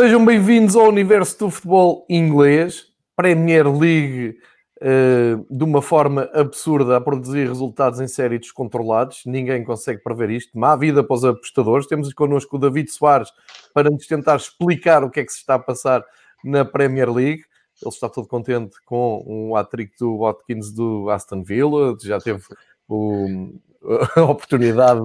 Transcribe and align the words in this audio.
Sejam 0.00 0.24
bem-vindos 0.24 0.76
ao 0.76 0.88
universo 0.88 1.38
do 1.40 1.50
futebol 1.50 2.06
inglês, 2.08 2.86
Premier 3.14 3.70
League 3.70 4.34
uh, 4.80 5.54
de 5.54 5.62
uma 5.62 5.82
forma 5.82 6.22
absurda 6.32 6.96
a 6.96 7.00
produzir 7.02 7.46
resultados 7.46 8.00
em 8.00 8.08
série 8.08 8.38
descontrolados. 8.38 9.20
Ninguém 9.26 9.62
consegue 9.62 10.02
prever 10.02 10.30
isto. 10.30 10.58
Má 10.58 10.74
vida 10.74 11.04
para 11.04 11.14
os 11.14 11.22
apostadores. 11.22 11.86
Temos 11.86 12.10
connosco 12.14 12.56
o 12.56 12.58
David 12.58 12.90
Soares 12.90 13.28
para 13.74 13.90
nos 13.90 14.06
tentar 14.06 14.36
explicar 14.36 15.04
o 15.04 15.10
que 15.10 15.20
é 15.20 15.24
que 15.26 15.32
se 15.32 15.40
está 15.40 15.56
a 15.56 15.58
passar 15.58 16.02
na 16.42 16.64
Premier 16.64 17.12
League. 17.12 17.42
Ele 17.82 17.90
está 17.90 18.08
todo 18.08 18.26
contente 18.26 18.76
com 18.86 19.22
um 19.26 19.54
hat-trick 19.54 19.92
do 20.00 20.20
Watkins 20.20 20.72
do 20.72 21.10
Aston 21.10 21.42
Villa. 21.42 21.94
Já 22.02 22.18
teve 22.18 22.42
o, 22.88 23.52
a 24.16 24.22
oportunidade 24.22 25.02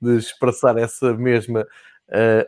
de, 0.00 0.12
de 0.12 0.18
expressar 0.18 0.78
essa 0.78 1.14
mesma 1.14 1.66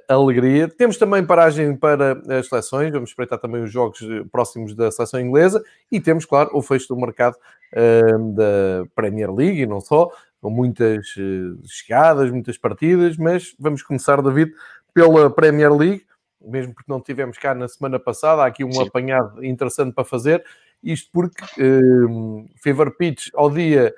alegria. 0.09 0.69
Temos 0.69 0.97
também 0.97 1.25
paragem 1.25 1.77
para 1.77 2.21
as 2.39 2.49
seleções, 2.49 2.93
vamos 2.93 3.11
espreitar 3.11 3.39
também 3.39 3.63
os 3.63 3.71
jogos 3.71 4.01
próximos 4.31 4.75
da 4.75 4.91
seleção 4.91 5.21
inglesa. 5.21 5.63
E 5.91 6.01
temos, 6.01 6.25
claro, 6.25 6.51
o 6.53 6.63
fecho 6.63 6.89
do 6.89 6.97
mercado 6.97 7.37
uh, 7.73 8.33
da 8.35 8.85
Premier 8.95 9.33
League. 9.33 9.63
E 9.63 9.67
não 9.67 9.81
só, 9.81 10.11
com 10.41 10.51
muitas 10.51 11.07
chegadas, 11.65 12.31
muitas 12.31 12.59
partidas, 12.59 13.17
mas 13.17 13.55
vamos 13.59 13.83
começar, 13.83 14.21
David, 14.21 14.53
pela 14.93 15.31
Premier 15.31 15.73
League, 15.73 16.05
mesmo 16.41 16.75
porque 16.75 16.91
não 16.91 17.01
tivemos 17.01 17.39
cá 17.39 17.55
na 17.55 17.69
semana 17.69 17.99
passada, 17.99 18.43
há 18.43 18.47
aqui 18.47 18.65
um 18.65 18.73
Sim. 18.73 18.87
apanhado 18.89 19.45
interessante 19.45 19.95
para 19.95 20.05
fazer, 20.05 20.45
isto 20.83 21.09
porque 21.13 21.45
uh, 21.63 22.49
Fever 22.57 22.91
Pitch 22.97 23.29
ao 23.35 23.51
dia 23.51 23.95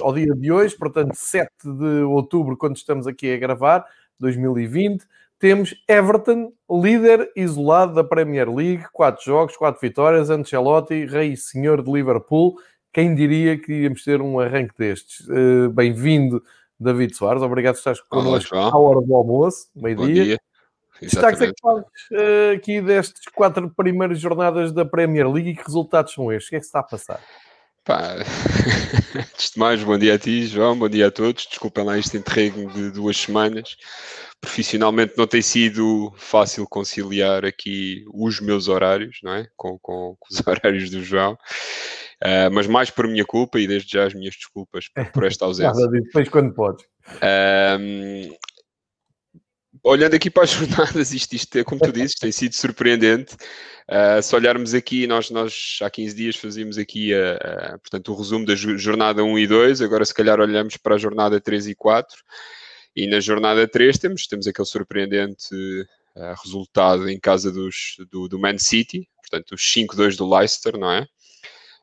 ao 0.00 0.12
dia 0.12 0.32
de 0.36 0.52
hoje, 0.52 0.76
portanto 0.76 1.14
7 1.14 1.50
de 1.64 2.02
outubro, 2.02 2.56
quando 2.56 2.76
estamos 2.76 3.08
aqui 3.08 3.32
a 3.32 3.38
gravar, 3.38 3.84
2020. 4.20 5.04
Temos 5.38 5.74
Everton, 5.88 6.52
líder 6.70 7.30
isolado 7.34 7.94
da 7.94 8.04
Premier 8.04 8.48
League, 8.48 8.84
quatro 8.92 9.24
jogos, 9.24 9.56
quatro 9.56 9.80
vitórias, 9.80 10.28
Ancelotti, 10.28 11.06
rei 11.06 11.32
e 11.32 11.36
senhor 11.36 11.82
de 11.82 11.90
Liverpool. 11.90 12.56
Quem 12.92 13.14
diria 13.14 13.56
que 13.56 13.72
íamos 13.72 14.04
ter 14.04 14.20
um 14.20 14.38
arranque 14.38 14.74
destes? 14.76 15.26
Uh, 15.28 15.70
Bem-vindo, 15.70 16.42
David 16.78 17.16
Soares. 17.16 17.42
Obrigado 17.42 17.74
por 17.74 17.78
estares 17.78 18.00
connosco 18.02 18.54
à 18.54 18.76
hora 18.76 19.00
do 19.00 19.14
almoço, 19.14 19.68
meio-dia. 19.74 20.38
Destaques 21.00 21.40
é 21.40 21.46
que 21.46 21.54
fazes 21.62 21.84
uh, 22.12 22.56
aqui 22.56 22.82
destes 22.82 23.24
quatro 23.32 23.70
primeiras 23.70 24.20
jornadas 24.20 24.70
da 24.72 24.84
Premier 24.84 25.26
League 25.30 25.50
e 25.50 25.56
que 25.56 25.64
resultados 25.64 26.12
são 26.12 26.30
estes? 26.30 26.48
O 26.48 26.50
que 26.50 26.56
é 26.56 26.58
que 26.58 26.64
se 26.64 26.68
está 26.68 26.80
a 26.80 26.82
passar? 26.82 27.20
Pá, 27.84 28.16
antes 29.16 29.52
de 29.52 29.58
mais, 29.58 29.82
bom 29.82 29.96
dia 29.96 30.14
a 30.14 30.18
ti, 30.18 30.46
João, 30.46 30.78
bom 30.78 30.88
dia 30.88 31.06
a 31.06 31.10
todos. 31.10 31.46
Desculpem 31.46 31.82
lá 31.82 31.98
este 31.98 32.16
interregno 32.18 32.70
de 32.72 32.90
duas 32.90 33.16
semanas. 33.16 33.76
Profissionalmente 34.40 35.14
não 35.16 35.26
tem 35.26 35.40
sido 35.40 36.12
fácil 36.16 36.66
conciliar 36.68 37.44
aqui 37.44 38.04
os 38.12 38.40
meus 38.40 38.68
horários, 38.68 39.18
não 39.22 39.32
é? 39.32 39.48
Com, 39.56 39.78
com, 39.78 40.14
com 40.18 40.26
os 40.30 40.40
horários 40.46 40.90
do 40.90 41.02
João. 41.02 41.38
Uh, 42.22 42.52
mas 42.52 42.66
mais 42.66 42.90
por 42.90 43.08
minha 43.08 43.24
culpa 43.24 43.58
e 43.58 43.66
desde 43.66 43.92
já 43.92 44.04
as 44.04 44.12
minhas 44.12 44.34
desculpas 44.34 44.86
por, 44.88 45.12
por 45.12 45.24
esta 45.24 45.44
ausência. 45.46 45.72
Nada 45.72 45.90
disso, 45.90 46.04
depois 46.04 46.28
quando 46.28 46.52
podes. 46.52 46.84
Uh, 47.16 48.36
olhando 49.82 50.14
aqui 50.14 50.30
para 50.30 50.44
as 50.44 50.50
jornadas, 50.52 51.12
isto, 51.12 51.34
isto 51.34 51.58
é 51.58 51.64
como 51.64 51.80
tu 51.80 51.92
dizes, 51.92 52.14
tem 52.14 52.32
sido 52.32 52.54
surpreendente. 52.54 53.34
Uh, 53.88 54.22
se 54.22 54.34
olharmos 54.36 54.72
aqui, 54.72 55.06
nós, 55.06 55.30
nós 55.30 55.78
há 55.82 55.90
15 55.90 56.14
dias 56.14 56.36
fazíamos 56.36 56.78
aqui 56.78 57.12
a, 57.12 57.34
a, 57.74 57.78
portanto, 57.78 58.12
o 58.12 58.16
resumo 58.16 58.46
da 58.46 58.54
jornada 58.54 59.24
1 59.24 59.38
e 59.38 59.46
2, 59.46 59.82
agora 59.82 60.04
se 60.04 60.14
calhar 60.14 60.38
olhamos 60.38 60.76
para 60.76 60.94
a 60.94 60.98
jornada 60.98 61.40
3 61.40 61.68
e 61.68 61.74
4, 61.74 62.16
e 62.94 63.08
na 63.08 63.18
jornada 63.18 63.66
3 63.66 63.98
temos, 63.98 64.26
temos 64.26 64.46
aquele 64.46 64.66
surpreendente 64.66 65.54
uh, 65.54 66.34
resultado 66.44 67.08
em 67.08 67.18
casa 67.18 67.50
dos, 67.50 67.96
do, 68.10 68.28
do 68.28 68.38
Man 68.38 68.58
City, 68.58 69.08
portanto 69.16 69.54
os 69.54 69.62
5-2 69.62 70.16
do 70.16 70.28
Leicester, 70.28 70.78
não 70.78 70.92
é? 70.92 71.06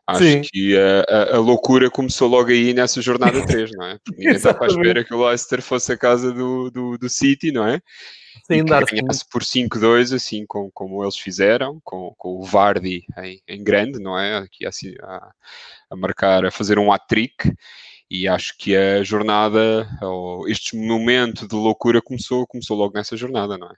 Acho 0.08 0.24
Sim. 0.24 0.42
que 0.42 0.78
a, 0.78 1.36
a, 1.36 1.40
loucura 1.40 1.90
começou 1.90 2.30
logo 2.30 2.50
aí 2.50 2.74
nessa 2.74 3.02
jornada 3.02 3.44
3, 3.46 3.72
não 3.74 3.86
é? 3.86 4.00
Porque 4.04 4.20
ninguém 4.22 4.38
está 4.38 4.54
para 4.54 4.68
espera 4.68 5.04
que 5.04 5.14
o 5.14 5.28
Leicester 5.28 5.62
fosse 5.62 5.92
a 5.92 5.98
casa 5.98 6.32
do, 6.32 6.72
do, 6.72 6.98
do 6.98 7.10
City, 7.10 7.52
não 7.52 7.68
é? 7.68 7.82
Sim, 8.46 8.60
e 8.60 8.64
que 8.64 8.96
ganhasse 8.96 9.26
por 9.30 9.44
5-2, 9.44 10.16
assim 10.16 10.46
como, 10.46 10.72
como 10.72 11.04
eles 11.04 11.18
fizeram, 11.18 11.82
com, 11.84 12.14
com 12.18 12.40
o 12.40 12.44
Vardy 12.44 13.04
em, 13.18 13.42
em 13.46 13.62
grande, 13.62 14.00
não 14.00 14.18
é? 14.18 14.38
Aqui 14.38 14.66
assim, 14.66 14.94
a, 15.02 15.32
a 15.90 15.96
marcar, 15.98 16.46
a 16.46 16.52
fazer 16.52 16.80
um 16.80 16.92
hat-trick. 16.92 17.54
E 18.10 18.26
acho 18.26 18.58
que 18.58 18.74
a 18.74 19.04
jornada, 19.04 19.86
ou 20.02 20.48
este 20.48 20.78
momento 20.78 21.46
de 21.46 21.56
loucura 21.56 22.02
começou, 22.02 22.48
começou 22.48 22.78
logo 22.78 22.94
nessa 22.96 23.18
jornada, 23.18 23.58
não 23.58 23.68
é? 23.68 23.76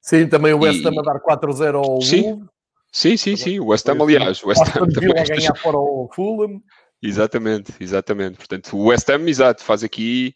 Sim, 0.00 0.26
também 0.26 0.52
o 0.52 0.58
West 0.58 0.84
Ham 0.84 0.98
a 0.98 1.02
dar 1.02 1.20
4-0 1.20 1.76
ao 1.76 2.02
Sim, 2.02 2.44
Sim, 2.94 3.16
sim, 3.16 3.34
sim. 3.34 3.58
O 3.58 3.66
West 3.66 3.88
Ham, 3.88 4.00
aliás. 4.00 4.40
O 4.44 4.48
West 4.48 4.62
Ham 4.76 4.88
também 4.88 5.10
a 5.18 5.24
ganhar 5.24 5.52
para 5.52 5.76
o 5.76 6.08
Fulham. 6.14 6.62
Exatamente, 7.02 7.74
exatamente. 7.80 8.36
Portanto, 8.36 8.76
o 8.76 8.84
West 8.86 9.10
Ham, 9.10 9.28
exato, 9.28 9.64
faz 9.64 9.82
aqui 9.82 10.32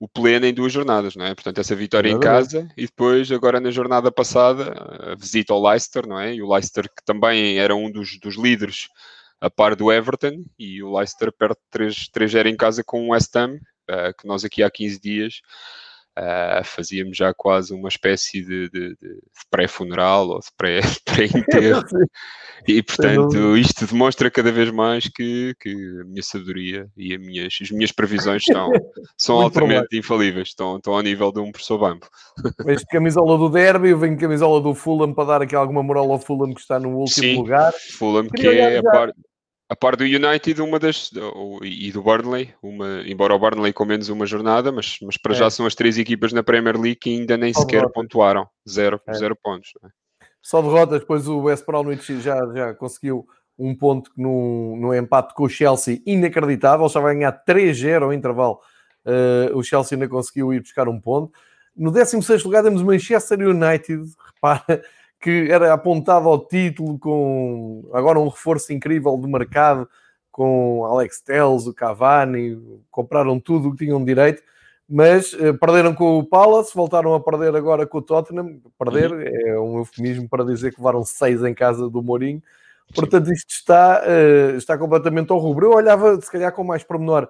o 0.00 0.08
pleno 0.08 0.44
em 0.44 0.52
duas 0.52 0.72
jornadas, 0.72 1.14
não 1.14 1.24
é? 1.24 1.32
Portanto, 1.32 1.60
essa 1.60 1.76
vitória 1.76 2.10
em 2.10 2.18
casa 2.18 2.68
e 2.76 2.86
depois, 2.86 3.30
agora 3.30 3.60
na 3.60 3.70
jornada 3.70 4.10
passada, 4.10 4.74
a 5.12 5.14
visita 5.14 5.52
ao 5.52 5.62
Leicester, 5.62 6.04
não 6.04 6.18
é? 6.18 6.34
E 6.34 6.42
o 6.42 6.52
Leicester, 6.52 6.88
que 6.88 7.04
também 7.04 7.56
era 7.58 7.74
um 7.76 7.88
dos, 7.88 8.18
dos 8.18 8.36
líderes 8.36 8.88
a 9.40 9.48
par 9.48 9.76
do 9.76 9.92
Everton, 9.92 10.44
e 10.58 10.82
o 10.82 10.92
Leicester 10.92 11.32
perde 11.32 11.56
3-0 11.72 12.46
em 12.46 12.56
casa 12.56 12.82
com 12.82 13.06
o 13.06 13.12
West 13.12 13.34
Ham, 13.36 13.54
uh, 13.88 14.12
que 14.20 14.26
nós 14.26 14.44
aqui 14.44 14.64
há 14.64 14.70
15 14.70 15.00
dias 15.00 15.40
Uh, 16.18 16.62
fazíamos 16.64 17.16
já 17.16 17.32
quase 17.32 17.72
uma 17.72 17.88
espécie 17.88 18.44
de, 18.44 18.68
de, 18.68 18.90
de 18.96 19.20
pré-funeral 19.50 20.28
ou 20.28 20.40
de 20.40 20.48
pré-enterro. 21.04 21.84
Pré 21.84 22.06
e, 22.68 22.82
portanto, 22.82 23.56
isto 23.56 23.86
demonstra 23.86 24.30
cada 24.30 24.52
vez 24.52 24.70
mais 24.70 25.08
que, 25.08 25.54
que 25.58 25.70
a 26.00 26.04
minha 26.04 26.22
sabedoria 26.22 26.88
e 26.96 27.14
as 27.14 27.20
minhas, 27.20 27.58
as 27.60 27.70
minhas 27.70 27.92
previsões 27.92 28.42
são, 28.44 28.70
são 29.16 29.40
altamente 29.40 29.96
infalíveis, 29.96 30.48
estão, 30.48 30.76
estão 30.76 30.94
ao 30.94 31.00
nível 31.00 31.32
de 31.32 31.40
um 31.40 31.50
professor 31.50 31.78
Bambo. 31.78 32.06
Vens 32.64 32.80
de 32.80 32.86
camisola 32.86 33.36
do 33.36 33.48
Derby, 33.48 33.88
eu 33.88 33.98
venho 33.98 34.14
de 34.14 34.20
camisola 34.20 34.60
do 34.60 34.74
Fulham 34.74 35.12
para 35.12 35.24
dar 35.24 35.42
aqui 35.42 35.56
alguma 35.56 35.82
moral 35.82 36.10
ao 36.12 36.18
Fulham 36.18 36.54
que 36.54 36.60
está 36.60 36.78
no 36.78 36.90
último 36.90 37.26
Sim, 37.26 37.36
lugar. 37.36 37.72
Fulham 37.98 38.28
que 38.28 38.46
é 38.46 38.78
a 38.78 38.82
parte 38.82 39.14
a 39.72 39.76
par 39.76 39.96
do 39.96 40.04
United, 40.04 40.60
uma 40.60 40.78
das 40.78 41.10
e 41.62 41.90
do 41.90 42.02
Burnley, 42.02 42.52
uma, 42.62 43.02
embora 43.06 43.34
o 43.34 43.38
Burnley 43.38 43.72
com 43.72 43.86
menos 43.86 44.10
uma 44.10 44.26
jornada, 44.26 44.70
mas, 44.70 44.98
mas 45.00 45.16
para 45.16 45.32
é. 45.32 45.36
já 45.36 45.48
são 45.48 45.64
as 45.64 45.74
três 45.74 45.96
equipas 45.96 46.30
na 46.30 46.42
Premier 46.42 46.78
League 46.78 46.96
que 46.96 47.08
ainda 47.08 47.38
nem 47.38 47.54
Só 47.54 47.60
sequer 47.60 47.78
derrotas. 47.78 47.94
pontuaram, 47.94 48.46
zero, 48.68 49.00
é. 49.06 49.14
zero 49.14 49.34
pontos. 49.34 49.70
É? 49.82 49.88
Só 50.42 50.60
derrotas, 50.60 51.00
depois 51.00 51.26
o 51.26 51.44
West 51.44 51.64
Bromwich 51.64 52.20
já, 52.20 52.38
já 52.54 52.74
conseguiu 52.74 53.26
um 53.58 53.74
ponto 53.74 54.10
no, 54.14 54.76
no 54.76 54.94
empate 54.94 55.32
com 55.34 55.44
o 55.44 55.48
Chelsea, 55.48 56.02
inacreditável, 56.04 56.86
já 56.90 57.00
vai 57.00 57.14
ganhar 57.14 57.42
3-0 57.42 58.02
ao 58.02 58.12
intervalo. 58.12 58.60
Uh, 59.06 59.56
o 59.56 59.62
Chelsea 59.62 59.96
ainda 59.96 60.06
conseguiu 60.06 60.52
ir 60.52 60.60
buscar 60.60 60.86
um 60.86 61.00
ponto. 61.00 61.32
No 61.74 61.90
16 61.90 62.44
lugar 62.44 62.62
temos 62.62 62.82
o 62.82 62.84
Manchester 62.84 63.38
United, 63.40 64.04
repara 64.34 64.82
que 65.22 65.48
era 65.50 65.72
apontado 65.72 66.28
ao 66.28 66.46
título 66.46 66.98
com 66.98 67.88
agora 67.92 68.18
um 68.18 68.28
reforço 68.28 68.72
incrível 68.72 69.16
do 69.16 69.28
mercado 69.28 69.88
com 70.30 70.84
Alex 70.84 71.20
Telles, 71.20 71.66
o 71.66 71.74
Cavani, 71.74 72.58
compraram 72.90 73.38
tudo 73.38 73.68
o 73.68 73.72
que 73.72 73.84
tinham 73.84 74.02
direito, 74.04 74.42
mas 74.88 75.32
uh, 75.34 75.56
perderam 75.58 75.94
com 75.94 76.18
o 76.18 76.24
Palace, 76.24 76.74
voltaram 76.74 77.14
a 77.14 77.20
perder 77.20 77.54
agora 77.54 77.86
com 77.86 77.98
o 77.98 78.02
Tottenham. 78.02 78.60
Perder 78.78 79.12
uhum. 79.12 79.20
é 79.22 79.60
um 79.60 79.78
eufemismo 79.78 80.28
para 80.28 80.44
dizer 80.44 80.72
que 80.74 80.80
levaram 80.80 81.04
seis 81.04 81.42
em 81.44 81.54
casa 81.54 81.88
do 81.88 82.02
Mourinho. 82.02 82.42
Portanto, 82.94 83.32
isto 83.32 83.50
está, 83.50 84.02
uh, 84.02 84.56
está 84.56 84.76
completamente 84.76 85.30
ao 85.30 85.38
rubro. 85.38 85.66
Eu 85.66 85.74
olhava, 85.74 86.20
se 86.20 86.30
calhar, 86.30 86.52
com 86.52 86.64
mais 86.64 86.82
pormenor 86.82 87.28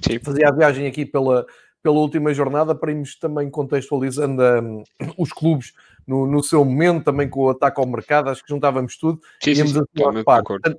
Sim. 0.00 0.18
Fazia 0.18 0.48
a 0.48 0.52
viagem 0.52 0.86
aqui 0.86 1.04
pela, 1.04 1.46
pela 1.82 1.96
última 1.96 2.32
jornada 2.32 2.74
para 2.74 2.90
irmos 2.90 3.16
também 3.18 3.50
contextualizando 3.50 4.42
um, 4.42 4.82
os 5.18 5.32
clubes 5.32 5.72
no, 6.06 6.26
no, 6.26 6.42
seu 6.42 6.64
momento, 6.64 7.04
também 7.04 7.28
com 7.28 7.44
o 7.44 7.50
ataque 7.50 7.80
ao 7.80 7.86
mercado, 7.86 8.30
acho 8.30 8.42
que 8.42 8.50
juntávamos 8.50 8.96
tudo. 8.96 9.20
Sim, 9.42 9.54
sim, 9.54 9.66
sim, 9.66 9.80
assim, 9.80 10.76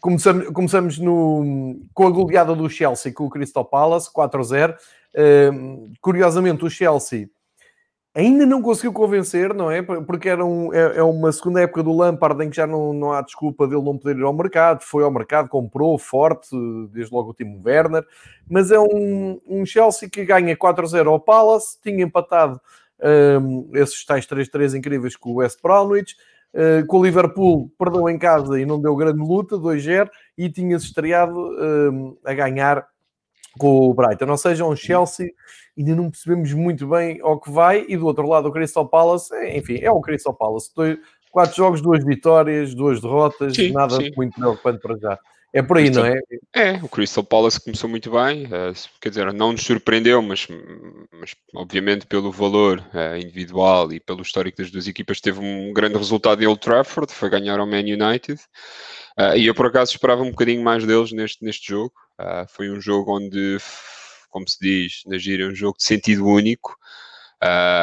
Começamos, 0.00 0.48
começamos 0.48 0.98
no, 0.98 1.78
com 1.92 2.06
a 2.06 2.10
goleada 2.10 2.54
do 2.54 2.68
Chelsea 2.68 3.12
com 3.12 3.26
o 3.26 3.30
Crystal 3.30 3.64
Palace, 3.64 4.10
4-0. 4.10 4.74
Uh, 4.74 5.92
curiosamente, 6.00 6.64
o 6.64 6.70
Chelsea 6.70 7.28
ainda 8.14 8.44
não 8.44 8.60
conseguiu 8.60 8.92
convencer, 8.92 9.54
não 9.54 9.70
é? 9.70 9.82
Porque 9.82 10.28
era 10.28 10.44
um, 10.44 10.72
é, 10.72 10.98
é, 10.98 11.02
uma 11.02 11.32
segunda 11.32 11.60
época 11.60 11.82
do 11.82 11.96
Lampard 11.96 12.42
em 12.44 12.50
que 12.50 12.56
já 12.56 12.66
não, 12.66 12.92
não 12.92 13.12
há 13.12 13.22
desculpa 13.22 13.66
dele 13.66 13.82
não 13.82 13.96
poder 13.96 14.18
ir 14.18 14.22
ao 14.22 14.32
mercado. 14.32 14.82
Foi 14.82 15.02
ao 15.02 15.10
mercado, 15.10 15.48
comprou 15.48 15.98
forte, 15.98 16.48
desde 16.90 17.12
logo 17.12 17.30
o 17.30 17.34
Timo 17.34 17.60
Werner. 17.64 18.04
Mas 18.48 18.70
é 18.70 18.78
um, 18.78 19.40
um 19.46 19.64
Chelsea 19.64 20.08
que 20.10 20.24
ganha 20.24 20.56
4-0 20.56 21.06
ao 21.06 21.20
Palace, 21.20 21.78
tinha 21.82 22.04
empatado 22.04 22.60
um, 23.02 23.70
esses 23.74 24.04
tais 24.04 24.26
3-3 24.26 24.78
incríveis 24.78 25.16
com 25.16 25.30
o 25.30 25.34
West 25.36 25.60
Bromwich. 25.62 26.16
Uh, 26.54 26.86
com 26.86 26.98
o 26.98 27.04
Liverpool 27.04 27.72
perdeu 27.78 28.08
em 28.10 28.18
casa 28.18 28.60
e 28.60 28.66
não 28.66 28.80
deu 28.80 28.94
grande 28.94 29.20
luta, 29.20 29.56
2-0, 29.56 30.08
e 30.36 30.50
tinha-se 30.50 30.84
estreado 30.84 31.34
um, 31.34 32.16
a 32.22 32.34
ganhar 32.34 32.86
com 33.58 33.88
o 33.88 33.94
Brighton. 33.94 34.28
Ou 34.28 34.36
seja, 34.36 34.64
um 34.64 34.76
Chelsea, 34.76 35.30
ainda 35.76 35.96
não 35.96 36.10
percebemos 36.10 36.52
muito 36.52 36.86
bem 36.86 37.18
ao 37.22 37.40
que 37.40 37.50
vai, 37.50 37.86
e 37.88 37.96
do 37.96 38.06
outro 38.06 38.28
lado 38.28 38.48
o 38.48 38.52
Crystal 38.52 38.86
Palace, 38.86 39.34
enfim, 39.56 39.78
é 39.80 39.90
o 39.90 40.00
Crystal 40.00 40.34
Palace. 40.34 40.70
Quatro 41.32 41.56
jogos, 41.56 41.80
duas 41.80 42.04
vitórias, 42.04 42.74
duas 42.74 43.00
derrotas, 43.00 43.56
sim, 43.56 43.72
nada 43.72 43.96
sim. 43.96 44.12
muito 44.14 44.34
preocupante 44.34 44.80
para 44.80 44.96
já. 44.98 45.18
É 45.54 45.60
por 45.60 45.76
aí, 45.76 45.84
Crystal, 45.84 46.04
não 46.04 46.10
é? 46.10 46.20
É, 46.54 46.72
o 46.82 46.88
Crystal 46.88 47.24
Palace 47.24 47.60
começou 47.60 47.88
muito 47.88 48.10
bem, 48.10 48.46
uh, 48.46 48.74
quer 48.98 49.10
dizer, 49.10 49.32
não 49.34 49.52
nos 49.52 49.62
surpreendeu, 49.62 50.22
mas, 50.22 50.46
mas 51.10 51.34
obviamente 51.54 52.06
pelo 52.06 52.32
valor 52.32 52.78
uh, 52.78 53.16
individual 53.18 53.92
e 53.92 54.00
pelo 54.00 54.22
histórico 54.22 54.56
das 54.56 54.70
duas 54.70 54.88
equipas 54.88 55.20
teve 55.20 55.40
um 55.40 55.70
grande 55.74 55.98
resultado 55.98 56.42
em 56.42 56.46
Old 56.46 56.60
Trafford, 56.60 57.12
foi 57.12 57.28
ganhar 57.28 57.58
ao 57.58 57.66
Man 57.66 57.80
United. 57.80 58.40
Uh, 59.18 59.36
e 59.36 59.46
eu 59.46 59.54
por 59.54 59.66
acaso 59.66 59.92
esperava 59.92 60.22
um 60.22 60.30
bocadinho 60.30 60.62
mais 60.62 60.86
deles 60.86 61.12
neste, 61.12 61.44
neste 61.44 61.68
jogo. 61.68 61.92
foi 62.48 62.70
um 62.70 62.80
jogo 62.80 63.18
onde, 63.18 63.58
como 64.30 64.48
se 64.48 64.58
diz 64.58 65.02
na 65.06 65.18
gíria, 65.18 65.46
um 65.46 65.54
jogo 65.54 65.76
de 65.76 65.84
sentido 65.84 66.26
único. 66.26 66.74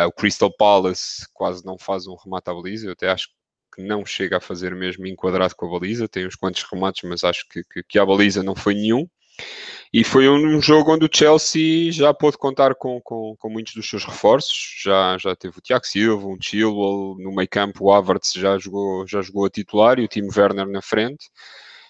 o 0.08 0.12
Crystal 0.14 0.52
Palace 0.52 1.28
quase 1.34 1.64
não 1.64 1.78
faz 1.78 2.08
um 2.08 2.16
remate 2.16 2.50
à 2.50 2.54
baliza, 2.54 2.88
eu 2.88 2.94
até 2.94 3.10
acho 3.10 3.28
que 3.28 3.39
que 3.74 3.82
não 3.82 4.06
chega 4.06 4.38
a 4.38 4.42
fazer 4.42 4.76
mesmo 4.76 5.08
enquadrado 5.08 5.56
com 5.56 5.66
a 5.66 5.80
baliza, 5.80 6.08
tem 6.08 6.28
uns 6.28 6.36
quantos 6.36 6.64
remates, 6.64 7.08
mas 7.08 7.24
acho 7.24 7.48
que, 7.50 7.64
que, 7.64 7.84
que 7.84 8.00
a 8.00 8.06
baliza 8.06 8.44
não 8.44 8.56
foi 8.56 8.74
nenhum. 8.74 9.08
E 9.92 10.04
foi 10.04 10.30
um, 10.30 10.62
jogo 10.62 10.94
onde 10.94 11.06
o 11.06 11.10
Chelsea 11.12 11.92
já 11.92 12.14
pôde 12.14 12.38
contar 12.38 12.76
com, 12.76 13.02
com, 13.02 13.36
com, 13.38 13.50
muitos 13.50 13.74
dos 13.74 13.90
seus 13.90 14.06
reforços. 14.06 14.82
Já, 14.84 15.18
já 15.18 15.36
teve 15.36 15.58
o 15.58 15.62
Tiago 15.62 15.86
Silva, 15.86 16.28
um 16.28 16.38
Chilwell, 16.40 17.16
no 17.20 17.34
meio 17.34 17.50
campo 17.50 17.86
o 17.86 17.92
Havertz 17.92 18.34
já 18.34 18.58
jogou, 18.60 19.08
já 19.08 19.22
jogou 19.22 19.46
a 19.46 19.50
titular 19.50 19.98
e 19.98 20.06
o 20.06 20.08
Timo 20.08 20.30
Werner 20.36 20.68
na 20.68 20.82
frente. 20.82 21.26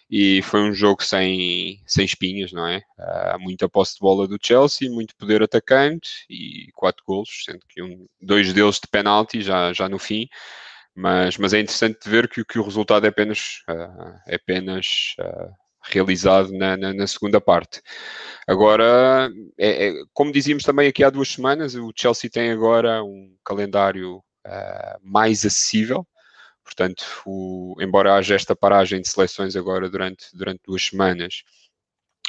E 0.09 0.41
foi 0.43 0.61
um 0.61 0.73
jogo 0.73 1.03
sem, 1.03 1.83
sem 1.85 2.05
espinhas, 2.05 2.51
não 2.51 2.65
é? 2.65 2.81
Há 2.97 3.37
muita 3.37 3.69
posse 3.69 3.95
de 3.95 3.99
bola 3.99 4.27
do 4.27 4.39
Chelsea, 4.41 4.89
muito 4.89 5.15
poder 5.15 5.43
atacante 5.43 6.25
e 6.29 6.71
quatro 6.73 7.03
golos, 7.05 7.43
sendo 7.45 7.59
que 7.67 7.83
um, 7.83 8.07
dois 8.19 8.51
deles 8.51 8.75
de 8.75 8.87
penalti 8.89 9.41
já, 9.41 9.71
já 9.73 9.87
no 9.87 9.99
fim. 9.99 10.27
Mas, 11.00 11.38
mas 11.38 11.54
é 11.54 11.62
interessante 11.62 12.10
ver 12.10 12.28
que, 12.28 12.44
que 12.44 12.60
o 12.60 12.63
resultado 12.63 13.06
é 13.06 13.10
apenas, 13.10 13.62
uh, 13.69 14.19
é 14.28 14.36
apenas 14.36 15.16
uh, 15.22 15.50
realizado 15.81 16.51
na, 16.51 16.75
na, 16.75 16.94
na, 16.94 17.07
segunda 17.07 17.40
parte. 17.40 17.81
Agora, 18.46 19.31
é, 19.57 19.88
é, 19.88 19.94
como 20.12 20.34
dizíamos 20.34 20.66
também 20.66 20.90
aqui 20.90 21.01
há 21.01 21.10
duas 21.10 21.30
semanas, 21.30 21.74
o 21.74 21.94
Chelsea 21.96 22.30
tem 22.30 22.51
agora 22.51 23.01
um 23.01 23.34
calendário 23.46 24.18
uh, 24.18 25.00
mais 25.01 25.46
acessível. 25.46 26.06
Portanto, 26.66 27.06
o, 27.25 27.78
embora 27.80 28.16
haja 28.16 28.36
esta 28.36 28.54
paragem 28.54 29.01
de 29.01 29.07
seleções 29.07 29.56
agora 29.56 29.90
durante, 29.90 30.25
durante 30.34 30.60
duas 30.66 30.84
semanas, 30.86 31.44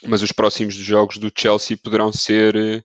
mas 0.06 0.22
os 0.22 0.30
próximos 0.30 0.74
jogos 0.74 1.18
do 1.18 1.32
Chelsea 1.36 1.76
poderão 1.76 2.12
ser 2.12 2.84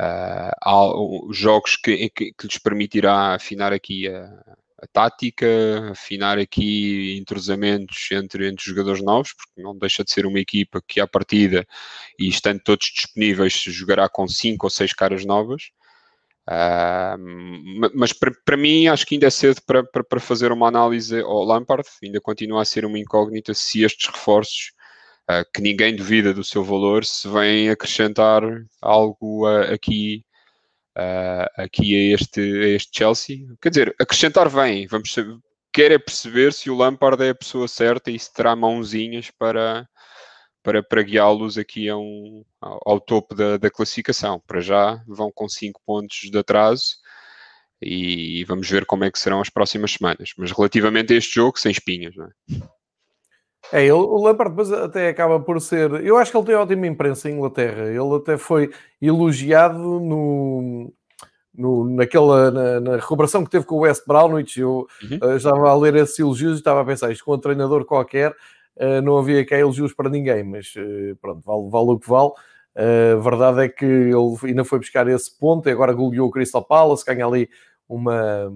uh, 0.00 1.32
jogos 1.32 1.76
que, 1.76 2.08
que, 2.10 2.32
que, 2.32 2.46
lhes 2.46 2.58
permitirá 2.58 3.34
afinar 3.34 3.72
aqui 3.72 4.06
a, 4.06 4.30
a 4.80 4.86
tática, 4.86 5.46
afinar 5.90 6.38
aqui 6.38 7.18
entrosamentos 7.18 8.08
entre, 8.12 8.48
entre 8.48 8.64
jogadores 8.64 9.02
novos, 9.02 9.34
porque 9.34 9.60
não 9.60 9.76
deixa 9.76 10.04
de 10.04 10.10
ser 10.10 10.24
uma 10.24 10.38
equipa 10.38 10.80
que, 10.86 11.00
à 11.00 11.06
partida, 11.06 11.66
e 12.18 12.28
estando 12.28 12.60
todos 12.60 12.86
disponíveis, 12.86 13.52
jogará 13.54 14.08
com 14.08 14.28
cinco 14.28 14.66
ou 14.66 14.70
seis 14.70 14.92
caras 14.92 15.24
novas. 15.24 15.70
Uh, 16.48 17.90
mas 17.94 18.10
para 18.14 18.56
mim 18.56 18.86
acho 18.86 19.04
que 19.04 19.14
ainda 19.16 19.26
é 19.26 19.30
cedo 19.30 19.60
para, 19.66 19.84
para, 19.84 20.02
para, 20.02 20.18
fazer 20.18 20.50
uma 20.50 20.66
análise 20.68 21.20
ao 21.20 21.44
Lampard, 21.44 21.86
ainda 22.02 22.22
continua 22.22 22.62
a 22.62 22.64
ser 22.64 22.86
uma 22.86 22.98
incógnita 22.98 23.52
se 23.52 23.82
estes 23.84 24.08
reforços, 24.08 24.72
uh, 25.30 25.44
que 25.52 25.60
ninguém 25.60 25.94
duvida 25.94 26.32
do 26.32 26.42
seu 26.42 26.64
valor, 26.64 27.04
se 27.04 27.28
vêm 27.28 27.68
acrescentar 27.68 28.42
algo 28.80 29.46
uh, 29.46 29.74
aqui 29.74 30.24
uh, 30.98 31.62
aqui 31.62 31.94
a 31.94 32.14
este, 32.14 32.40
a 32.40 32.68
este 32.68 32.90
Chelsea. 32.92 33.46
Quer 33.62 33.68
dizer, 33.70 33.96
acrescentar 34.00 34.48
vem, 34.48 34.86
vamos 34.86 35.14
quer 35.72 35.92
é 35.92 35.98
perceber 35.98 36.52
se 36.52 36.70
o 36.70 36.76
Lampard 36.76 37.22
é 37.22 37.30
a 37.30 37.34
pessoa 37.34 37.68
certa 37.68 38.10
e 38.10 38.18
se 38.18 38.32
terá 38.32 38.56
mãozinhas 38.56 39.30
para, 39.30 39.88
para, 40.62 40.82
para 40.82 41.02
guiá-los 41.02 41.56
aqui 41.56 41.88
a 41.88 41.96
um, 41.96 42.44
ao, 42.60 42.80
ao 42.84 43.00
topo 43.00 43.34
da, 43.34 43.56
da, 43.56 43.70
classificação. 43.70 44.42
Para 44.46 44.60
já 44.60 45.02
vão 45.06 45.30
com 45.32 45.48
5 45.48 45.80
pontos 45.86 46.18
de 46.30 46.38
atraso 46.38 46.96
e 47.80 48.44
vamos 48.44 48.68
ver 48.68 48.84
como 48.86 49.04
é 49.04 49.10
que 49.10 49.18
serão 49.18 49.40
as 49.40 49.48
próximas 49.48 49.92
semanas. 49.92 50.30
Mas 50.36 50.50
relativamente 50.50 51.12
a 51.12 51.16
este 51.16 51.34
jogo, 51.34 51.58
sem 51.58 51.70
espinhas, 51.70 52.16
não 52.16 52.26
é? 52.26 52.30
É, 53.72 53.82
ele, 53.82 53.92
o 53.92 54.22
Lampard 54.22 54.50
depois 54.50 54.72
até 54.72 55.08
acaba 55.08 55.38
por 55.38 55.60
ser. 55.60 55.90
Eu 56.04 56.16
acho 56.16 56.30
que 56.30 56.36
ele 56.36 56.46
tem 56.46 56.54
ótima 56.54 56.86
imprensa 56.86 57.28
em 57.28 57.34
Inglaterra. 57.34 57.86
Ele 57.86 58.16
até 58.16 58.38
foi 58.38 58.70
elogiado 59.00 59.78
no, 59.78 60.92
no, 61.54 61.84
naquela, 61.90 62.50
na, 62.50 62.80
na, 62.80 62.96
recuperação 62.96 63.44
que 63.44 63.50
teve 63.50 63.66
com 63.66 63.76
o 63.76 63.80
West 63.80 64.04
Brownwich. 64.06 64.60
Eu 64.60 64.86
uhum. 65.02 65.18
uh, 65.22 65.36
estava 65.36 65.68
a 65.68 65.76
ler 65.76 65.96
esses 65.96 66.18
elogios 66.18 66.56
e 66.56 66.58
estava 66.58 66.80
a 66.80 66.84
pensar 66.84 67.10
isto 67.12 67.24
com 67.24 67.34
um 67.34 67.38
treinador 67.38 67.84
qualquer. 67.84 68.30
Uh, 68.76 69.02
não 69.02 69.18
havia 69.18 69.44
cá 69.44 69.58
elogios 69.58 69.92
para 69.92 70.08
ninguém, 70.08 70.42
mas 70.44 70.72
uh, 70.76 71.16
pronto, 71.20 71.42
vale, 71.44 71.68
vale, 71.68 71.90
o 71.90 71.98
que 71.98 72.08
vale. 72.08 72.30
a 72.76 73.16
verdade 73.16 73.64
é 73.64 73.68
que 73.68 73.84
ele 73.84 74.36
ainda 74.44 74.64
foi 74.64 74.78
buscar 74.78 75.06
esse 75.08 75.36
ponto 75.36 75.68
e 75.68 75.72
agora 75.72 75.92
goleou 75.92 76.28
o 76.28 76.30
Crystal 76.30 76.64
Palace, 76.64 77.04
ganha 77.04 77.26
ali 77.26 77.50
uma, 77.88 78.48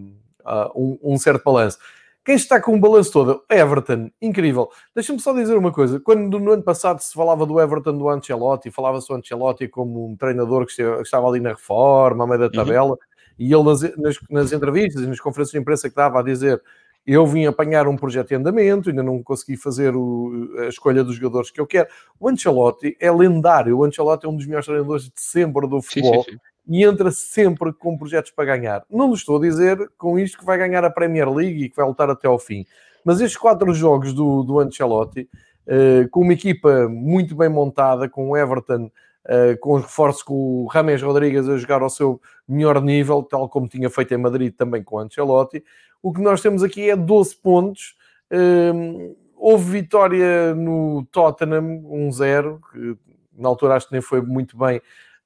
um, 0.75 0.99
um 1.02 1.19
certo 1.19 1.42
balanço. 1.45 1.78
Quem 2.25 2.37
está 2.37 2.61
com 2.61 2.76
o 2.76 2.81
balanço 2.81 3.12
todo? 3.12 3.43
Everton, 3.50 4.11
incrível. 4.21 4.69
Deixa-me 4.95 5.19
só 5.19 5.33
dizer 5.33 5.57
uma 5.57 5.73
coisa. 5.73 5.99
Quando 5.99 6.38
no 6.38 6.52
ano 6.52 6.62
passado 6.62 7.00
se 7.00 7.12
falava 7.12 7.45
do 7.45 7.61
Everton 7.61 7.99
do 7.99 8.09
Ancelotti, 8.09 8.71
falava-se 8.71 9.09
do 9.09 9.14
Ancelotti 9.14 9.67
como 9.67 10.07
um 10.07 10.17
treinador 10.17 10.64
que 10.67 10.81
estava 11.02 11.26
ali 11.26 11.41
na 11.41 11.50
reforma, 11.50 12.23
à 12.23 12.26
meio 12.26 12.38
da 12.38 12.47
uhum. 12.47 12.52
tabela, 12.52 12.91
uhum. 12.91 12.97
e 13.38 13.52
ele 13.52 13.64
nas, 13.64 13.81
nas, 13.97 14.17
nas 14.31 14.52
entrevistas 14.52 15.02
e 15.02 15.07
nas 15.07 15.19
conferências 15.19 15.52
de 15.52 15.59
imprensa 15.59 15.91
que 15.91 15.97
dava 15.97 16.21
a 16.21 16.23
dizer 16.23 16.62
eu 17.05 17.26
vim 17.26 17.47
apanhar 17.47 17.88
um 17.88 17.97
projeto 17.97 18.31
em 18.31 18.37
andamento, 18.37 18.88
ainda 18.88 19.02
não 19.02 19.21
consegui 19.21 19.57
fazer 19.57 19.97
o, 19.97 20.55
a 20.59 20.69
escolha 20.69 21.02
dos 21.02 21.17
jogadores 21.17 21.50
que 21.50 21.61
eu 21.61 21.67
quero. 21.67 21.88
O 22.21 22.29
Ancelotti 22.29 22.97
é 23.00 23.11
lendário. 23.11 23.76
O 23.76 23.85
Ancelotti 23.85 24.25
é 24.25 24.29
um 24.29 24.37
dos 24.37 24.47
melhores 24.47 24.67
treinadores 24.67 25.05
de 25.07 25.12
sempre 25.17 25.67
do 25.67 25.83
futebol. 25.83 26.23
Sim, 26.23 26.31
sim, 26.31 26.37
sim 26.37 26.51
e 26.66 26.85
entra 26.85 27.11
sempre 27.11 27.73
com 27.73 27.99
projetos 27.99 28.31
para 28.31 28.45
ganhar. 28.57 28.85
Não 28.90 29.09
lhe 29.09 29.14
estou 29.14 29.37
a 29.37 29.40
dizer 29.40 29.90
com 29.99 30.19
isto 30.19 30.38
que 30.38 30.45
vai 30.45 30.57
ganhar 30.57 30.85
a 30.85 30.90
Premier 30.90 31.28
League 31.31 31.64
e 31.64 31.69
que 31.69 31.76
vai 31.76 31.87
lutar 31.87 32.09
até 32.09 32.28
ao 32.28 32.38
fim. 32.38 32.64
Mas 33.04 33.21
estes 33.21 33.37
quatro 33.37 33.73
jogos 33.75 34.12
do, 34.12 34.42
do 34.42 34.61
Ancelotti, 34.61 35.28
uh, 35.66 36.09
com 36.11 36.21
uma 36.21 36.33
equipa 36.33 36.88
muito 36.88 37.35
bem 37.35 37.49
montada, 37.49 38.09
com 38.09 38.31
o 38.31 38.37
Everton, 38.37 38.90
uh, 39.26 39.59
com 39.61 39.75
os 39.75 39.83
reforços 39.83 40.23
com 40.23 40.35
o 40.35 40.66
Rames 40.66 41.02
Rodrigues 41.02 41.49
a 41.49 41.57
jogar 41.57 41.83
ao 41.83 41.90
seu 41.90 42.21
melhor 42.47 42.81
nível, 42.81 43.23
tal 43.23 43.49
como 43.49 43.69
tinha 43.69 43.90
feito 43.90 44.14
em 44.14 44.19
Madrid 44.19 44.54
também 44.54 44.85
com 44.85 44.97
o 44.97 44.99
Ancelotti, 45.00 45.64
o 46.00 46.12
que 46.12 46.21
nós 46.21 46.40
temos 46.40 46.62
aqui 46.62 46.90
é 46.90 46.97
12 46.97 47.37
pontos. 47.37 47.97
Uh, 48.33 49.16
houve 49.37 49.71
vitória 49.71 50.54
no 50.54 51.04
Tottenham, 51.11 51.83
1-0, 51.83 52.61
que 52.71 52.97
na 53.37 53.49
altura 53.49 53.75
acho 53.75 53.88
que 53.88 53.92
nem 53.92 54.00
foi 54.00 54.21
muito 54.21 54.57
bem 54.57 54.81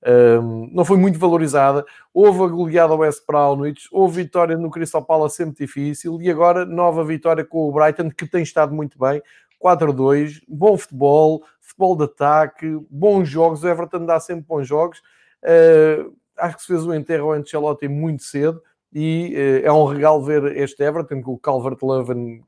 um, 0.05 0.69
não 0.73 0.85
foi 0.85 0.97
muito 0.97 1.19
valorizada. 1.19 1.85
Houve 2.13 2.45
a 2.45 2.49
goleada 2.49 2.93
ao 2.93 2.99
West 3.01 3.25
Brownwich, 3.27 3.89
houve 3.91 4.23
vitória 4.23 4.57
no 4.57 4.71
Crystal 4.71 5.05
Palace 5.05 5.37
sempre 5.37 5.67
difícil 5.67 6.21
e 6.21 6.31
agora 6.31 6.65
nova 6.65 7.05
vitória 7.05 7.45
com 7.45 7.69
o 7.69 7.73
Brighton 7.73 8.11
que 8.11 8.27
tem 8.27 8.43
estado 8.43 8.75
muito 8.75 8.99
bem. 8.99 9.23
4-2, 9.63 10.43
bom 10.47 10.77
futebol, 10.77 11.43
futebol 11.61 11.97
de 11.97 12.05
ataque, 12.05 12.79
bons 12.91 13.29
jogos. 13.29 13.65
O 13.65 13.69
Everton 13.69 14.05
dá 14.05 14.21
sempre 14.21 14.45
bons 14.47 14.69
jogos. 14.69 14.99
Uh, 15.43 16.15
acho 16.39 16.57
que 16.57 16.63
se 16.63 16.69
fez 16.69 16.87
o 16.87 16.95
enterro 16.95 17.27
ao 17.29 17.33
Ancelotti 17.33 17.89
muito 17.89 18.23
cedo 18.23 18.63
e 18.93 19.35
uh, 19.35 19.67
é 19.67 19.73
um 19.73 19.87
regalo 19.87 20.23
ver 20.23 20.57
este 20.57 20.83
Everton 20.83 21.23
com 21.23 21.33
o 21.33 21.39
Calvert-Lewin 21.39 22.43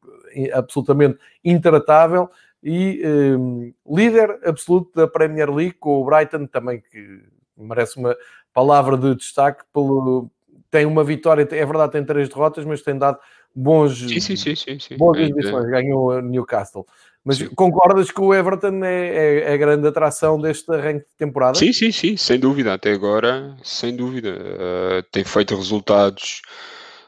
absolutamente 0.53 1.19
intratável. 1.43 2.31
e 2.63 3.03
um, 3.07 3.73
líder 3.87 4.39
absoluto 4.45 4.93
da 4.95 5.09
Premier 5.09 5.51
League, 5.51 5.75
com 5.75 6.01
o 6.01 6.05
Brighton 6.05 6.47
também, 6.47 6.81
que 6.81 7.23
merece 7.59 7.97
uma 7.99 8.17
palavra 8.53 8.97
de 8.97 9.15
destaque. 9.15 9.65
Pelo, 9.73 10.31
tem 10.71 10.87
uma 10.87 11.03
vitória, 11.03 11.43
é 11.51 11.67
verdade, 11.67 11.93
tem 11.93 12.05
três 12.05 12.29
derrotas, 12.29 12.65
mas 12.65 12.83
tem 12.83 12.97
dado 12.97 13.19
bons, 13.55 13.99
sim, 13.99 14.21
sim, 14.21 14.37
sim, 14.37 14.55
sim, 14.55 14.79
sim. 14.79 14.97
boas 14.97 15.19
exibições. 15.19 15.67
Ganhou 15.67 16.13
a 16.13 16.23
Newcastle. 16.23 16.87
Mas 17.25 17.39
sim. 17.39 17.49
concordas 17.55 18.11
que 18.11 18.21
o 18.21 18.33
Everton 18.33 18.85
é, 18.85 19.09
é, 19.09 19.41
é, 19.41 19.53
a 19.53 19.57
grande 19.57 19.87
atração 19.87 20.41
deste 20.41 20.73
arranque 20.73 21.01
de 21.01 21.17
temporada? 21.17 21.59
Sim, 21.59 21.73
sim, 21.73 21.91
sim, 21.91 22.17
sem 22.17 22.39
dúvida. 22.39 22.73
Até 22.73 22.93
agora, 22.93 23.57
sem 23.63 23.95
dúvida. 23.95 24.31
Uh, 24.31 25.03
tem 25.11 25.25
feito 25.25 25.55
resultados 25.55 26.41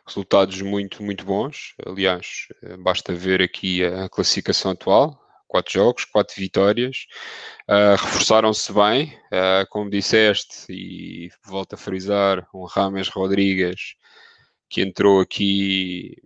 resultados 0.07 0.61
muito, 0.61 1.03
muito 1.03 1.25
bons. 1.25 1.75
Aliás, 1.87 2.49
basta 2.81 3.15
ver 3.15 3.41
aqui 3.41 3.85
a 3.85 4.09
classificação 4.09 4.73
atual: 4.73 5.19
quatro 5.51 5.73
jogos, 5.73 6.05
quatro 6.05 6.35
vitórias. 6.37 7.07
Uh, 7.69 7.97
Reforçaram-se 8.01 8.73
bem, 8.73 9.15
uh, 9.27 9.67
como 9.69 9.91
disseste, 9.91 10.67
e 10.71 11.29
volto 11.45 11.75
a 11.75 11.77
frisar: 11.77 12.47
um 12.55 12.65
Rames 12.65 13.09
Rodrigues 13.09 13.97
que 14.69 14.83
entrou 14.83 15.21
aqui 15.21 16.17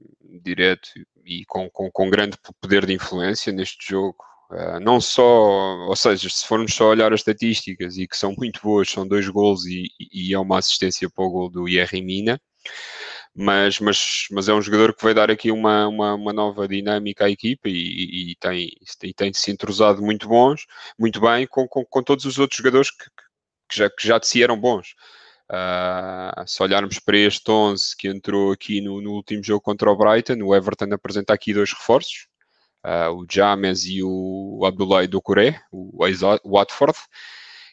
direto 0.42 0.90
e 1.24 1.46
com, 1.46 1.70
com, 1.70 1.90
com 1.90 2.10
grande 2.10 2.36
poder 2.60 2.84
de 2.84 2.92
influência 2.92 3.50
neste 3.52 3.88
jogo. 3.88 4.16
Uh, 4.50 4.78
não 4.80 5.00
só, 5.00 5.24
ou 5.88 5.96
seja, 5.96 6.28
se 6.28 6.46
formos 6.46 6.74
só 6.74 6.90
olhar 6.90 7.12
as 7.12 7.20
estatísticas 7.20 7.96
e 7.96 8.06
que 8.06 8.16
são 8.16 8.34
muito 8.36 8.60
boas, 8.62 8.90
são 8.90 9.08
dois 9.08 9.26
gols 9.28 9.64
e, 9.64 9.86
e 10.12 10.34
é 10.34 10.38
uma 10.38 10.58
assistência 10.58 11.08
para 11.08 11.24
o 11.24 11.30
gol 11.30 11.50
do 11.50 11.66
Yerry 11.66 12.02
Mina 12.02 12.38
mas, 13.34 13.80
mas, 13.80 14.26
mas 14.30 14.48
é 14.48 14.54
um 14.54 14.62
jogador 14.62 14.94
que 14.94 15.02
vai 15.02 15.12
dar 15.12 15.30
aqui 15.30 15.50
uma, 15.50 15.88
uma, 15.88 16.14
uma 16.14 16.32
nova 16.32 16.68
dinâmica 16.68 17.24
à 17.24 17.30
equipa 17.30 17.68
e, 17.68 18.30
e, 18.30 18.36
tem, 18.36 18.70
e 19.02 19.12
tem 19.12 19.32
se 19.32 19.50
entrosado 19.50 20.00
muito 20.00 20.28
bons, 20.28 20.66
muito 20.98 21.20
bem 21.20 21.46
com, 21.46 21.66
com, 21.66 21.84
com 21.84 22.02
todos 22.02 22.24
os 22.24 22.38
outros 22.38 22.58
jogadores 22.58 22.90
que, 22.90 23.04
que, 23.68 23.76
já, 23.76 23.90
que 23.90 24.06
já 24.06 24.18
de 24.18 24.26
si 24.28 24.42
eram 24.42 24.58
bons. 24.58 24.94
Uh, 25.50 26.46
se 26.46 26.62
olharmos 26.62 26.98
para 27.00 27.18
este 27.18 27.50
11 27.50 27.96
que 27.98 28.08
entrou 28.08 28.52
aqui 28.52 28.80
no, 28.80 29.00
no, 29.02 29.12
último 29.12 29.42
jogo 29.42 29.60
contra 29.60 29.90
o 29.90 29.96
Brighton, 29.96 30.38
o 30.42 30.54
Everton 30.54 30.94
apresenta 30.94 31.34
aqui 31.34 31.52
dois 31.52 31.70
reforços, 31.70 32.28
uh, 32.86 33.10
o 33.12 33.26
James 33.30 33.84
e 33.84 34.02
o 34.02 34.64
Abdoulaye 34.64 35.08
Doucouré, 35.08 35.60
o 35.70 36.06
ex-Watford, 36.06 36.98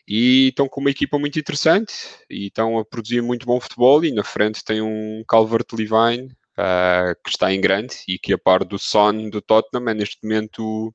e 0.07 0.49
estão 0.49 0.67
com 0.67 0.81
uma 0.81 0.89
equipa 0.89 1.17
muito 1.19 1.39
interessante 1.39 1.93
e 2.29 2.47
estão 2.47 2.77
a 2.77 2.85
produzir 2.85 3.21
muito 3.21 3.45
bom 3.45 3.59
futebol 3.59 4.03
e 4.03 4.11
na 4.11 4.23
frente 4.23 4.63
tem 4.63 4.81
um 4.81 5.23
Calvert-Levine 5.27 6.31
uh, 6.57 7.15
que 7.23 7.29
está 7.29 7.53
em 7.53 7.61
grande 7.61 7.95
e 8.07 8.17
que 8.17 8.33
a 8.33 8.37
par 8.37 8.63
do 8.63 8.79
Son 8.79 9.29
do 9.29 9.41
Tottenham 9.41 9.89
é 9.89 9.93
neste 9.93 10.17
momento 10.23 10.93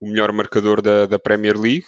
o, 0.00 0.06
melhor 0.08 0.32
marcador 0.32 0.82
da, 0.82 1.06
da 1.06 1.18
Premier 1.18 1.58
League. 1.58 1.86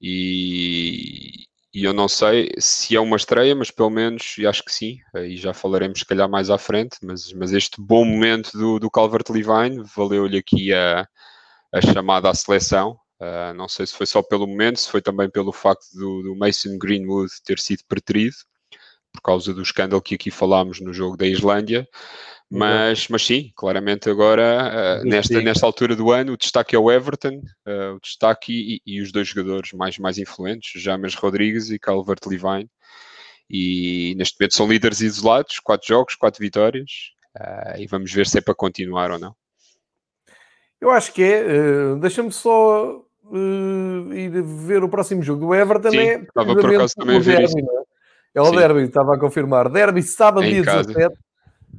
E, 0.00 1.46
e, 1.74 1.84
eu 1.84 1.92
não 1.92 2.08
sei 2.08 2.50
se 2.58 2.94
é 2.96 3.00
uma 3.00 3.16
estreia, 3.16 3.54
mas 3.54 3.70
pelo 3.70 3.90
menos 3.90 4.36
acho 4.48 4.64
que 4.64 4.72
sim, 4.72 4.98
e 5.14 5.36
já 5.36 5.52
falaremos 5.52 6.00
se 6.00 6.06
calhar 6.06 6.28
mais 6.28 6.50
à 6.50 6.58
frente, 6.58 6.98
mas, 7.02 7.32
mas 7.32 7.52
este 7.52 7.80
bom 7.80 8.04
momento 8.04 8.52
do, 8.52 8.78
do 8.78 8.90
Calvert-Levine 8.90 9.82
valeu-lhe 9.96 10.38
aqui 10.38 10.72
a, 10.72 11.06
a 11.72 11.80
chamada 11.80 12.30
à 12.30 12.34
seleção 12.34 12.98
Uh, 13.20 13.52
não 13.54 13.68
sei 13.68 13.84
se 13.84 13.94
foi 13.94 14.06
só 14.06 14.22
pelo 14.22 14.46
momento, 14.46 14.78
se 14.78 14.88
foi 14.88 15.02
também 15.02 15.28
pelo 15.28 15.52
facto 15.52 15.86
do, 15.92 16.22
do, 16.22 16.36
Mason 16.36 16.78
Greenwood 16.78 17.30
ter 17.44 17.58
sido 17.58 17.82
preterido, 17.88 18.36
por 19.12 19.20
causa 19.20 19.52
do 19.52 19.60
escândalo 19.60 20.00
que 20.00 20.14
aqui 20.14 20.30
falámos 20.30 20.80
no 20.80 20.92
jogo 20.92 21.16
da 21.16 21.26
Islândia. 21.26 21.88
Mas, 22.50 23.08
mas 23.08 23.26
sim, 23.26 23.52
claramente 23.54 24.08
agora, 24.08 25.02
uh, 25.02 25.04
nesta, 25.04 25.42
nesta 25.42 25.66
altura 25.66 25.94
do 25.94 26.10
ano, 26.12 26.32
o 26.32 26.36
destaque 26.36 26.74
é 26.74 26.78
o 26.78 26.90
Everton, 26.90 27.42
uh, 27.66 27.96
o 27.96 28.00
destaque 28.00 28.80
e, 28.86 28.94
e, 28.94 29.02
os 29.02 29.12
dois 29.12 29.28
jogadores 29.28 29.72
mais, 29.72 29.98
mais 29.98 30.16
influentes, 30.16 30.80
James 30.80 31.14
Rodrigues 31.14 31.70
e 31.70 31.78
Calvert-Levine. 31.78 32.70
E 33.50 34.14
neste 34.16 34.38
momento 34.38 34.54
são 34.54 34.68
líderes 34.68 35.00
isolados, 35.00 35.58
quatro 35.58 35.88
jogos, 35.88 36.14
quatro 36.14 36.40
vitórias, 36.40 36.90
e 37.78 37.86
vamos 37.86 38.12
ver 38.12 38.26
se 38.26 38.38
é 38.38 38.40
para 38.42 38.54
continuar 38.54 39.10
ou 39.10 39.18
não. 39.18 39.34
Eu 40.78 40.90
acho 40.90 41.12
que 41.14 41.22
é. 41.22 41.94
Deixa-me 41.98 42.30
só 42.30 43.07
uh, 43.30 44.14
ir 44.14 44.42
ver 44.42 44.82
o 44.82 44.88
próximo 44.88 45.22
jogo 45.22 45.46
do 45.46 45.54
Everton 45.54 45.90
Sim, 45.90 45.98
é 45.98 46.20
estava 46.20 46.54
por 46.54 46.74
acaso 46.74 46.94
também 46.94 47.20
ver 47.20 47.38
derby. 47.38 47.60
É? 47.60 48.38
é 48.38 48.42
o 48.42 48.46
Sim. 48.46 48.56
derby, 48.56 48.82
estava 48.82 49.14
a 49.14 49.18
confirmar. 49.18 49.68
Derby 49.68 50.02
sábado, 50.02 50.44
em 50.44 50.54
dia 50.54 50.64
casa. 50.64 50.92
17. 50.92 51.18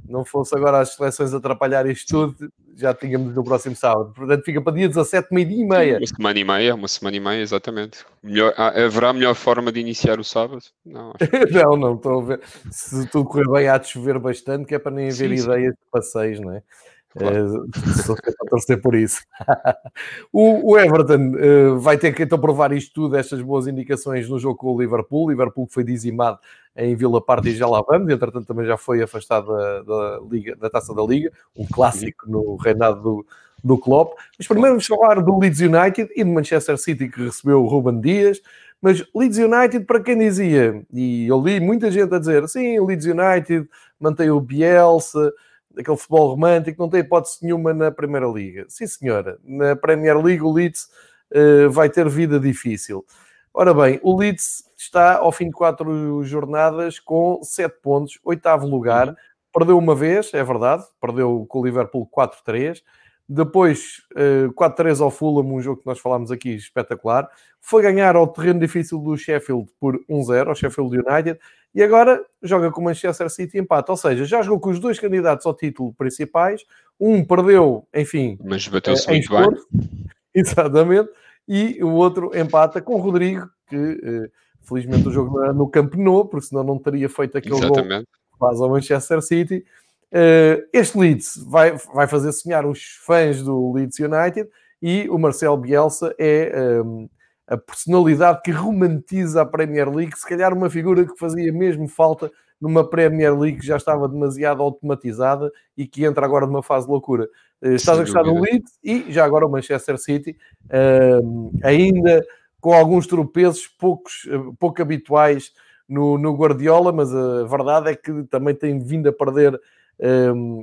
Não 0.07 0.25
fosse 0.25 0.55
agora 0.55 0.79
as 0.79 0.95
seleções 0.95 1.33
atrapalhar 1.33 1.85
isto 1.85 2.07
tudo, 2.07 2.51
já 2.75 2.93
tínhamos 2.93 3.35
no 3.35 3.43
próximo 3.43 3.75
sábado. 3.75 4.11
Portanto, 4.15 4.43
fica 4.43 4.59
para 4.61 4.73
dia 4.73 4.87
17, 4.87 5.27
meio-dia 5.31 5.63
e 5.63 5.67
meia. 5.67 5.97
Uma 5.97 6.07
semana 6.07 6.39
e 6.39 6.43
meia, 6.43 6.75
uma 6.75 6.87
semana 6.87 7.17
e 7.17 7.19
meia, 7.19 7.41
exatamente. 7.41 8.05
Melhor, 8.23 8.53
haverá 8.57 9.13
melhor 9.13 9.35
forma 9.35 9.71
de 9.71 9.79
iniciar 9.79 10.19
o 10.19 10.23
sábado? 10.23 10.63
Não, 10.83 11.13
não, 11.51 11.77
não, 11.77 11.95
estou 11.95 12.21
a 12.21 12.25
ver. 12.25 12.41
Se 12.71 13.07
tudo 13.07 13.25
correr 13.25 13.49
bem, 13.51 13.67
há 13.67 13.77
de 13.77 13.87
chover 13.87 14.17
bastante, 14.17 14.65
que 14.65 14.73
é 14.73 14.79
para 14.79 14.91
nem 14.91 15.09
haver 15.09 15.37
sim, 15.37 15.43
ideias 15.43 15.73
sim. 15.73 15.79
de 15.79 15.91
passeios, 15.91 16.39
não 16.39 16.53
é? 16.53 16.63
Claro. 17.09 17.63
Uh, 17.63 18.03
só 18.03 18.15
para 18.15 18.33
torcer 18.49 18.81
por 18.81 18.93
isso. 18.95 19.21
o, 20.31 20.71
o, 20.73 20.77
Everton 20.77 21.31
uh, 21.31 21.79
vai 21.79 21.97
ter 21.97 22.13
que 22.13 22.23
então 22.23 22.39
provar 22.39 22.71
isto 22.71 22.93
tudo, 22.93 23.17
estas 23.17 23.41
boas 23.41 23.67
indicações 23.67 24.29
no 24.29 24.37
jogo 24.37 24.57
com 24.57 24.75
o 24.75 24.79
Liverpool. 24.79 25.25
O 25.25 25.29
Liverpool 25.29 25.67
foi 25.67 25.83
dizimado 25.83 26.37
em 26.75 26.95
Vila 26.95 27.19
Parta 27.23 27.49
e 27.49 27.55
já 27.55 27.67
lá 27.67 27.81
vamos. 27.81 28.11
Entretanto, 28.11 28.45
também 28.45 28.65
já 28.65 28.77
foi 28.77 29.01
afastado 29.01 29.47
da, 29.47 29.81
da, 29.81 30.19
Liga, 30.29 30.55
da 30.55 30.69
taça 30.69 30.93
da 30.93 31.01
Liga, 31.01 31.31
um 31.57 31.65
clássico 31.65 32.29
no 32.29 32.55
reinado 32.57 33.01
do, 33.01 33.25
do 33.63 33.77
Klopp. 33.77 34.13
Mas 34.37 34.47
primeiro 34.47 34.71
vamos 34.71 34.85
falar 34.85 35.21
do 35.21 35.39
Leeds 35.39 35.61
United 35.61 36.11
e 36.15 36.23
do 36.23 36.29
Manchester 36.29 36.77
City 36.77 37.09
que 37.09 37.23
recebeu 37.23 37.63
o 37.63 37.67
Ruben 37.67 37.99
Dias. 37.99 38.39
Mas 38.81 39.03
Leeds 39.13 39.37
United, 39.37 39.85
para 39.85 39.99
quem 39.99 40.17
dizia, 40.17 40.85
e 40.93 41.27
eu 41.27 41.41
li 41.41 41.59
muita 41.59 41.91
gente 41.91 42.13
a 42.13 42.19
dizer, 42.19 42.47
sim, 42.47 42.79
Leeds 42.79 43.05
United 43.05 43.67
mantém 43.99 44.29
o 44.29 44.39
Bielsa, 44.39 45.33
aquele 45.77 45.97
futebol 45.97 46.29
romântico, 46.29 46.81
não 46.81 46.89
tem 46.89 47.01
hipótese 47.01 47.39
nenhuma 47.41 47.73
na 47.73 47.91
Primeira 47.91 48.27
Liga. 48.27 48.65
Sim, 48.67 48.87
senhora, 48.87 49.37
na 49.43 49.75
Premier 49.75 50.17
League 50.17 50.41
o 50.41 50.51
Leeds 50.51 50.87
uh, 51.31 51.69
vai 51.69 51.89
ter 51.89 52.07
vida 52.09 52.39
difícil. 52.39 53.05
Ora 53.53 53.73
bem, 53.73 53.99
o 54.03 54.15
Leeds 54.17 54.63
está 54.77 55.17
ao 55.17 55.31
fim 55.31 55.45
de 55.45 55.51
quatro 55.51 56.23
jornadas 56.23 56.99
com 56.99 57.39
sete 57.43 57.81
pontos, 57.81 58.19
oitavo 58.23 58.67
lugar. 58.67 59.09
Uhum. 59.09 59.15
Perdeu 59.51 59.77
uma 59.77 59.95
vez, 59.95 60.31
é 60.33 60.43
verdade, 60.43 60.83
perdeu 61.01 61.45
com 61.49 61.59
o 61.59 61.65
Liverpool 61.65 62.07
4-3. 62.07 62.81
Depois, 63.31 64.01
uh, 64.15 64.47
eh, 64.47 64.53
4-3 64.55 65.01
ao 65.01 65.11
Fulham, 65.11 65.53
um 65.53 65.61
jogo 65.61 65.81
que 65.81 65.85
nós 65.85 65.99
falámos 65.99 66.31
aqui 66.31 66.55
espetacular. 66.55 67.29
Foi 67.61 67.83
ganhar 67.83 68.15
ao 68.15 68.27
terreno 68.27 68.59
difícil 68.59 68.97
do 68.97 69.15
Sheffield 69.15 69.69
por 69.79 70.03
1-0, 70.09 70.47
ao 70.47 70.55
Sheffield 70.55 70.97
United 70.97 71.39
e 71.73 71.83
agora 71.83 72.23
joga 72.41 72.71
com 72.71 72.81
o 72.81 72.85
Manchester 72.85 73.29
City 73.29 73.57
e 73.57 73.61
empate. 73.61 73.91
Ou 73.91 73.97
seja, 73.97 74.25
já 74.25 74.41
jogou 74.41 74.59
com 74.59 74.69
os 74.71 74.79
dois 74.79 74.99
candidatos 74.99 75.45
ao 75.45 75.53
título 75.53 75.93
principais, 75.93 76.63
um 76.99 77.23
perdeu, 77.23 77.87
enfim, 77.93 78.37
mas 78.43 78.67
bateu-se 78.67 79.07
muito 79.07 79.29
bem. 79.29 79.47
Exatamente, 80.33 81.09
e 81.47 81.83
o 81.83 81.91
outro 81.91 82.31
empata 82.37 82.81
com 82.81 82.95
o 82.95 82.99
Rodrigo, 82.99 83.47
que 83.67 83.75
eh, 83.75 84.29
felizmente 84.61 85.07
o 85.07 85.11
jogo 85.11 85.53
no 85.53 85.69
Camp 85.69 85.95
Nou, 85.95 86.25
porque 86.25 86.47
senão 86.47 86.63
não 86.63 86.77
teria 86.77 87.09
feito 87.09 87.37
aquele 87.37 87.55
Exatamente. 87.55 88.05
gol 88.05 88.19
faz 88.39 88.61
ao 88.61 88.69
Manchester 88.69 89.21
City. 89.21 89.65
Uh, 90.11 90.65
este 90.73 90.97
Leeds 90.97 91.43
vai, 91.47 91.77
vai 91.93 92.07
fazer 92.07 92.31
sonhar 92.31 92.65
os 92.65 92.81
fãs 93.05 93.43
do 93.43 93.71
Leeds 93.73 93.99
United 93.99 94.49
e 94.81 95.07
o 95.09 95.17
Marcel 95.19 95.55
Bielsa 95.55 96.15
é 96.17 96.81
um, 96.83 97.01
ehm, 97.01 97.09
a 97.47 97.57
personalidade 97.57 98.41
que 98.43 98.51
romantiza 98.51 99.41
a 99.41 99.45
Premier 99.45 99.89
League, 99.89 100.17
se 100.17 100.27
calhar 100.27 100.53
uma 100.53 100.69
figura 100.69 101.05
que 101.05 101.17
fazia 101.17 101.51
mesmo 101.51 101.87
falta 101.87 102.31
numa 102.59 102.87
Premier 102.87 103.37
League 103.37 103.59
que 103.59 103.65
já 103.65 103.77
estava 103.77 104.07
demasiado 104.07 104.61
automatizada 104.61 105.51
e 105.77 105.87
que 105.87 106.03
entra 106.03 106.25
agora 106.25 106.45
numa 106.45 106.61
fase 106.61 106.85
de 106.85 106.91
loucura. 106.91 107.27
Uh, 107.61 107.73
estás 107.73 107.97
Sem 107.97 108.03
a 108.03 108.05
gostar 108.05 108.23
do 108.23 108.39
Leeds 108.39 108.79
e 108.83 109.11
já 109.11 109.25
agora 109.25 109.45
o 109.45 109.51
Manchester 109.51 109.97
City, 109.97 110.37
uh, 110.65 111.51
ainda 111.63 112.25
com 112.59 112.73
alguns 112.73 113.07
tropeços 113.07 113.67
poucos, 113.67 114.25
uh, 114.25 114.55
pouco 114.59 114.81
habituais 114.81 115.51
no, 115.87 116.17
no, 116.17 116.35
Guardiola, 116.35 116.91
mas 116.91 117.13
a 117.15 117.45
verdade 117.45 117.89
é 117.89 117.95
que 117.95 118.23
também 118.25 118.53
tem 118.53 118.79
vindo 118.79 119.07
a 119.09 119.13
perder 119.13 119.59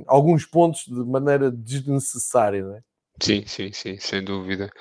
alguns 0.07 0.45
pontos 0.45 0.85
de 0.85 1.03
maneira 1.03 1.51
desnecessária. 1.51 2.63
Não 2.63 2.75
é? 2.75 2.81
Sim, 3.21 3.43
sim, 3.45 3.71
sim, 3.71 3.97
sem 3.97 4.23
dúvida. 4.23 4.71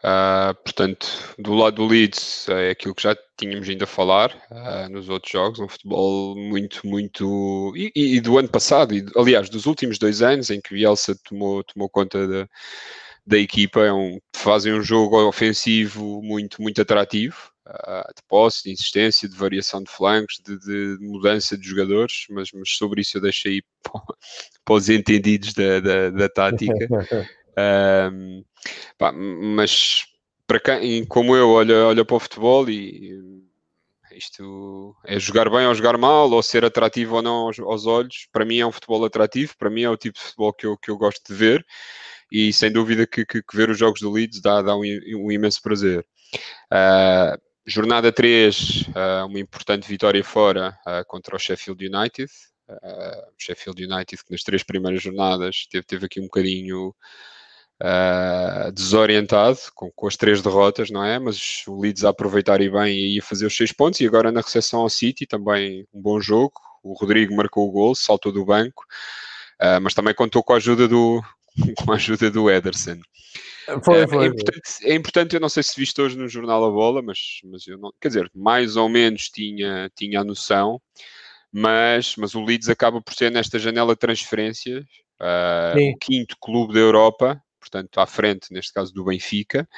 Uh, 0.00 0.54
portanto, 0.64 1.06
do 1.38 1.52
lado 1.52 1.74
do 1.74 1.86
Leeds 1.86 2.48
é 2.48 2.70
aquilo 2.70 2.94
que 2.94 3.02
já 3.02 3.14
tínhamos 3.36 3.68
ainda 3.68 3.84
a 3.84 3.86
falar 3.86 4.30
uh, 4.50 4.88
nos 4.90 5.10
outros 5.10 5.30
jogos, 5.30 5.60
um 5.60 5.68
futebol 5.68 6.34
muito, 6.34 6.86
muito. 6.86 7.72
E, 7.76 7.92
e, 7.94 8.20
do 8.20 8.38
ano 8.38 8.48
passado, 8.48 8.94
e, 8.94 9.04
aliás, 9.14 9.50
dos 9.50 9.66
últimos 9.66 9.98
dois 9.98 10.22
anos 10.22 10.48
em 10.48 10.60
que 10.60 10.74
Bielsa 10.74 11.14
tomou, 11.28 11.62
tomou 11.64 11.88
conta 11.90 12.26
da, 12.26 12.48
da 13.26 13.38
equipa, 13.38 13.80
é 13.80 13.92
um, 13.92 14.18
fazem 14.34 14.72
um 14.72 14.82
jogo 14.82 15.20
ofensivo 15.28 16.22
muito, 16.22 16.62
muito 16.62 16.80
atrativo, 16.80 17.36
de 18.14 18.22
posse, 18.28 18.64
de 18.64 18.72
insistência, 18.72 19.28
de 19.28 19.36
variação 19.36 19.82
de 19.82 19.90
flancos, 19.90 20.40
de, 20.44 20.58
de, 20.58 20.98
mudança 21.00 21.56
de 21.56 21.68
jogadores, 21.68 22.26
mas, 22.30 22.50
mas 22.52 22.70
sobre 22.70 23.00
isso 23.00 23.18
eu 23.18 23.22
deixei 23.22 23.62
para, 23.82 24.02
para 24.64 24.74
os 24.74 24.88
entendidos 24.88 25.54
da, 25.54 25.80
da, 25.80 26.10
da 26.10 26.28
tática. 26.28 26.88
Um, 27.60 28.44
pá, 28.96 29.12
mas 29.12 30.04
para 30.46 30.60
quem, 30.60 31.04
como 31.04 31.36
eu, 31.36 31.50
olha, 31.50 31.86
olha 31.86 32.04
para 32.04 32.16
o 32.16 32.20
futebol 32.20 32.70
e 32.70 33.42
isto 34.12 34.96
é 35.04 35.18
jogar 35.18 35.50
bem 35.50 35.66
ou 35.66 35.74
jogar 35.74 35.98
mal, 35.98 36.30
ou 36.30 36.42
ser 36.42 36.64
atrativo 36.64 37.16
ou 37.16 37.22
não 37.22 37.48
aos, 37.48 37.58
aos, 37.58 37.86
olhos. 37.86 38.28
Para 38.32 38.44
mim 38.44 38.58
é 38.58 38.66
um 38.66 38.72
futebol 38.72 39.04
atrativo, 39.04 39.56
para 39.58 39.68
mim 39.68 39.82
é 39.82 39.90
o 39.90 39.96
tipo 39.96 40.18
de 40.18 40.24
futebol 40.24 40.52
que 40.52 40.66
eu, 40.66 40.78
que 40.78 40.90
eu 40.90 40.96
gosto 40.96 41.20
de 41.26 41.34
ver 41.34 41.66
e 42.30 42.52
sem 42.52 42.70
dúvida 42.70 43.06
que, 43.06 43.26
que, 43.26 43.42
que 43.42 43.56
ver 43.56 43.70
os 43.70 43.78
jogos 43.78 44.00
do 44.00 44.10
Leeds 44.10 44.40
dá, 44.40 44.62
dá 44.62 44.76
um, 44.76 44.82
um 45.16 45.32
imenso 45.32 45.60
prazer. 45.60 46.06
Uh, 46.72 47.40
jornada 47.66 48.12
3, 48.12 48.82
uh, 48.82 48.92
ah, 48.94 49.26
uma 49.26 49.38
importante 49.38 49.86
vitória 49.88 50.22
fora 50.24 50.76
uh, 50.86 51.04
contra 51.06 51.36
o 51.36 51.38
Sheffield 51.38 51.86
United. 51.86 52.30
Uh, 52.68 53.32
Sheffield 53.38 53.82
United 53.84 54.24
que 54.24 54.30
nas 54.30 54.42
três 54.42 54.62
primeiras 54.62 55.02
jornadas 55.02 55.66
teve, 55.70 55.84
teve 55.84 56.06
aqui 56.06 56.20
um 56.20 56.24
bocadinho 56.24 56.94
desorientado 58.74 59.58
com, 59.74 59.90
com, 59.90 60.06
as 60.06 60.14
três 60.14 60.42
derrotas, 60.42 60.90
não 60.90 61.02
é? 61.02 61.18
Mas 61.18 61.64
o 61.66 61.80
Leeds 61.80 62.04
a 62.04 62.10
aproveitar 62.10 62.60
e 62.60 62.68
bem 62.68 63.14
e 63.14 63.18
a 63.18 63.22
fazer 63.22 63.46
os 63.46 63.56
seis 63.56 63.72
pontos. 63.72 64.00
E 64.00 64.06
agora 64.06 64.30
na 64.30 64.42
recepção 64.42 64.80
ao 64.80 64.90
City 64.90 65.26
também 65.26 65.86
um 65.90 66.02
bom 66.02 66.20
jogo. 66.20 66.52
O 66.82 66.92
Rodrigo 66.92 67.34
marcou 67.34 67.66
o 67.66 67.72
gol, 67.72 67.94
saltou 67.94 68.30
do 68.32 68.44
banco, 68.44 68.84
mas 69.80 69.94
também 69.94 70.14
contou 70.14 70.42
com 70.42 70.52
a 70.52 70.56
ajuda 70.56 70.86
do, 70.86 71.22
com 71.82 71.90
a 71.90 71.94
ajuda 71.94 72.30
do 72.30 72.50
Ederson. 72.50 73.00
Foi, 73.84 74.06
foi, 74.06 74.24
é, 74.24 74.28
importante, 74.28 74.62
é, 74.82 74.94
importante, 74.94 75.34
eu 75.34 75.40
não 75.40 75.48
sei 75.48 75.62
se 75.62 75.78
viste 75.78 76.00
hoje 76.00 76.16
no 76.16 76.28
Jornal 76.28 76.64
A 76.64 76.70
Bola, 76.70 77.02
mas, 77.02 77.18
mas 77.44 77.66
eu 77.66 77.78
não, 77.78 77.92
quer 78.00 78.08
dizer, 78.08 78.30
mais 78.34 78.76
ou 78.76 78.88
menos 78.88 79.28
tinha, 79.28 79.90
tinha 79.96 80.20
a 80.20 80.24
noção, 80.24 80.80
mas, 81.52 82.16
mas 82.16 82.34
o 82.34 82.44
Leeds 82.44 82.68
acaba 82.68 83.00
por 83.00 83.14
ser 83.14 83.30
nesta 83.30 83.58
janela 83.58 83.94
de 83.94 84.00
transferências 84.00 84.84
uh, 85.20 85.78
o 85.78 85.98
quinto 85.98 86.36
clube 86.40 86.74
da 86.74 86.80
Europa 86.80 87.42
portanto, 87.60 88.00
à 88.00 88.06
frente, 88.06 88.52
neste 88.52 88.72
caso, 88.72 88.92
do 88.92 89.04
Benfica. 89.04 89.68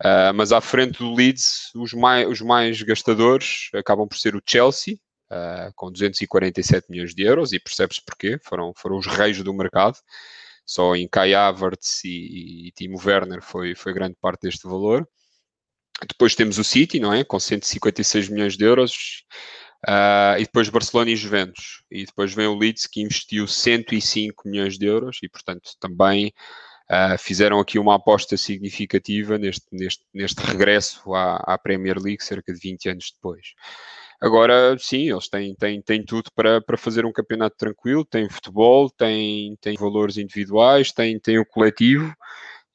Uh, 0.00 0.32
mas 0.34 0.50
à 0.50 0.60
frente 0.60 0.98
do 0.98 1.14
Leeds, 1.14 1.70
os 1.74 1.92
mais, 1.92 2.28
os 2.28 2.40
mais 2.40 2.82
gastadores 2.82 3.68
acabam 3.74 4.08
por 4.08 4.16
ser 4.16 4.34
o 4.34 4.42
Chelsea, 4.44 4.94
uh, 5.30 5.72
com 5.76 5.92
247 5.92 6.90
milhões 6.90 7.14
de 7.14 7.22
euros, 7.22 7.52
e 7.52 7.60
percebe-se 7.60 8.02
porquê, 8.04 8.38
foram, 8.42 8.72
foram 8.76 8.96
os 8.96 9.06
reis 9.06 9.40
do 9.42 9.54
mercado. 9.54 9.98
Só 10.68 10.94
em 10.94 11.08
Kai 11.08 11.32
Havertz 11.32 12.04
e, 12.04 12.68
e 12.68 12.72
Timo 12.72 13.00
Werner 13.02 13.40
foi, 13.40 13.74
foi 13.74 13.94
grande 13.94 14.16
parte 14.20 14.42
deste 14.42 14.68
valor. 14.68 15.08
Depois 16.06 16.34
temos 16.34 16.58
o 16.58 16.64
City, 16.64 17.00
não 17.00 17.10
é? 17.10 17.24
Com 17.24 17.40
156 17.40 18.28
milhões 18.28 18.54
de 18.54 18.64
euros. 18.66 19.24
Uh, 19.88 20.36
e 20.38 20.42
depois 20.42 20.68
Barcelona 20.68 21.10
e 21.10 21.16
Juventus. 21.16 21.82
E 21.90 22.04
depois 22.04 22.34
vem 22.34 22.46
o 22.46 22.58
Leeds, 22.58 22.86
que 22.86 23.00
investiu 23.00 23.46
105 23.46 24.46
milhões 24.46 24.76
de 24.76 24.84
euros 24.84 25.18
e, 25.22 25.28
portanto, 25.28 25.70
também 25.80 26.32
Uh, 26.90 27.18
fizeram 27.18 27.60
aqui 27.60 27.78
uma 27.78 27.96
aposta 27.96 28.34
significativa 28.38 29.36
neste, 29.36 29.66
neste, 29.70 30.02
neste 30.14 30.40
regresso 30.40 31.14
à, 31.14 31.36
à, 31.36 31.58
Premier 31.58 31.98
League, 31.98 32.24
cerca 32.24 32.50
de 32.50 32.58
20 32.58 32.88
anos 32.88 33.12
depois. 33.14 33.48
Agora, 34.20 34.76
sim, 34.78 35.10
eles 35.10 35.28
têm, 35.28 35.54
têm, 35.54 35.80
têm 35.80 36.04
tudo 36.04 36.30
para, 36.34 36.60
para 36.60 36.76
fazer 36.76 37.06
um 37.06 37.12
campeonato 37.12 37.56
tranquilo, 37.56 38.04
têm 38.04 38.28
futebol, 38.28 38.90
têm, 38.90 39.56
têm 39.60 39.76
valores 39.76 40.16
individuais, 40.16 40.92
têm, 40.92 41.20
têm 41.20 41.38
o 41.38 41.46
coletivo, 41.46 42.12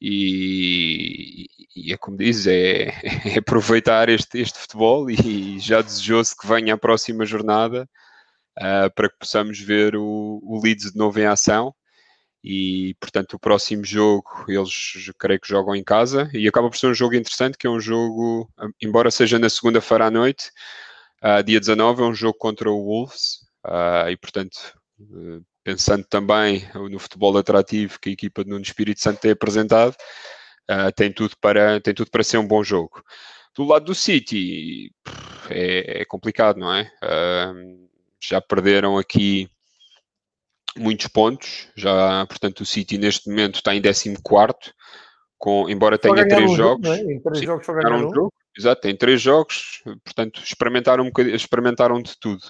e, 0.05 1.47
e 1.73 1.93
é 1.93 1.97
como 1.97 2.17
diz, 2.17 2.45
é, 2.45 2.89
é, 3.25 3.39
aproveitar 3.39 4.09
este, 4.09 4.39
este 4.39 4.59
futebol 4.59 5.09
e 5.09 5.57
já 5.59 5.81
desejoso 5.81 6.35
que 6.39 6.45
venha 6.45 6.73
a 6.73 6.77
próxima 6.77 7.25
jornada 7.25 7.89
uh, 8.59 8.93
para 8.93 9.09
que 9.09 9.17
possamos 9.19 9.59
ver 9.59 9.95
o, 9.95 10.41
o 10.43 10.61
Leeds 10.61 10.91
de 10.91 10.97
novo 10.97 11.19
em 11.19 11.25
ação. 11.25 11.73
E 12.43 12.95
portanto 12.99 13.35
o 13.35 13.39
próximo 13.39 13.85
jogo 13.85 14.29
eles 14.49 15.09
creio 15.17 15.39
que 15.39 15.47
jogam 15.47 15.73
em 15.73 15.83
casa. 15.83 16.29
E 16.33 16.47
acaba 16.49 16.69
por 16.69 16.77
ser 16.77 16.87
um 16.87 16.93
jogo 16.93 17.15
interessante 17.15 17.57
que 17.57 17.65
é 17.65 17.69
um 17.69 17.79
jogo, 17.79 18.49
embora 18.81 19.09
seja 19.09 19.39
na 19.39 19.49
segunda-feira 19.49 20.07
à 20.07 20.11
noite, 20.11 20.51
uh, 21.23 21.43
dia 21.43 21.59
19, 21.59 22.01
é 22.01 22.05
um 22.05 22.13
jogo 22.13 22.37
contra 22.37 22.69
o 22.69 22.83
Wolves 22.83 23.39
uh, 23.65 24.09
e 24.09 24.17
portanto 24.17 24.57
uh, 24.99 25.43
pensando 25.63 26.05
também 26.05 26.67
no 26.91 26.99
futebol 26.99 27.37
atrativo 27.37 27.99
que 27.99 28.09
a 28.09 28.13
equipa 28.13 28.43
de 28.43 28.49
Nuno 28.49 28.61
Espírito 28.61 29.01
Santo 29.01 29.21
tem 29.21 29.31
apresentado, 29.31 29.95
tem, 30.93 31.09
tudo 31.09 31.37
para, 31.39 31.79
tem 31.79 31.93
tudo 31.93 32.11
para 32.11 32.21
ser 32.21 32.37
um 32.37 32.45
bom 32.45 32.61
jogo. 32.61 33.01
Do 33.55 33.63
lado 33.63 33.85
do 33.85 33.95
City 33.95 34.91
é, 35.49 36.01
é 36.01 36.05
complicado, 36.05 36.59
não 36.59 36.73
é? 36.73 36.91
já 38.21 38.41
perderam 38.41 38.97
aqui 38.97 39.49
muitos 40.77 41.07
pontos. 41.07 41.69
Já, 41.75 42.25
portanto, 42.25 42.61
o 42.61 42.65
City 42.65 42.97
neste 42.97 43.29
momento 43.29 43.55
está 43.55 43.75
em 43.75 43.81
14, 43.81 44.73
com, 45.37 45.69
embora 45.69 45.97
tenha 45.97 46.27
três 46.27 46.51
um 46.51 46.55
jogos. 46.55 46.87
Jogo, 46.87 47.09
é? 47.09 47.13
Em 47.13 47.19
três 47.21 47.39
sim, 47.39 47.45
jogos 47.45 47.65
só 47.65 47.73
ganharam 47.73 48.07
um 48.07 48.13
jogo. 48.13 48.33
Exato, 48.57 48.81
tem 48.81 48.95
três 48.95 49.21
jogos, 49.21 49.81
portanto, 50.03 50.41
experimentaram, 50.43 51.05
um 51.05 51.11
experimentaram 51.33 52.01
de 52.01 52.17
tudo. 52.19 52.43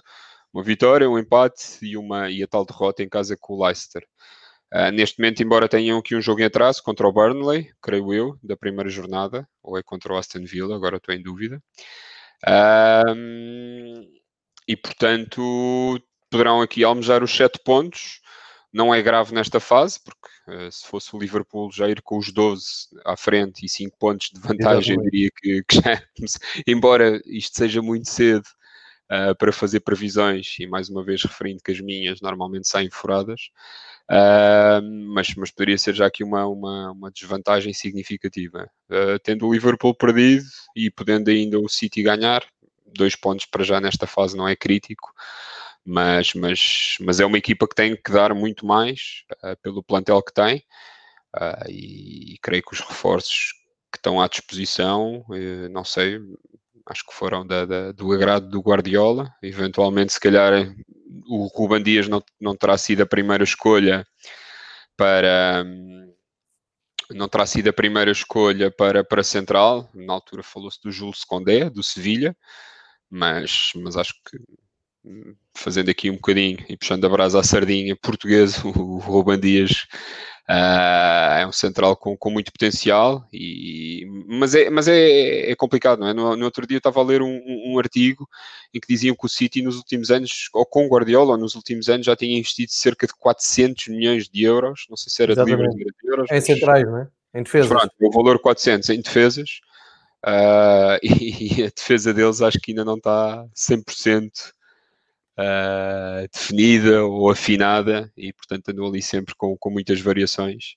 Uma 0.54 0.64
vitória, 0.64 1.10
um 1.10 1.18
empate 1.18 1.78
e, 1.82 1.98
uma, 1.98 2.30
e 2.30 2.44
a 2.44 2.48
tal 2.48 2.66
derrota 2.66 3.02
em 3.02 3.10
casa 3.10 3.38
com 3.40 3.54
o 3.54 3.66
Leicester. 3.66 4.06
Uh, 4.74 4.92
neste 4.92 5.20
momento, 5.20 5.42
embora 5.42 5.70
tenham 5.70 6.00
aqui 6.00 6.16
um 6.16 6.22
jogo 6.22 6.42
em 6.42 6.46
atraso 6.46 6.82
contra 6.84 7.08
o 7.08 7.12
Burnley, 7.12 7.72
creio 7.82 8.14
eu, 8.14 8.40
da 8.44 8.58
primeira 8.58 8.90
jornada, 8.90 9.48
ou 9.62 9.78
é 9.78 9.84
contra 9.84 10.14
o 10.14 10.18
Aston 10.18 10.44
Villa, 10.46 10.76
agora 10.76 10.98
estou 10.98 11.14
em 11.14 11.22
dúvida. 11.22 11.62
E 14.68 14.76
portanto, 14.76 16.02
poderão 16.30 16.62
aqui 16.62 16.84
almejar 16.84 17.24
os 17.24 17.36
7 17.36 17.60
pontos. 17.64 18.22
Não 18.74 18.94
é 18.94 19.02
grave 19.04 19.36
nesta 19.36 19.60
fase, 19.60 20.00
porque 20.04 20.28
uh, 20.52 20.72
se 20.72 20.88
fosse 20.88 21.16
o 21.16 21.20
Liverpool 21.20 21.72
já 21.72 21.88
ir 21.88 22.02
com 22.02 22.18
os 22.18 22.32
12 22.32 22.88
à 23.06 23.16
frente 23.16 23.64
e 23.64 23.70
5 23.70 23.96
pontos 24.00 24.32
de 24.34 24.40
vantagem, 24.40 24.96
Exatamente. 24.96 25.12
diria 25.12 25.30
que, 25.36 25.64
que 25.64 25.76
já, 25.76 26.04
embora 26.66 27.22
isto 27.26 27.56
seja 27.56 27.84
muito 27.84 28.10
cedo 28.10 28.46
uh, 29.12 29.36
para 29.38 29.54
fazer 29.54 29.82
previsões, 29.82 30.56
e 30.60 30.66
mais 30.66 30.90
uma 30.90 31.04
vez 31.04 31.22
referindo 31.22 31.62
que 31.64 31.72
as 31.72 31.80
minhas 31.80 32.20
normalmente 32.20 32.68
saem 32.68 32.90
furadas, 32.90 33.52
uh, 34.10 34.82
mas, 35.14 35.36
mas 35.36 35.52
poderia 35.52 35.78
ser 35.78 35.94
já 35.94 36.08
aqui 36.08 36.24
uma, 36.24 36.48
uma, 36.48 36.92
uma 36.94 37.12
desvantagem 37.12 37.74
significativa. 37.74 38.68
tendo 39.24 39.48
o 39.48 39.54
Liverpool 39.54 39.94
perdido 39.94 40.46
e 40.76 40.90
podendo 40.90 41.30
ainda 41.30 41.60
o 41.60 41.70
City 41.70 42.02
ganhar, 42.02 42.44
dois 42.88 43.16
pontos 43.16 43.46
para 43.46 43.64
já 43.64 43.80
nesta 43.80 44.08
fase 44.08 44.36
não 44.38 44.48
é 44.48 44.56
crítico 44.56 45.14
mas, 45.86 46.34
mas, 46.34 46.96
mas 47.02 47.20
é 47.20 47.26
uma 47.26 47.38
equipa 47.38 47.68
que 47.68 47.76
tem 47.76 47.96
que 47.96 48.12
dar 48.12 48.34
muito 48.34 48.66
mais 48.66 49.24
uh, 49.44 49.58
pelo 49.62 49.84
plantel 49.84 50.22
que 50.24 50.34
tem 50.34 50.64
uh, 51.36 51.70
e, 51.70 52.34
e, 52.34 52.38
creio 52.40 52.64
que 52.64 52.74
os 52.74 52.80
reforços 52.88 53.54
que 53.92 53.98
estão 53.98 54.22
à 54.22 54.28
disposição, 54.28 55.26
uh, 55.30 55.70
não 55.70 55.84
sei, 55.84 56.20
acho 56.88 57.06
que 57.06 57.14
foram 57.14 57.46
da, 57.46 57.66
da, 57.66 57.92
do 57.92 58.12
agrado 58.14 58.50
do 58.50 58.62
Guardiola, 58.62 59.34
eventualmente 59.42 60.14
se 60.14 60.20
calhar 60.20 60.74
o 61.28 61.48
Ruban 61.48 61.82
Dias 61.82 62.08
não, 62.08 62.24
não 62.40 62.56
terá 62.56 62.78
sido 62.78 63.02
a 63.02 63.06
primeira 63.06 63.44
escolha 63.44 64.06
para... 64.98 65.64
Um, 65.66 66.14
não 67.12 67.28
terá 67.28 67.46
sido 67.46 67.68
a 67.68 67.74
primeira 67.74 68.10
escolha 68.12 68.72
para, 68.72 69.04
para 69.04 69.24
Central, 69.24 69.88
na 69.94 70.14
altura 70.14 70.42
falou-se 70.42 70.82
do 70.82 70.90
Jules 70.90 71.24
Condé, 71.24 71.70
do 71.70 71.84
Sevilha, 71.84 72.36
mas, 73.10 73.72
mas 73.76 73.98
acho 73.98 74.14
que 74.26 74.40
fazendo 75.54 75.90
aqui 75.90 76.10
um 76.10 76.16
bocadinho 76.16 76.58
e 76.68 76.78
puxando 76.78 77.06
a 77.06 77.10
brasa 77.10 77.40
à 77.40 77.44
sardinha, 77.44 77.96
português, 77.96 78.64
o 78.64 78.98
Ruben 78.98 79.40
Dias 79.40 79.86
uh, 80.50 81.40
é 81.40 81.48
um 81.48 81.52
central 81.52 81.96
com, 81.96 82.18
com 82.18 82.30
muito 82.30 82.52
potencial, 82.52 83.26
e, 83.32 84.06
mas, 84.28 84.56
é, 84.56 84.70
mas 84.70 84.88
é, 84.88 85.52
é 85.52 85.56
complicado, 85.56 86.00
não 86.00 86.08
é? 86.08 86.14
No, 86.14 86.36
no, 86.36 86.46
outro 86.46 86.66
dia 86.66 86.78
estava 86.78 87.00
a 87.00 87.04
ler 87.04 87.22
um, 87.22 87.42
um, 87.46 87.80
artigo 87.80 88.28
em 88.74 88.80
que 88.80 88.88
diziam 88.88 89.16
que 89.16 89.26
o 89.26 89.30
City 89.30 89.62
nos 89.62 89.78
últimos 89.78 90.10
anos, 90.10 90.50
ou 90.54 90.66
com 90.66 90.88
Guardiola, 90.88 91.38
nos 91.38 91.56
últimos 91.56 91.90
anos 91.90 92.06
já 92.06 92.16
tinha 92.16 92.38
investido 92.38 92.72
cerca 92.72 93.08
de 93.08 93.14
400 93.14 93.88
milhões 93.90 94.30
de 94.30 94.44
euros, 94.44 94.86
não 94.90 94.98
sei 94.98 95.12
se 95.12 95.24
era 95.24 95.34
Exatamente. 95.34 95.70
de 95.70 95.78
libras, 95.78 95.96
de 96.02 96.10
euros. 96.10 96.32
Em 96.32 96.42
centrais, 96.42 96.86
não 96.86 96.98
é? 97.00 97.08
Em 97.36 97.44
defesas. 97.44 97.68
Pronto, 97.68 97.92
o 98.00 98.12
valor 98.12 98.40
400 98.40 98.90
em 98.90 99.02
defesas, 99.02 99.50
uh, 100.26 101.00
e, 101.04 101.60
e 101.60 101.64
a 101.64 101.70
defesa 101.70 102.14
deles 102.14 102.42
acho 102.42 102.60
que 102.60 102.72
ainda 102.72 102.86
não 102.86 102.96
está 102.96 103.46
100% 103.56 104.54
uh, 105.38 106.28
definida 106.32 107.06
ou 107.06 107.30
afinada 107.30 108.12
e, 108.18 108.34
portanto, 108.34 108.70
andou 108.70 108.88
ali 108.88 109.02
sempre 109.02 109.34
com, 109.36 109.58
com 109.58 109.70
muitas 109.70 110.00
variações. 110.02 110.76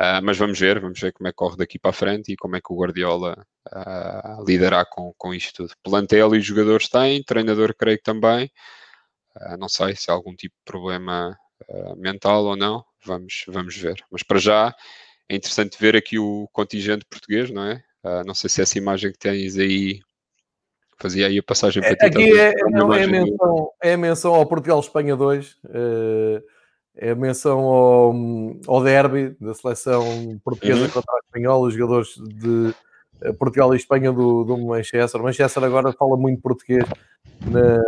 Uh, 0.00 0.22
mas 0.22 0.38
vamos 0.38 0.58
ver, 0.58 0.80
vamos 0.80 0.98
ver 0.98 1.12
como 1.12 1.28
é 1.28 1.30
que 1.30 1.36
corre 1.36 1.56
daqui 1.58 1.78
para 1.78 1.90
a 1.90 1.94
frente 1.94 2.32
e 2.32 2.36
como 2.36 2.56
é 2.56 2.60
que 2.60 2.72
o 2.72 2.76
Guardiola 2.76 3.46
uh, 3.68 4.44
lidará 4.46 4.84
com, 4.84 5.12
com 5.18 5.34
isto 5.34 5.64
tudo. 5.64 5.74
Plantel 5.82 6.34
e 6.34 6.40
jogadores 6.40 6.88
têm, 6.88 7.22
treinador 7.22 7.74
creio 7.76 7.98
que 7.98 8.04
também. 8.04 8.50
Uh, 9.36 9.56
não 9.58 9.68
sei 9.68 9.94
se 9.94 10.10
há 10.10 10.14
algum 10.14 10.34
tipo 10.34 10.54
de 10.56 10.64
problema 10.64 11.36
mental 11.98 12.46
ou 12.46 12.56
não, 12.56 12.82
vamos, 13.04 13.44
vamos 13.46 13.76
ver. 13.76 14.02
Mas 14.10 14.22
para 14.22 14.38
já 14.38 14.74
é 15.28 15.36
interessante 15.36 15.76
ver 15.78 15.94
aqui 15.94 16.18
o 16.18 16.48
contingente 16.52 17.04
português, 17.08 17.50
não 17.50 17.64
é? 17.64 17.82
não 18.26 18.34
sei 18.34 18.48
se 18.48 18.62
essa 18.62 18.78
imagem 18.78 19.12
que 19.12 19.18
tens 19.18 19.58
aí 19.58 20.00
fazia 21.00 21.26
aí 21.26 21.38
a 21.38 21.42
passagem 21.42 21.82
para 21.82 21.96
ti. 21.96 22.04
Aqui 22.06 22.38
é, 22.38 22.52
não, 22.70 22.92
é, 22.92 23.04
a 23.04 23.06
menção, 23.08 23.70
é 23.82 23.92
a 23.94 23.96
menção 23.98 24.34
ao 24.34 24.46
Portugal-Espanha 24.46 25.16
2. 25.16 25.54
Uh, 25.64 26.42
é 26.96 27.10
a 27.10 27.14
menção 27.14 27.60
ao, 27.60 28.14
ao 28.66 28.84
derby 28.84 29.34
da 29.40 29.54
seleção 29.54 30.38
portuguesa 30.44 30.82
Uhum. 30.82 30.90
contra 30.90 31.14
a 31.14 31.18
espanhola, 31.24 31.68
os 31.68 31.74
jogadores 31.74 32.08
de 32.16 32.74
eh, 33.22 33.32
Portugal 33.32 33.72
e 33.72 33.76
Espanha 33.76 34.12
do, 34.12 34.44
do 34.44 34.58
Manchester. 34.58 35.22
Manchester 35.22 35.64
agora 35.64 35.92
fala 35.92 36.16
muito 36.16 36.42
português 36.42 36.84
na- 37.46 37.82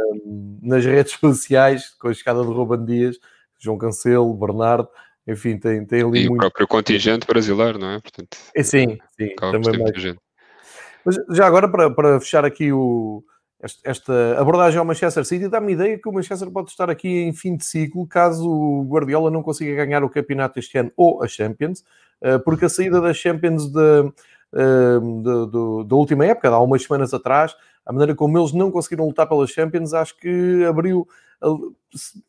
nas 0.63 0.85
redes 0.85 1.13
sociais, 1.21 1.91
com 1.99 2.09
a 2.09 2.15
chegada 2.15 2.41
de 2.43 2.49
Ruben 2.49 2.85
Dias, 2.87 3.19
João 3.59 3.77
Cancelo, 3.77 4.33
Bernardo, 4.35 4.89
enfim, 5.27 5.59
tem, 5.59 5.85
tem 5.85 6.03
ali 6.03 6.23
E 6.23 6.27
o 6.27 6.31
muito. 6.31 6.41
próprio 6.41 6.67
contingente 6.67 7.27
brasileiro, 7.27 7.79
não 7.79 7.91
é? 7.91 8.01
Portanto, 8.01 8.37
É, 8.57 8.63
sim, 8.63 8.99
sim, 9.19 9.35
também 9.37 9.79
mais 9.79 10.01
gente. 10.01 10.19
Mas 11.05 11.17
já 11.31 11.47
agora, 11.47 11.69
para, 11.69 11.91
para 11.91 12.21
fechar 12.21 12.45
aqui 12.45 12.73
o, 12.73 13.23
esta 13.85 14.39
abordagem 14.41 14.79
ao 14.79 14.85
Manchester 14.85 15.25
City, 15.25 15.49
dá-me 15.49 15.73
ideia 15.73 15.99
que 15.99 16.09
o 16.09 16.13
Manchester 16.13 16.51
pode 16.51 16.71
estar 16.71 16.91
aqui 16.91 17.09
em 17.23 17.33
fim 17.33 17.57
de 17.57 17.65
ciclo 17.65 18.07
caso 18.07 18.49
o 18.51 18.85
Guardiola 18.89 19.31
não 19.31 19.43
consiga 19.43 19.85
ganhar 19.85 20.03
o 20.03 20.11
campeonato 20.11 20.59
este 20.59 20.79
ano 20.79 20.91
ou 20.97 21.23
a 21.23 21.29
Champions, 21.29 21.85
eh, 22.21 22.39
porque 22.39 22.65
a 22.65 22.69
saída 22.69 23.01
da 23.01 23.13
Champions 23.15 23.71
da, 23.73 24.05
eh, 24.55 24.99
da- 25.23 25.85
da 25.87 25.97
última 25.97 26.27
época, 26.27 26.49
há 26.49 26.61
umas 26.61 26.83
semanas 26.83 27.15
atrás, 27.15 27.55
a 27.87 27.93
maneira 27.93 28.15
como 28.15 28.39
eles 28.39 28.53
não 28.53 28.71
conseguiram 28.71 29.07
lutar 29.07 29.29
pela 29.29 29.47
Champions, 29.47 29.93
acho 29.95 30.17
que 30.19 30.65
abriu, 30.69 31.07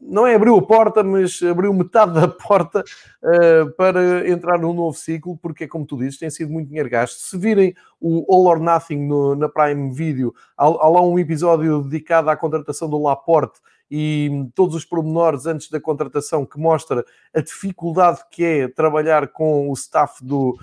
não 0.02 0.26
é 0.28 0.36
abriu 0.36 0.56
a 0.58 0.62
porta, 0.62 1.04
mas 1.04 1.42
abriu 1.44 1.74
metade 1.74 2.14
da 2.14 2.28
porta 2.28 2.84
eh, 3.24 3.66
para 3.78 4.28
entrar 4.30 4.58
num 4.60 4.74
novo 4.74 4.98
ciclo, 4.98 5.38
porque 5.38 5.66
é 5.66 5.68
como 5.68 5.86
tu 5.86 5.98
dizes, 5.98 6.18
tem 6.20 6.30
sido 6.30 6.52
muito 6.52 6.68
dinheiro 6.68 6.90
gasto. 6.90 7.20
Se 7.20 7.38
virem 7.38 7.74
o 8.02 8.26
All 8.34 8.46
or 8.48 8.60
Nothing 8.60 9.08
no- 9.08 9.36
na 9.36 9.48
Prime 9.48 9.94
Video, 9.94 10.34
há, 10.58 10.66
há 10.66 10.90
lá 10.90 11.02
um 11.02 11.18
episódio 11.20 11.82
dedicado 11.84 12.30
à 12.30 12.36
contratação 12.36 12.90
do 12.90 13.02
Laporte 13.02 13.60
e 13.92 14.48
todos 14.56 14.76
os 14.76 14.84
pormenores 14.86 15.46
antes 15.46 15.70
da 15.70 15.80
contratação 15.80 16.46
que 16.46 16.60
mostra 16.60 17.06
a 17.34 17.42
dificuldade 17.42 18.22
que 18.32 18.44
é 18.44 18.68
trabalhar 18.68 19.28
com 19.28 19.70
o 19.70 19.74
staff 19.74 20.26
do 20.26 20.58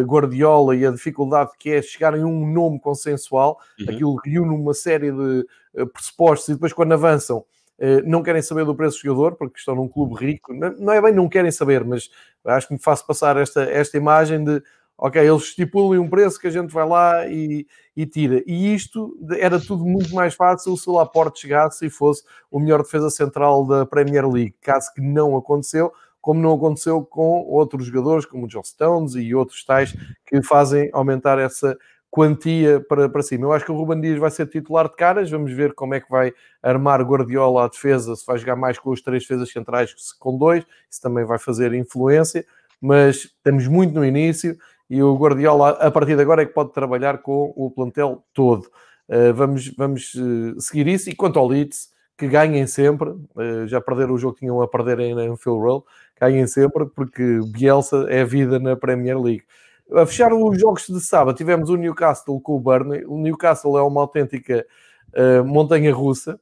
Guardiola 0.00 0.74
e 0.76 0.86
a 0.86 0.90
dificuldade 0.90 1.50
que 1.58 1.70
é 1.70 1.82
chegar 1.82 2.16
em 2.16 2.24
um 2.24 2.52
nome 2.52 2.80
consensual. 2.80 3.58
Uhum. 3.78 3.86
Aquilo 3.88 4.16
reúne 4.24 4.54
uma 4.54 4.74
série 4.74 5.12
de 5.12 5.46
eh, 5.74 5.84
pressupostos 5.86 6.48
e 6.48 6.54
depois 6.54 6.72
quando 6.72 6.92
avançam 6.92 7.44
eh, 7.78 8.02
não 8.02 8.22
querem 8.22 8.42
saber 8.42 8.64
do 8.64 8.74
preço 8.74 8.98
do 8.98 9.02
jogador 9.02 9.36
porque 9.36 9.58
estão 9.58 9.74
num 9.74 9.88
clube 9.88 10.14
rico. 10.14 10.52
Não 10.54 10.72
não 10.72 10.92
é 10.92 11.00
bem 11.00 11.14
não 11.14 11.28
querem 11.28 11.50
saber, 11.50 11.84
mas 11.84 12.10
acho 12.44 12.68
que 12.68 12.74
me 12.74 12.80
faço 12.80 13.06
passar 13.06 13.36
esta, 13.36 13.62
esta 13.62 13.96
imagem 13.96 14.42
de 14.44 14.62
ok, 14.98 15.20
eles 15.20 15.42
estipulam 15.42 16.00
um 16.00 16.08
preço 16.08 16.40
que 16.40 16.46
a 16.46 16.50
gente 16.50 16.72
vai 16.72 16.86
lá 16.86 17.26
e, 17.26 17.66
e 17.96 18.06
tira. 18.06 18.42
E 18.46 18.74
isto 18.74 19.16
era 19.38 19.60
tudo 19.60 19.84
muito 19.84 20.14
mais 20.14 20.34
fácil 20.34 20.76
se 20.76 20.88
o 20.88 20.94
Laporte 20.94 21.40
chegasse 21.40 21.86
e 21.86 21.90
fosse 21.90 22.22
o 22.50 22.58
melhor 22.58 22.82
defesa 22.82 23.10
central 23.10 23.66
da 23.66 23.84
Premier 23.84 24.26
League, 24.26 24.54
caso 24.60 24.92
que 24.94 25.00
não 25.00 25.36
aconteceu, 25.36 25.92
como 26.26 26.42
não 26.42 26.54
aconteceu 26.54 27.04
com 27.04 27.44
outros 27.46 27.86
jogadores, 27.86 28.26
como 28.26 28.46
o 28.46 28.48
John 28.48 28.64
Stones 28.64 29.14
e 29.14 29.32
outros 29.32 29.64
tais, 29.64 29.94
que 30.26 30.42
fazem 30.42 30.90
aumentar 30.92 31.38
essa 31.38 31.78
quantia 32.10 32.80
para, 32.80 33.08
para 33.08 33.22
cima. 33.22 33.46
Eu 33.46 33.52
acho 33.52 33.64
que 33.64 33.70
o 33.70 33.76
Ruben 33.76 34.00
Dias 34.00 34.18
vai 34.18 34.32
ser 34.32 34.48
titular 34.48 34.88
de 34.88 34.96
caras, 34.96 35.30
vamos 35.30 35.52
ver 35.52 35.72
como 35.72 35.94
é 35.94 36.00
que 36.00 36.10
vai 36.10 36.32
armar 36.60 37.00
Guardiola 37.02 37.64
a 37.64 37.68
defesa, 37.68 38.16
se 38.16 38.26
vai 38.26 38.38
jogar 38.38 38.56
mais 38.56 38.76
com 38.76 38.90
os 38.90 39.00
três 39.00 39.22
defesas 39.22 39.52
centrais 39.52 39.94
que 39.94 40.00
com 40.18 40.36
dois, 40.36 40.64
isso 40.90 41.00
também 41.00 41.24
vai 41.24 41.38
fazer 41.38 41.72
influência, 41.74 42.44
mas 42.80 43.18
estamos 43.18 43.68
muito 43.68 43.94
no 43.94 44.04
início 44.04 44.56
e 44.90 45.00
o 45.00 45.14
Guardiola, 45.14 45.70
a 45.70 45.92
partir 45.92 46.16
de 46.16 46.22
agora, 46.22 46.42
é 46.42 46.46
que 46.46 46.52
pode 46.52 46.72
trabalhar 46.72 47.18
com 47.18 47.52
o 47.54 47.70
plantel 47.70 48.24
todo. 48.34 48.68
Uh, 49.08 49.32
vamos 49.32 49.68
vamos 49.76 50.12
uh, 50.14 50.60
seguir 50.60 50.88
isso. 50.88 51.08
E 51.08 51.14
quanto 51.14 51.38
ao 51.38 51.46
Leeds, 51.46 51.94
que 52.18 52.26
ganhem 52.26 52.66
sempre, 52.66 53.10
uh, 53.10 53.66
já 53.66 53.80
perderam 53.80 54.14
o 54.14 54.18
jogo 54.18 54.34
que 54.34 54.40
tinham 54.40 54.60
a 54.62 54.66
perder 54.66 54.98
em 55.00 55.12
Anfield 55.12 55.60
Road, 55.60 55.84
ganhem 56.20 56.46
sempre, 56.46 56.86
porque 56.86 57.40
Bielsa 57.46 58.06
é 58.08 58.24
vida 58.24 58.58
na 58.58 58.76
Premier 58.76 59.18
League. 59.18 59.44
A 59.92 60.04
fechar 60.04 60.32
os 60.32 60.60
jogos 60.60 60.86
de 60.86 61.00
sábado, 61.00 61.36
tivemos 61.36 61.70
o 61.70 61.76
Newcastle 61.76 62.40
com 62.40 62.56
o 62.56 62.60
Burnley. 62.60 63.04
O 63.06 63.16
Newcastle 63.18 63.78
é 63.78 63.82
uma 63.82 64.00
autêntica 64.00 64.66
uh, 65.14 65.44
montanha 65.44 65.94
russa. 65.94 66.40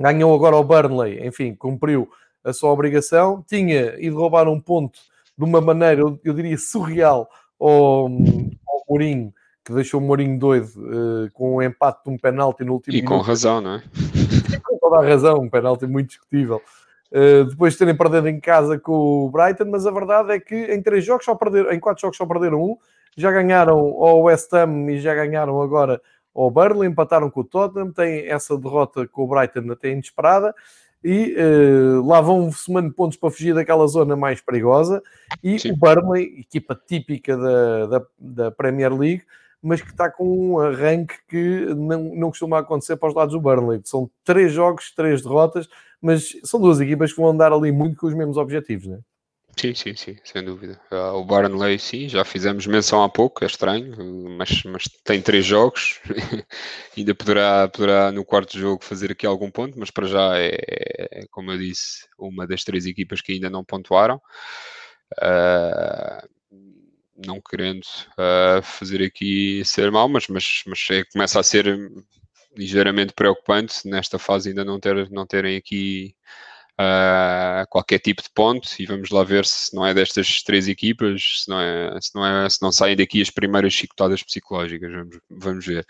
Ganhou 0.00 0.34
agora 0.34 0.56
o 0.56 0.64
Burnley, 0.64 1.26
enfim, 1.26 1.54
cumpriu 1.54 2.08
a 2.42 2.52
sua 2.52 2.70
obrigação. 2.70 3.44
Tinha 3.46 3.94
ido 4.00 4.16
roubar 4.16 4.48
um 4.48 4.58
ponto 4.60 4.98
de 5.36 5.44
uma 5.44 5.60
maneira, 5.60 6.00
eu, 6.00 6.18
eu 6.24 6.32
diria, 6.32 6.56
surreal 6.56 7.28
ao, 7.60 8.06
ao 8.06 8.84
Mourinho, 8.88 9.32
que 9.64 9.72
deixou 9.72 10.00
o 10.00 10.02
Mourinho 10.02 10.38
doido 10.38 10.70
uh, 10.78 11.30
com 11.34 11.52
o 11.52 11.56
um 11.56 11.62
empate 11.62 12.04
de 12.04 12.10
um 12.10 12.18
penalti 12.18 12.64
no 12.64 12.72
último 12.72 12.94
E 12.94 13.02
minuto. 13.02 13.10
com 13.10 13.20
razão, 13.20 13.60
não 13.60 13.74
é? 13.74 13.82
com 14.64 14.78
toda 14.78 14.96
a 14.96 15.06
razão, 15.06 15.40
um 15.40 15.48
penalti 15.50 15.86
muito 15.86 16.08
discutível. 16.08 16.60
Uh, 17.12 17.44
depois 17.44 17.74
de 17.74 17.78
terem 17.80 17.94
perdido 17.94 18.26
em 18.26 18.40
casa 18.40 18.78
com 18.78 19.26
o 19.26 19.30
Brighton, 19.30 19.66
mas 19.66 19.86
a 19.86 19.90
verdade 19.90 20.32
é 20.32 20.40
que 20.40 20.54
em 20.72 20.82
três 20.82 21.04
jogos 21.04 21.26
só 21.26 21.34
perderam, 21.34 21.70
em 21.70 21.78
quatro 21.78 22.00
jogos 22.00 22.16
só 22.16 22.24
perderam 22.24 22.62
um, 22.62 22.76
já 23.14 23.30
ganharam 23.30 23.76
ao 23.76 24.22
West 24.22 24.50
Ham 24.54 24.90
e 24.90 24.98
já 24.98 25.14
ganharam 25.14 25.60
agora 25.60 26.00
ao 26.34 26.50
Burnley, 26.50 26.88
empataram 26.88 27.30
com 27.30 27.40
o 27.40 27.44
Tottenham, 27.44 27.92
têm 27.92 28.26
essa 28.26 28.56
derrota 28.56 29.06
com 29.06 29.24
o 29.24 29.28
Brighton 29.28 29.70
até 29.70 29.90
inesperada 29.90 30.54
e 31.04 31.34
uh, 31.34 32.06
lá 32.06 32.20
vão 32.20 32.50
somando 32.52 32.92
pontos 32.92 33.16
para 33.16 33.30
fugir 33.30 33.54
daquela 33.54 33.86
zona 33.86 34.14
mais 34.14 34.40
perigosa. 34.40 35.02
E 35.42 35.58
Sim. 35.58 35.72
o 35.72 35.76
Burnley, 35.76 36.40
equipa 36.40 36.80
típica 36.86 37.36
da, 37.36 37.86
da, 37.86 38.06
da, 38.18 38.50
Premier 38.50 38.92
League, 38.92 39.24
mas 39.62 39.80
que 39.80 39.90
está 39.90 40.10
com 40.10 40.24
um 40.26 40.58
arranque 40.58 41.14
que 41.28 41.66
não, 41.74 42.14
não 42.14 42.28
costuma 42.28 42.58
acontecer 42.58 42.96
para 42.96 43.08
os 43.08 43.14
lados 43.14 43.34
do 43.34 43.40
Burnley. 43.40 43.80
São 43.84 44.10
três 44.24 44.52
jogos, 44.52 44.92
três 44.94 45.22
derrotas, 45.22 45.68
mas 46.00 46.36
são 46.44 46.60
duas 46.60 46.80
equipas 46.80 47.12
que 47.12 47.20
vão 47.20 47.30
andar 47.30 47.52
ali 47.52 47.70
muito 47.70 47.96
com 47.96 48.08
os 48.08 48.14
mesmos 48.14 48.36
objetivos, 48.36 48.86
não 48.86 48.96
é? 48.96 49.00
Sim, 49.56 49.74
sim, 49.74 49.94
sim, 49.94 50.16
sem 50.24 50.42
dúvida. 50.42 50.80
Uh, 50.90 51.14
o 51.14 51.24
Burnley, 51.24 51.78
sim, 51.78 52.08
já 52.08 52.24
fizemos 52.24 52.66
menção 52.66 53.02
há 53.02 53.08
pouco, 53.08 53.44
é 53.44 53.46
estranho, 53.46 53.94
mas, 54.38 54.62
mas 54.64 54.84
tem 55.04 55.20
três 55.20 55.44
jogos, 55.44 56.00
ainda 56.96 57.14
poderá, 57.14 57.68
poderá 57.68 58.10
no 58.10 58.24
quarto 58.24 58.58
jogo 58.58 58.82
fazer 58.82 59.12
aqui 59.12 59.26
algum 59.26 59.50
ponto, 59.50 59.78
mas 59.78 59.90
para 59.90 60.06
já 60.06 60.38
é, 60.38 60.56
é, 60.58 61.26
como 61.30 61.52
eu 61.52 61.58
disse, 61.58 62.06
uma 62.18 62.46
das 62.46 62.64
três 62.64 62.86
equipas 62.86 63.20
que 63.20 63.32
ainda 63.32 63.50
não 63.50 63.62
pontuaram. 63.62 64.20
Uh, 65.18 66.26
não 67.26 67.40
querendo 67.40 67.84
uh, 68.12 68.62
fazer 68.62 69.02
aqui 69.02 69.62
ser 69.64 69.90
mal, 69.90 70.08
mas, 70.08 70.26
mas, 70.28 70.62
mas 70.66 70.80
é, 70.90 71.04
começa 71.04 71.40
a 71.40 71.42
ser 71.42 71.66
ligeiramente 72.56 73.12
preocupante 73.12 73.88
nesta 73.88 74.18
fase 74.18 74.50
ainda 74.50 74.64
não, 74.64 74.78
ter, 74.78 75.10
não 75.10 75.26
terem 75.26 75.56
aqui 75.56 76.14
uh, 76.72 77.66
qualquer 77.68 77.98
tipo 77.98 78.22
de 78.22 78.30
ponto 78.34 78.68
e 78.78 78.86
vamos 78.86 79.10
lá 79.10 79.24
ver 79.24 79.44
se 79.46 79.74
não 79.74 79.86
é 79.86 79.94
destas 79.94 80.42
três 80.42 80.68
equipas, 80.68 81.42
se 81.44 81.48
não, 81.48 81.60
é, 81.60 82.00
se 82.00 82.14
não, 82.14 82.26
é, 82.26 82.48
se 82.48 82.62
não 82.62 82.72
saem 82.72 82.96
daqui 82.96 83.20
as 83.22 83.30
primeiras 83.30 83.72
chicotadas 83.72 84.22
psicológicas, 84.22 84.90
vamos, 84.90 85.18
vamos 85.30 85.66
ver. 85.66 85.86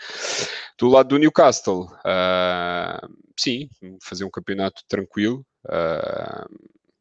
Do 0.78 0.88
lado 0.88 1.08
do 1.08 1.18
Newcastle, 1.18 1.84
uh, 1.84 3.08
sim, 3.36 3.68
fazer 4.02 4.24
um 4.24 4.30
campeonato 4.30 4.82
tranquilo, 4.88 5.44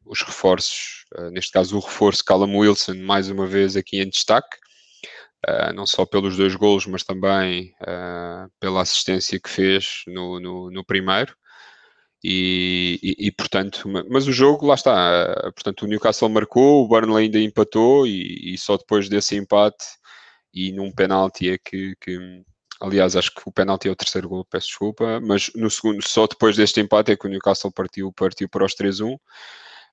os 0.04 0.22
reforços, 0.22 1.04
uh, 1.16 1.30
neste 1.30 1.52
caso 1.52 1.76
o 1.76 1.80
reforço 1.80 2.24
Callum 2.24 2.58
Wilson, 2.58 2.94
mais 2.96 3.30
uma 3.30 3.46
vez 3.46 3.76
aqui 3.76 4.00
em 4.00 4.08
destaque, 4.08 4.56
uh, 5.48 5.72
não 5.74 5.86
só 5.86 6.06
pelos 6.06 6.36
dois 6.36 6.54
golos, 6.54 6.86
mas 6.86 7.04
também 7.04 7.72
uh, 7.82 8.50
pela 8.60 8.82
assistência 8.82 9.40
que 9.40 9.48
fez 9.48 10.02
no, 10.06 10.40
no, 10.40 10.70
no 10.70 10.84
primeiro. 10.84 11.34
E, 12.24 13.00
e, 13.02 13.26
e, 13.26 13.32
portanto, 13.32 13.88
mas 14.08 14.28
o 14.28 14.32
jogo 14.32 14.66
lá 14.66 14.74
está. 14.76 15.34
Portanto, 15.54 15.82
o 15.82 15.88
Newcastle 15.88 16.28
marcou, 16.28 16.84
o 16.84 16.88
Burnley 16.88 17.24
ainda 17.24 17.40
empatou, 17.40 18.06
e, 18.06 18.54
e 18.54 18.58
só 18.58 18.76
depois 18.76 19.08
desse 19.08 19.34
empate 19.36 19.84
e 20.54 20.72
num 20.72 20.92
penalti 20.92 21.50
é 21.50 21.58
que, 21.58 21.94
que 22.00 22.42
aliás, 22.80 23.16
acho 23.16 23.34
que 23.34 23.42
o 23.46 23.52
penalti 23.52 23.88
é 23.88 23.90
o 23.90 23.96
terceiro 23.96 24.28
gol, 24.28 24.44
peço 24.44 24.66
desculpa, 24.66 25.20
mas 25.20 25.50
no 25.54 25.70
segundo, 25.70 26.06
só 26.06 26.26
depois 26.26 26.56
deste 26.56 26.80
empate 26.80 27.12
é 27.12 27.16
que 27.16 27.26
o 27.26 27.30
Newcastle 27.30 27.72
partiu, 27.72 28.12
partiu 28.12 28.48
para 28.48 28.64
os 28.64 28.74
3-1. 28.74 29.16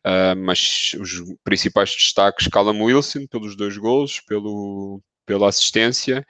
Uh, 0.05 0.35
mas 0.37 0.93
os 0.99 1.21
principais 1.43 1.91
destaques, 1.91 2.47
Callum 2.47 2.83
Wilson, 2.83 3.27
pelos 3.27 3.55
dois 3.55 3.77
golos, 3.77 4.21
pelo, 4.21 5.01
pela 5.25 5.49
assistência, 5.49 6.25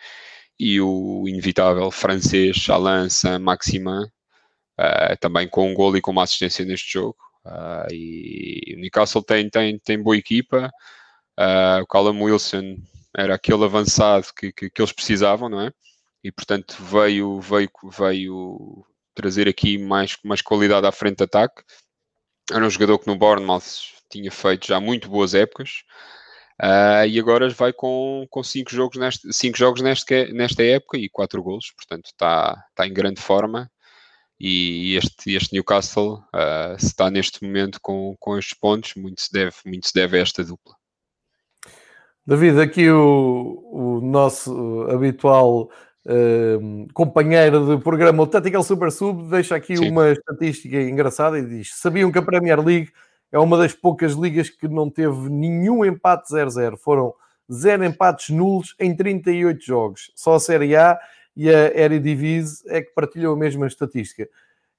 e 0.59 0.81
o 0.81 1.25
inevitável 1.27 1.89
francês 1.91 2.67
Alain 2.69 3.09
Saint-Maximin, 3.09 4.05
uh, 4.05 5.17
também 5.19 5.47
com 5.47 5.69
um 5.69 5.73
gol 5.73 5.95
e 5.95 6.01
com 6.01 6.11
uma 6.11 6.23
assistência 6.23 6.65
neste 6.65 6.93
jogo. 6.93 7.17
Uh, 7.45 7.93
e 7.93 8.75
o 8.75 8.79
Newcastle 8.81 9.23
tem, 9.23 9.49
tem, 9.49 9.77
tem 9.79 10.01
boa 10.01 10.17
equipa, 10.17 10.69
o 11.81 11.87
Callum 11.87 12.23
Wilson 12.23 12.75
era 13.15 13.35
aquele 13.35 13.63
avançado 13.63 14.27
que, 14.37 14.51
que, 14.51 14.69
que, 14.69 14.81
eles 14.81 14.91
precisavam, 14.91 15.47
não 15.47 15.61
é? 15.61 15.71
E 16.21 16.33
portanto 16.33 16.75
veio, 16.83 17.39
veio, 17.39 17.69
veio 17.97 18.85
trazer 19.15 19.47
aqui 19.47 19.77
mais, 19.77 20.17
mais 20.21 20.41
qualidade 20.41 20.85
à 20.85 20.91
frente 20.91 21.19
de 21.19 21.23
ataque 21.23 21.63
era 22.51 22.65
um 22.65 22.69
jogador 22.69 22.99
que 22.99 23.07
no 23.07 23.15
Bournemouth 23.15 23.63
tinha 24.09 24.31
feito 24.31 24.67
já 24.67 24.79
muito 24.79 25.09
boas 25.09 25.33
épocas 25.33 25.83
uh, 26.61 27.05
e 27.07 27.19
agora 27.19 27.49
vai 27.49 27.71
com, 27.71 28.25
com 28.29 28.43
cinco 28.43 28.71
jogos, 28.71 28.97
neste, 28.97 29.31
cinco 29.33 29.57
jogos 29.57 29.81
neste, 29.81 30.31
nesta 30.33 30.63
época 30.63 30.97
e 30.97 31.09
quatro 31.09 31.41
golos, 31.43 31.71
portanto 31.71 32.07
está, 32.07 32.65
em 32.81 32.93
grande 32.93 33.21
forma 33.21 33.69
e 34.39 34.95
este, 34.95 35.35
este 35.35 35.53
Newcastle 35.53 36.13
uh, 36.33 36.75
está 36.77 37.11
neste 37.11 37.43
momento 37.43 37.79
com, 37.81 38.15
com 38.19 38.37
estes 38.37 38.57
pontos, 38.57 38.95
muito 38.95 39.21
se 39.21 39.31
deve, 39.31 39.55
muito 39.65 39.87
se 39.87 39.93
deve 39.93 40.17
a 40.17 40.21
esta 40.21 40.43
dupla. 40.43 40.75
David, 42.25 42.61
aqui 42.61 42.89
o, 42.89 43.69
o 43.71 44.01
nosso 44.01 44.87
habitual 44.89 45.69
uh, 46.09 46.87
companheiro 46.93 47.65
de 47.77 47.83
programa, 47.83 48.23
o 48.23 48.27
Tactical 48.27 48.63
Super 48.63 48.91
Sub, 48.91 49.29
deixa 49.29 49.55
aqui 49.55 49.77
Sim. 49.77 49.91
uma 49.91 50.09
estatística 50.09 50.81
engraçada 50.81 51.37
e 51.37 51.45
diz: 51.45 51.75
sabiam 51.75 52.11
que 52.11 52.17
a 52.17 52.23
Premier 52.23 52.59
League 52.59 52.89
é 53.31 53.37
uma 53.37 53.57
das 53.57 53.73
poucas 53.73 54.13
ligas 54.13 54.49
que 54.49 54.67
não 54.67 54.89
teve 54.89 55.29
nenhum 55.29 55.85
empate 55.85 56.33
0-0. 56.33 56.77
Foram 56.77 57.13
zero 57.51 57.85
empates 57.85 58.29
nulos 58.29 58.75
em 58.79 58.95
38 58.95 59.63
jogos. 59.63 60.11
Só 60.15 60.35
a 60.35 60.39
Série 60.39 60.75
A 60.75 60.99
e 61.35 61.49
a 61.49 61.77
Eredivisie 61.79 62.63
é 62.67 62.81
que 62.81 62.91
partilham 62.93 63.33
a 63.33 63.37
mesma 63.37 63.67
estatística. 63.67 64.27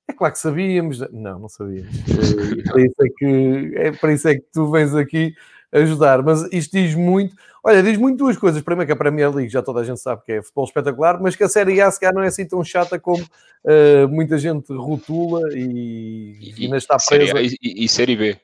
É 0.09 0.13
claro 0.13 0.33
que 0.33 0.41
sabíamos, 0.41 0.99
não, 1.13 1.39
não 1.39 1.49
sabíamos. 1.49 1.91
É, 2.61 2.73
para, 2.73 2.83
isso 2.83 2.95
é 3.01 3.09
que, 3.17 3.73
é 3.77 3.93
para 3.93 4.13
isso 4.13 4.29
é 4.29 4.35
que 4.35 4.45
tu 4.53 4.71
vens 4.71 4.95
aqui 4.95 5.35
ajudar, 5.73 6.23
mas 6.23 6.43
isto 6.53 6.73
diz 6.73 6.95
muito. 6.95 7.35
Olha, 7.63 7.83
diz 7.83 7.99
muito 7.99 8.19
duas 8.19 8.37
coisas. 8.37 8.63
Primeiro, 8.63 8.87
que 8.87 8.93
a 8.93 8.97
Premier 8.97 9.35
League 9.35 9.53
já 9.53 9.63
toda 9.63 9.81
a 9.81 9.85
gente 9.85 10.01
sabe 10.01 10.23
que 10.25 10.33
é 10.33 10.43
futebol 10.43 10.65
espetacular, 10.65 11.21
mas 11.21 11.37
que 11.37 11.45
a 11.45 11.49
Série 11.49 11.81
A 11.81 11.91
se 11.91 12.01
calhar 12.01 12.15
não 12.15 12.23
é 12.23 12.29
assim 12.29 12.47
tão 12.47 12.65
chata 12.65 12.99
como 12.99 13.23
uh, 13.23 14.09
muita 14.09 14.39
gente 14.39 14.73
rotula 14.73 15.43
e, 15.53 16.55
e 16.57 16.65
ainda 16.65 16.79
está 16.79 16.97
presa. 16.97 17.33
Série 17.33 17.39
a, 17.39 17.43
e, 17.43 17.85
e, 17.85 17.89
Série 17.89 18.17
B. 18.17 18.37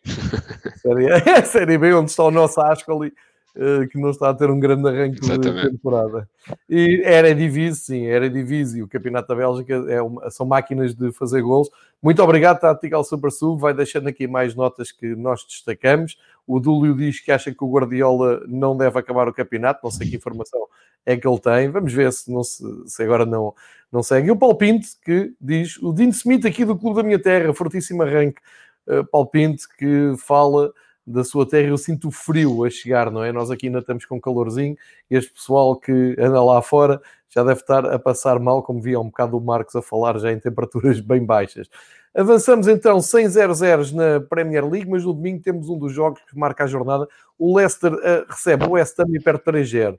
Série, 0.83 1.13
a, 1.13 1.43
série 1.45 1.79
B, 1.79 1.95
onde 1.95 2.11
está 2.11 2.25
o 2.25 2.31
nosso 2.31 2.61
Ascoli 2.61 3.13
que 3.91 3.99
não 3.99 4.11
está 4.11 4.31
a 4.31 4.35
ter 4.35 4.51
um 4.51 4.61
grande 4.61 4.89
arranque 4.89 5.19
Exatamente. 5.23 5.63
de 5.63 5.71
temporada. 5.71 6.29
E 6.69 7.01
era 7.05 7.29
Eredivisie, 7.29 7.81
sim, 7.81 8.07
era 8.07 8.27
Eredivisie. 8.27 8.83
O 8.83 8.89
Campeonato 8.89 9.29
da 9.29 9.35
Bélgica 9.35 9.75
é 9.89 10.03
uma, 10.03 10.31
são 10.31 10.45
máquinas 10.45 10.95
de 10.95 11.11
fazer 11.13 11.41
gols. 11.41 11.71
Muito 12.03 12.23
obrigado, 12.23 12.61
Tactical 12.61 13.03
Super 13.03 13.31
Sul. 13.31 13.59
Vai 13.59 13.73
deixando 13.73 14.09
aqui 14.09 14.27
mais 14.27 14.55
notas 14.55 14.93
que 14.93 15.15
nós 15.17 15.45
destacamos. 15.45 16.19
O 16.47 16.61
Dúlio 16.61 16.95
diz 16.95 17.21
que 17.21 17.33
acha 17.33 17.53
que 17.53 17.65
o 17.65 17.71
Guardiola 17.71 18.43
não 18.47 18.77
deve 18.77 18.99
acabar 18.99 19.27
o 19.27 19.33
campeonato. 19.33 19.81
Não 19.83 19.91
sei 19.91 20.09
que 20.09 20.17
informação 20.17 20.61
é 21.07 21.17
que 21.17 21.27
ele 21.27 21.41
tem. 21.41 21.71
Vamos 21.71 21.93
ver 21.93 22.13
se, 22.13 22.31
não 22.31 22.45
se, 22.45 22.63
se 22.87 23.03
agora 23.03 23.25
não, 23.25 23.55
não 23.91 24.03
segue. 24.03 24.29
E 24.29 24.31
o 24.31 24.37
Paulo 24.37 24.57
Pinto, 24.57 24.87
que 25.03 25.35
diz: 25.41 25.79
o 25.79 25.93
Dean 25.93 26.11
Smith 26.11 26.45
aqui 26.45 26.65
do 26.65 26.77
Clube 26.77 26.97
da 26.97 27.03
Minha 27.03 27.19
Terra, 27.19 27.55
fortíssimo 27.55 28.03
arranque. 28.03 28.41
Uh, 28.87 29.05
Paulo 29.07 29.29
Pinto, 29.29 29.65
que 29.79 30.15
fala 30.19 30.73
da 31.07 31.23
sua 31.23 31.49
terra, 31.49 31.69
eu 31.69 31.79
sinto 31.79 32.11
frio 32.11 32.65
a 32.65 32.71
chegar, 32.71 33.11
não 33.11 33.23
é? 33.23 33.31
Nós 33.31 33.51
aqui 33.51 33.67
ainda 33.67 33.79
estamos 33.79 34.05
com 34.05 34.21
calorzinho 34.21 34.77
e 35.11 35.15
este 35.17 35.33
pessoal 35.33 35.77
que 35.77 36.17
anda 36.19 36.43
lá 36.43 36.61
fora 36.61 37.01
já 37.29 37.45
deve 37.45 37.61
estar 37.61 37.87
a 37.87 37.99
passar 37.99 38.41
mal, 38.41 38.63
como 38.63 38.81
via 38.81 38.99
um 38.99 39.07
bocado 39.07 39.37
o 39.37 39.41
Marcos 39.41 39.77
a 39.77 39.83
falar 39.83 40.19
já 40.19 40.33
em 40.33 40.41
temperaturas 40.41 40.99
bem 41.01 41.25
baixas. 41.25 41.69
Avançamos 42.15 42.67
então 42.67 43.01
sem 43.01 43.27
0-0 43.27 43.93
na 43.93 44.21
Premier 44.21 44.67
League, 44.67 44.89
mas 44.89 45.05
no 45.05 45.13
domingo 45.13 45.43
temos 45.43 45.69
um 45.69 45.79
dos 45.79 45.93
jogos 45.93 46.21
que 46.23 46.37
marca 46.37 46.65
a 46.65 46.67
jornada. 46.67 47.07
O 47.39 47.55
Leicester 47.55 47.93
uh, 47.93 48.27
recebe 48.27 48.65
o 48.65 48.71
West 48.71 48.99
Ham 48.99 49.09
e 49.11 49.21
perde 49.21 49.43
3-0. 49.43 49.99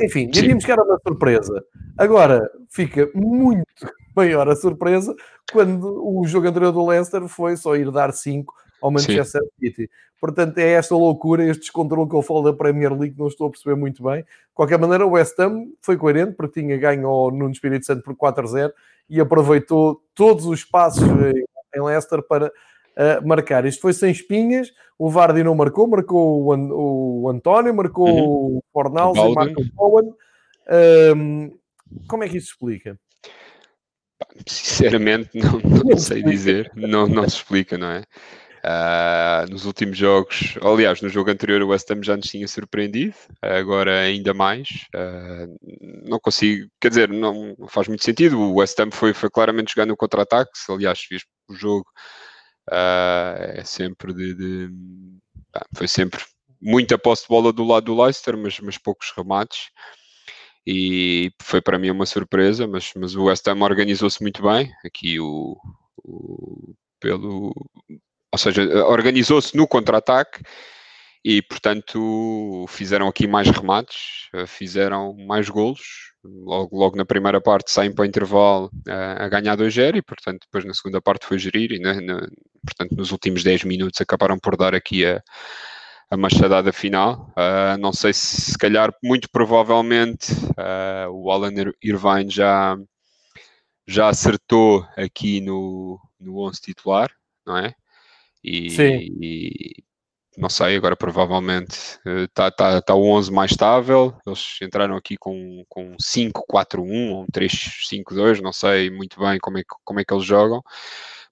Enfim, 0.00 0.28
diríamos 0.28 0.64
que 0.64 0.72
era 0.72 0.82
uma 0.82 0.98
surpresa. 0.98 1.64
Agora 1.96 2.50
fica 2.68 3.08
muito 3.14 3.64
maior 4.16 4.48
a 4.48 4.56
surpresa 4.56 5.14
quando 5.52 6.04
o 6.04 6.26
jogo 6.26 6.48
anterior 6.48 6.72
do 6.72 6.84
Leicester 6.84 7.26
foi 7.28 7.56
só 7.56 7.76
ir 7.76 7.90
dar 7.92 8.12
5 8.12 8.52
ao 8.80 8.90
Manchester 8.90 9.42
Sim. 9.42 9.48
City. 9.66 9.90
Portanto, 10.20 10.58
é 10.58 10.72
esta 10.72 10.94
loucura, 10.94 11.44
este 11.44 11.62
descontrole 11.62 12.08
que 12.08 12.14
eu 12.14 12.22
falo 12.22 12.42
da 12.42 12.52
Premier 12.52 12.92
League, 12.92 13.14
não 13.18 13.26
estou 13.26 13.46
a 13.46 13.50
perceber 13.50 13.74
muito 13.74 14.02
bem. 14.02 14.22
De 14.22 14.26
qualquer 14.54 14.78
maneira, 14.78 15.06
o 15.06 15.12
West 15.12 15.38
Ham 15.38 15.68
foi 15.80 15.96
coerente, 15.96 16.32
porque 16.32 16.60
tinha 16.60 16.76
ganho 16.76 17.08
ao 17.08 17.30
Nuno 17.30 17.52
Espírito 17.52 17.86
Santo 17.86 18.02
por 18.02 18.14
4-0 18.14 18.70
e 19.08 19.20
aproveitou 19.20 20.02
todos 20.14 20.44
os 20.44 20.64
passos 20.64 21.02
em 21.02 21.80
Leicester 21.80 22.22
para 22.22 22.46
uh, 22.48 23.26
marcar. 23.26 23.64
Isto 23.64 23.80
foi 23.80 23.92
sem 23.92 24.10
espinhas, 24.10 24.70
o 24.98 25.08
Vardy 25.08 25.42
não 25.42 25.54
marcou, 25.54 25.86
marcou 25.86 26.44
o, 26.44 26.52
An 26.52 26.68
o 26.70 27.28
António, 27.30 27.74
marcou 27.74 28.08
uhum. 28.08 28.56
o 28.58 28.64
Fornals 28.72 29.16
e 29.16 29.34
marcou 29.34 29.64
o 29.64 29.72
Bowen. 29.74 30.14
Um, 31.16 31.58
como 32.06 32.24
é 32.24 32.28
que 32.28 32.36
isso 32.36 32.48
se 32.48 32.52
explica? 32.52 32.98
Sinceramente, 34.46 35.30
não, 35.38 35.58
não 35.84 35.96
sei 35.96 36.22
dizer, 36.22 36.70
não, 36.74 37.06
não 37.06 37.28
se 37.28 37.36
explica, 37.36 37.78
não 37.78 37.90
é? 37.90 38.04
Uh, 38.62 39.50
nos 39.50 39.64
últimos 39.64 39.96
jogos, 39.96 40.54
aliás, 40.62 41.00
no 41.00 41.08
jogo 41.08 41.30
anterior 41.30 41.62
o 41.62 41.68
West 41.68 41.90
Ham 41.90 42.02
já 42.02 42.14
nos 42.14 42.26
tinha 42.26 42.46
surpreendido, 42.46 43.14
agora 43.40 44.00
ainda 44.00 44.34
mais. 44.34 44.86
Uh, 44.94 45.56
não 46.08 46.20
consigo, 46.20 46.68
quer 46.80 46.90
dizer, 46.90 47.08
não, 47.08 47.56
faz 47.68 47.88
muito 47.88 48.04
sentido. 48.04 48.38
O 48.38 48.56
West 48.56 48.78
Ham 48.78 48.90
foi, 48.90 49.14
foi 49.14 49.30
claramente 49.30 49.72
jogando 49.74 49.90
no 49.90 49.96
contra-ataque. 49.96 50.50
Aliás, 50.68 51.00
fiz 51.00 51.22
o 51.48 51.54
jogo 51.54 51.86
uh, 52.70 53.58
é 53.58 53.64
sempre 53.64 54.12
de, 54.12 54.34
de 54.34 54.70
foi 55.74 55.88
sempre 55.88 56.22
muita 56.60 56.98
posse 56.98 57.22
de 57.22 57.28
bola 57.28 57.52
do 57.52 57.64
lado 57.64 57.86
do 57.86 58.02
Leicester, 58.02 58.36
mas, 58.36 58.60
mas 58.60 58.78
poucos 58.78 59.12
remates. 59.16 59.70
E 60.66 61.32
foi 61.42 61.60
para 61.62 61.78
mim 61.78 61.90
uma 61.90 62.06
surpresa, 62.06 62.66
mas, 62.66 62.92
mas 62.94 63.14
o 63.14 63.24
West 63.24 63.46
Ham 63.48 63.62
organizou-se 63.62 64.20
muito 64.22 64.42
bem. 64.42 64.70
Aqui 64.84 65.18
o, 65.18 65.56
o 66.04 66.74
pelo 67.00 67.52
ou 68.32 68.38
seja, 68.38 68.62
organizou-se 68.86 69.56
no 69.56 69.66
contra-ataque 69.66 70.42
e, 71.24 71.42
portanto, 71.42 72.64
fizeram 72.68 73.08
aqui 73.08 73.26
mais 73.26 73.48
remates, 73.48 74.28
eh, 74.34 74.46
fizeram 74.46 75.14
mais 75.14 75.48
golos. 75.48 76.10
Logo, 76.22 76.76
logo 76.76 76.96
na 76.96 77.04
primeira 77.04 77.40
parte 77.40 77.70
saem 77.70 77.94
para 77.94 78.02
o 78.02 78.06
intervalo 78.06 78.70
uh, 78.86 79.22
a 79.22 79.28
ganhar 79.28 79.56
2-0 79.56 79.96
e, 79.96 80.02
portanto, 80.02 80.40
depois 80.42 80.66
na 80.66 80.74
segunda 80.74 81.00
parte 81.00 81.24
foi 81.26 81.38
gerir 81.38 81.72
e, 81.72 81.78
né, 81.78 81.94
na, 82.00 82.28
portanto, 82.62 82.94
nos 82.94 83.10
últimos 83.10 83.42
10 83.42 83.64
minutos 83.64 84.00
acabaram 84.02 84.38
por 84.38 84.54
dar 84.54 84.74
aqui 84.74 85.06
a, 85.06 85.22
a 86.10 86.16
machadada 86.18 86.72
final. 86.72 87.32
Uh, 87.32 87.78
não 87.78 87.92
sei 87.92 88.12
se, 88.12 88.52
se 88.52 88.58
calhar, 88.58 88.92
muito 89.02 89.30
provavelmente, 89.30 90.32
uh, 90.32 91.10
o 91.10 91.30
Alan 91.30 91.52
Irvine 91.82 92.30
já, 92.30 92.76
já 93.86 94.08
acertou 94.08 94.86
aqui 94.96 95.40
no, 95.40 95.98
no 96.20 96.38
11 96.46 96.60
titular, 96.60 97.10
não 97.46 97.56
é? 97.56 97.74
E, 98.42 98.68
e, 99.20 99.84
não 100.36 100.48
sei, 100.48 100.76
agora 100.76 100.96
provavelmente 100.96 101.76
está 102.06 102.50
tá, 102.50 102.80
tá 102.80 102.94
o 102.94 103.04
11 103.06 103.32
mais 103.32 103.50
estável. 103.50 104.16
Eles 104.26 104.58
entraram 104.62 104.96
aqui 104.96 105.16
com, 105.16 105.64
com 105.68 105.96
5-4-1 105.96 107.12
ou 107.12 107.26
3-5-2, 107.26 108.40
não 108.40 108.52
sei 108.52 108.90
muito 108.90 109.20
bem 109.20 109.38
como 109.38 109.58
é, 109.58 109.62
como 109.84 110.00
é 110.00 110.04
que 110.04 110.14
eles 110.14 110.24
jogam, 110.24 110.62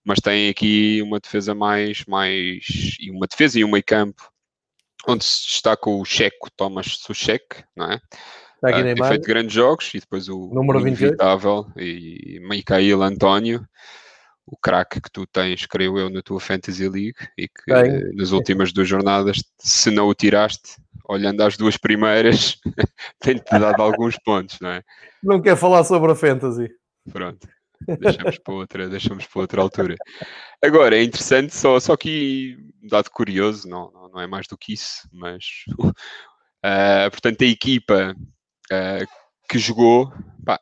mas 0.04 0.18
tem 0.20 0.48
aqui 0.48 1.00
uma 1.02 1.20
defesa 1.20 1.54
mais, 1.54 2.04
mais 2.06 2.96
e 3.00 3.10
uma 3.10 3.26
defesa 3.26 3.58
e 3.58 3.64
um 3.64 3.70
meio 3.70 3.84
campo 3.84 4.30
onde 5.06 5.24
se 5.24 5.46
destaca 5.46 5.88
o 5.88 6.04
checo 6.04 6.50
Thomas 6.56 6.98
Suchek, 6.98 7.64
não 7.74 7.92
é? 7.92 8.00
Uh, 8.62 8.94
tem 8.94 9.08
feito 9.08 9.26
grandes 9.26 9.54
jogos 9.54 9.94
e 9.94 10.00
depois 10.00 10.28
o, 10.28 10.50
Número 10.52 10.80
inevitável 10.80 11.66
e 11.76 12.40
Micael 12.42 13.02
António 13.02 13.64
o 14.50 14.56
craque 14.56 15.00
que 15.00 15.10
tu 15.10 15.26
tens, 15.26 15.66
creio 15.66 15.98
eu, 15.98 16.08
na 16.08 16.22
tua 16.22 16.40
Fantasy 16.40 16.88
League 16.88 17.14
e 17.36 17.46
que 17.46 17.72
Bem, 17.72 18.14
nas 18.14 18.30
últimas 18.30 18.72
duas 18.72 18.88
jornadas, 18.88 19.42
se 19.58 19.90
não 19.90 20.08
o 20.08 20.14
tiraste, 20.14 20.76
olhando 21.08 21.42
às 21.42 21.56
duas 21.56 21.76
primeiras, 21.76 22.58
tem-te 23.20 23.58
dado 23.58 23.82
alguns 23.82 24.16
pontos, 24.18 24.58
não 24.60 24.70
é? 24.70 24.82
Não 25.22 25.40
quer 25.40 25.56
falar 25.56 25.84
sobre 25.84 26.12
a 26.12 26.14
Fantasy. 26.14 26.70
Pronto. 27.12 27.46
Deixamos 28.00 28.38
para 28.38 28.54
outra, 28.54 28.88
deixamos 28.88 29.26
para 29.26 29.40
outra 29.40 29.62
altura. 29.62 29.94
Agora, 30.62 30.96
é 30.96 31.02
interessante, 31.02 31.54
só, 31.54 31.78
só 31.78 31.96
que, 31.96 32.56
dado 32.82 33.10
curioso, 33.10 33.68
não, 33.68 33.90
não, 33.92 34.08
não 34.08 34.20
é 34.20 34.26
mais 34.26 34.46
do 34.48 34.56
que 34.56 34.72
isso, 34.72 35.08
mas 35.12 35.44
uh, 35.78 35.92
portanto, 37.12 37.42
a 37.42 37.46
equipa 37.46 38.16
uh, 38.72 39.06
que 39.48 39.58
jogou, 39.58 40.12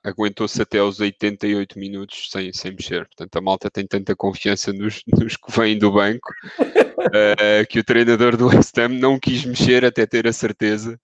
aguentou-se 0.04 0.60
até 0.60 0.78
aos 0.78 1.00
88 1.00 1.78
minutos 1.78 2.28
sem, 2.30 2.52
sem 2.52 2.72
mexer. 2.72 3.06
Portanto, 3.06 3.36
a 3.36 3.40
malta 3.40 3.70
tem 3.70 3.86
tanta 3.86 4.14
confiança 4.14 4.72
nos, 4.72 5.02
nos 5.18 5.36
que 5.36 5.52
vêm 5.52 5.78
do 5.78 5.92
banco 5.92 6.32
uh, 6.60 7.66
que 7.68 7.78
o 7.78 7.84
treinador 7.84 8.36
do 8.36 8.46
West 8.46 8.76
Ham 8.78 8.88
não 8.88 9.18
quis 9.18 9.44
mexer 9.44 9.84
até 9.84 10.06
ter 10.06 10.26
a 10.26 10.32
certeza 10.32 11.00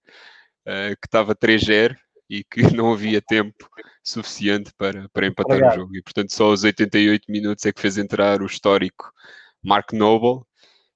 uh, 0.66 0.97
que 1.01 1.07
estava 1.07 1.35
3-0 1.35 1.97
e 2.31 2.45
que 2.45 2.62
não 2.75 2.92
havia 2.92 3.21
tempo 3.21 3.68
suficiente 4.03 4.73
para, 4.77 5.09
para 5.11 5.27
empatar 5.27 5.57
Obrigado. 5.57 5.77
o 5.77 5.81
jogo. 5.81 5.97
E, 5.97 6.03
portanto, 6.03 6.33
só 6.33 6.47
aos 6.47 6.64
88 6.64 7.31
minutos 7.31 7.66
é 7.66 7.73
que 7.73 7.81
fez 7.81 7.99
entrar 7.99 8.42
o 8.42 8.47
histórico 8.47 9.12
Mark 9.62 9.92
Noble, 9.92 10.45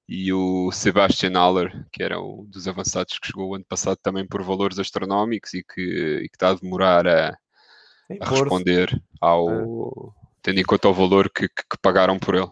e 0.07 0.31
o 0.31 0.71
Sebastian 0.71 1.33
Haller, 1.33 1.85
que 1.91 2.01
era 2.01 2.19
um 2.19 2.45
dos 2.45 2.67
avançados 2.67 3.19
que 3.19 3.27
chegou 3.27 3.49
o 3.49 3.55
ano 3.55 3.65
passado 3.67 3.97
também 4.01 4.25
por 4.25 4.41
valores 4.41 4.79
astronómicos 4.79 5.53
e 5.53 5.63
que, 5.63 6.21
e 6.23 6.29
que 6.29 6.35
está 6.35 6.49
a 6.49 6.55
demorar 6.55 7.05
a, 7.07 7.37
a 8.21 8.29
responder 8.29 8.89
ao 9.19 9.49
é. 9.49 10.27
tendo 10.41 10.59
em 10.59 10.63
conta 10.63 10.87
o 10.87 10.93
valor 10.93 11.29
que, 11.29 11.49
que, 11.49 11.63
que 11.69 11.77
pagaram 11.81 12.17
por 12.17 12.35
ele. 12.35 12.49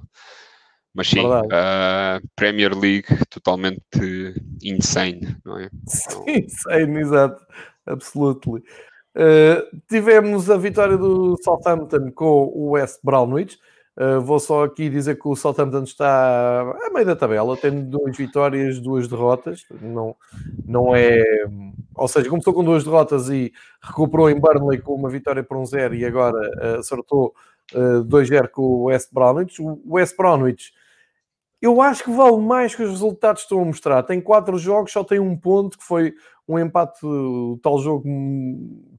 Mas 0.94 1.10
sim, 1.10 1.26
a 1.52 2.22
Premier 2.36 2.74
League 2.74 3.08
totalmente 3.30 4.34
insane, 4.64 5.38
não 5.44 5.60
é? 5.60 5.70
Sim, 5.88 6.24
insane, 6.46 7.00
exato, 7.00 7.46
absolutely. 7.86 8.64
Uh, 9.16 9.82
tivemos 9.90 10.50
a 10.50 10.58
vitória 10.58 10.98
do 10.98 11.38
Southampton 11.42 12.12
com 12.12 12.52
o 12.54 12.72
West 12.72 13.00
Brownwich. 13.04 13.58
Uh, 13.98 14.20
vou 14.20 14.40
só 14.42 14.66
aqui 14.66 14.90
dizer 14.90 15.18
que 15.18 15.26
o 15.26 15.38
Southampton 15.38 15.84
está 15.84 16.62
a 16.62 16.90
meio 16.94 17.06
da 17.06 17.16
tabela, 17.16 17.56
tem 17.56 17.86
duas 17.86 18.16
vitórias, 18.18 18.80
duas 18.80 19.08
derrotas. 19.08 19.66
Não, 19.82 20.16
não 20.66 20.94
é. 20.94 21.24
Ou 21.96 22.08
seja, 22.08 22.30
começou 22.30 22.54
com 22.54 22.64
duas 22.64 22.84
derrotas 22.84 23.30
e 23.30 23.54
recuperou 23.82 24.30
em 24.30 24.38
Burnley 24.38 24.82
com 24.82 24.94
uma 24.96 25.10
vitória 25.10 25.42
por 25.42 25.56
um 25.56 25.66
zero 25.66 25.96
e 25.96 26.06
agora 26.06 26.38
uh, 26.38 26.80
acertou 26.80 27.34
uh, 27.74 28.04
2-0 28.04 28.50
com 28.50 28.62
o 28.62 28.84
West 28.86 29.10
Bromwich. 29.14 29.62
O 29.62 29.80
West 29.88 30.18
Bromwich, 30.18 30.74
eu 31.62 31.82
acho 31.82 32.04
que 32.04 32.12
vale 32.12 32.38
mais 32.38 32.76
que 32.76 32.84
os 32.84 32.90
resultados 32.90 33.44
estão 33.44 33.62
a 33.62 33.66
mostrar. 33.66 34.04
Tem 34.04 34.20
quatro 34.20 34.58
jogos, 34.58 34.92
só 34.92 35.06
tem 35.06 35.20
um 35.20 35.38
ponto, 35.38 35.78
que 35.78 35.86
foi 35.86 36.14
um 36.46 36.60
empate, 36.60 37.00
o 37.06 37.58
tal 37.64 37.80
jogo 37.80 38.04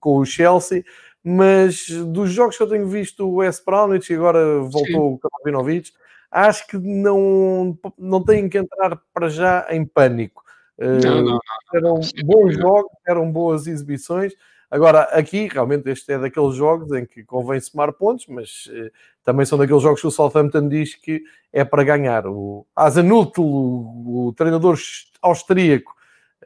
com 0.00 0.16
o 0.18 0.24
Chelsea 0.24 0.82
mas 1.28 1.88
dos 1.88 2.30
jogos 2.30 2.56
que 2.56 2.62
eu 2.62 2.68
tenho 2.68 2.86
visto 2.86 3.26
o 3.26 3.34
West 3.38 3.64
Bromwich 3.64 4.12
e 4.12 4.14
agora 4.14 4.60
voltou 4.60 4.84
Sim. 4.86 4.96
o 4.96 5.18
Kavinovic, 5.18 5.90
acho 6.30 6.68
que 6.68 6.78
não, 6.78 7.76
não 7.98 8.22
têm 8.22 8.48
que 8.48 8.56
entrar 8.56 8.96
para 9.12 9.28
já 9.28 9.66
em 9.70 9.84
pânico. 9.84 10.44
Não, 10.78 11.00
não, 11.00 11.22
não. 11.24 11.38
Eram 11.74 12.00
bons 12.24 12.54
jogos, 12.54 12.92
eram 13.04 13.32
boas 13.32 13.66
exibições. 13.66 14.34
Agora, 14.70 15.02
aqui, 15.02 15.48
realmente, 15.48 15.90
este 15.90 16.12
é 16.12 16.18
daqueles 16.18 16.54
jogos 16.54 16.92
em 16.92 17.04
que 17.04 17.24
convém 17.24 17.58
somar 17.58 17.92
pontos, 17.92 18.26
mas 18.28 18.70
eh, 18.72 18.92
também 19.24 19.44
são 19.44 19.58
daqueles 19.58 19.82
jogos 19.82 20.00
que 20.00 20.06
o 20.06 20.12
Southampton 20.12 20.68
diz 20.68 20.94
que 20.94 21.24
é 21.52 21.64
para 21.64 21.82
ganhar. 21.82 22.24
O 22.28 22.64
Azanutl, 22.76 23.42
o, 23.42 24.28
o 24.28 24.32
treinador 24.32 24.78
austríaco, 25.20 25.95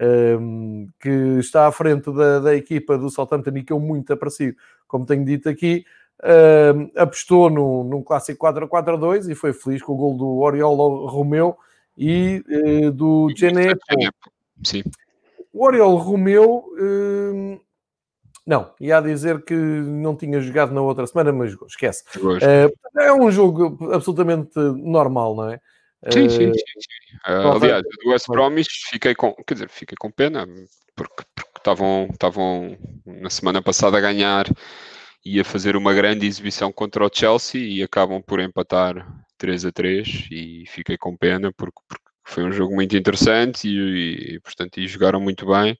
um, 0.01 0.89
que 0.99 1.11
está 1.39 1.67
à 1.67 1.73
frente 1.73 2.11
da, 2.13 2.41
da, 2.41 2.55
equipa 2.55 2.97
do 2.97 3.11
Southampton 3.11 3.57
e 3.57 3.63
que 3.63 3.73
eu 3.73 3.79
muito 3.79 4.13
aprecio, 4.13 4.57
como 4.89 5.05
tenho 5.05 5.25
dito 5.25 5.49
aqui, 5.49 5.85
um, 6.23 6.91
apostou 6.97 7.51
no, 7.51 7.85
num 7.85 8.03
clássico 8.03 8.47
4-4-2 8.47 9.31
e 9.31 9.35
foi 9.35 9.53
feliz 9.53 9.83
com 9.83 9.93
o 9.93 9.97
gol 9.97 10.17
do 10.17 10.39
Oriol 10.39 11.07
Romeu 11.07 11.57
e 11.97 12.43
uh, 12.49 12.91
do 12.91 13.29
Gené. 13.37 13.73
Sim. 14.63 14.83
O 15.53 15.65
Oriol 15.65 15.97
Romeu, 15.97 16.65
um, 16.79 17.59
não, 18.47 18.71
ia 18.81 19.01
dizer 19.01 19.45
que 19.45 19.55
não 19.55 20.17
tinha 20.17 20.41
jogado 20.41 20.73
na 20.73 20.81
outra 20.81 21.07
semana, 21.07 21.33
mas 21.33 21.55
esquece. 21.67 22.05
Uh, 22.19 23.01
é 23.01 23.13
um 23.13 23.31
jogo 23.31 23.93
absolutamente 23.93 24.59
normal, 24.59 25.35
não 25.35 25.51
é? 25.51 25.61
Sim, 26.09 26.29
sim, 26.29 26.53
sim. 26.53 26.55
sim. 26.55 27.17
Uh, 27.27 27.53
aliás, 27.53 27.83
do 27.83 28.11
West 28.11 28.27
Promise 28.27 28.69
fiquei 28.89 29.15
com, 29.15 29.35
quer 29.47 29.55
dizer, 29.55 29.69
fiquei 29.69 29.97
com 29.99 30.11
pena, 30.11 30.47
porque 30.97 31.25
estavam 31.57 32.09
estavam 32.11 32.79
na 33.05 33.29
semana 33.29 33.61
passada 33.61 33.99
a 33.99 34.01
ganhar 34.01 34.47
e 35.25 35.39
a 35.39 35.45
fazer 35.45 35.77
uma 35.77 35.93
grande 35.93 36.27
exibição 36.27 36.73
contra 36.73 37.05
o 37.05 37.11
Chelsea 37.13 37.61
e 37.61 37.83
acabam 37.83 38.23
por 38.23 38.41
empatar 38.41 39.07
3 39.37 39.67
a 39.67 39.73
3 39.73 40.27
e 40.31 40.65
fiquei 40.67 40.97
com 40.97 41.17
pena 41.17 41.53
porque, 41.53 41.79
porque 41.87 42.05
foi 42.25 42.45
um 42.45 42.53
jogo 42.53 42.75
muito 42.75 42.97
interessante 42.97 43.69
e, 43.69 44.37
e, 44.37 44.41
portanto 44.41 44.79
e 44.79 44.87
jogaram 44.89 45.21
muito 45.21 45.47
bem 45.47 45.79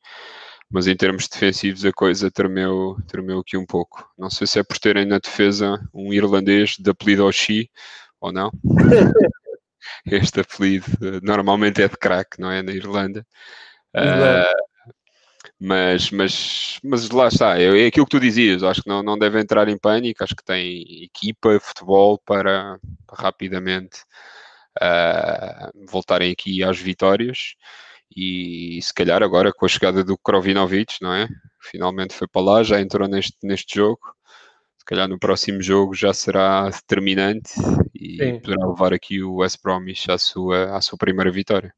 mas 0.71 0.87
em 0.87 0.95
termos 0.95 1.27
defensivos 1.27 1.85
a 1.85 1.93
coisa 1.93 2.31
tremeu, 2.31 2.97
tremeu 3.09 3.41
aqui 3.41 3.57
um 3.57 3.67
pouco. 3.67 4.09
Não 4.17 4.31
sei 4.31 4.47
se 4.47 4.61
é 4.61 4.63
por 4.63 4.79
terem 4.79 5.05
na 5.05 5.19
defesa 5.19 5.81
um 5.93 6.13
irlandês 6.13 6.77
de 6.79 6.89
apelido 6.89 7.27
Oxi 7.27 7.69
ou 8.21 8.31
não. 8.33 8.53
este 10.07 10.41
apelido 10.41 10.87
eh, 11.03 11.21
normalmente 11.23 11.83
é 11.83 11.89
de 11.89 11.97
craque, 11.97 12.41
não 12.41 12.51
é? 12.51 12.63
Na 12.63 12.73
Irlanda. 12.73 13.27
Uh, 13.95 14.71
mas, 15.59 16.11
mas, 16.11 16.79
mas 16.83 17.11
lá 17.11 17.29
está, 17.29 17.61
é, 17.61 17.85
é 17.85 17.87
aquilo 17.87 18.07
que 18.07 18.11
tu 18.17 18.21
dizias, 18.21 18.63
acho 18.63 18.83
que 18.83 18.89
não, 18.89 19.03
não 19.03 19.19
deve 19.19 19.41
entrar 19.41 19.69
em 19.69 19.79
pânico, 19.79 20.25
acho 20.25 20.35
que 20.35 20.45
tem 20.45 21.05
equipa, 21.05 21.61
futebol 21.61 22.19
para, 22.19 22.79
rapidamente 23.13 24.01
uh, 24.81 25.87
voltarem 25.91 26.33
aqui 26.33 26.63
às 26.63 26.79
vitórias 26.79 27.55
e 28.15 28.81
se 28.83 28.93
calhar 28.93 29.23
agora 29.23 29.53
com 29.53 29.67
a 29.67 29.69
chegada 29.69 30.03
do 30.03 30.19
Krovinovic, 30.19 30.97
não 31.01 31.15
é? 31.15 31.29
Finalmente 31.61 32.15
foi 32.15 32.27
para 32.27 32.43
lá, 32.43 32.63
já 32.63 32.81
entrou 32.81 33.09
neste, 33.09 33.37
neste 33.43 33.77
jogo 33.77 34.01
calhar 34.91 35.09
no 35.09 35.21
próximo 35.21 35.63
jogo 35.63 35.95
já 35.95 36.13
será 36.13 36.69
determinante 36.69 37.53
e 37.95 38.17
Sim. 38.17 38.41
poderá 38.41 38.67
levar 38.67 38.93
aqui 38.93 39.23
o 39.23 39.37
West 39.37 39.63
Bromwich 39.63 40.11
à 40.11 40.19
sua, 40.19 40.77
à 40.77 40.81
sua 40.81 40.99
primeira 40.99 41.31
vitória. 41.31 41.73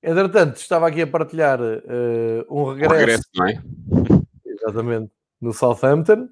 Entretanto, 0.00 0.58
estava 0.58 0.86
aqui 0.86 1.02
a 1.02 1.06
partilhar 1.08 1.60
uh, 1.60 2.46
um 2.48 2.72
regresso, 2.72 2.94
um 2.94 2.98
regresso 2.98 3.24
não 3.34 3.46
é? 3.48 3.62
exatamente, 4.46 5.10
no 5.40 5.52
Southampton. 5.52 6.28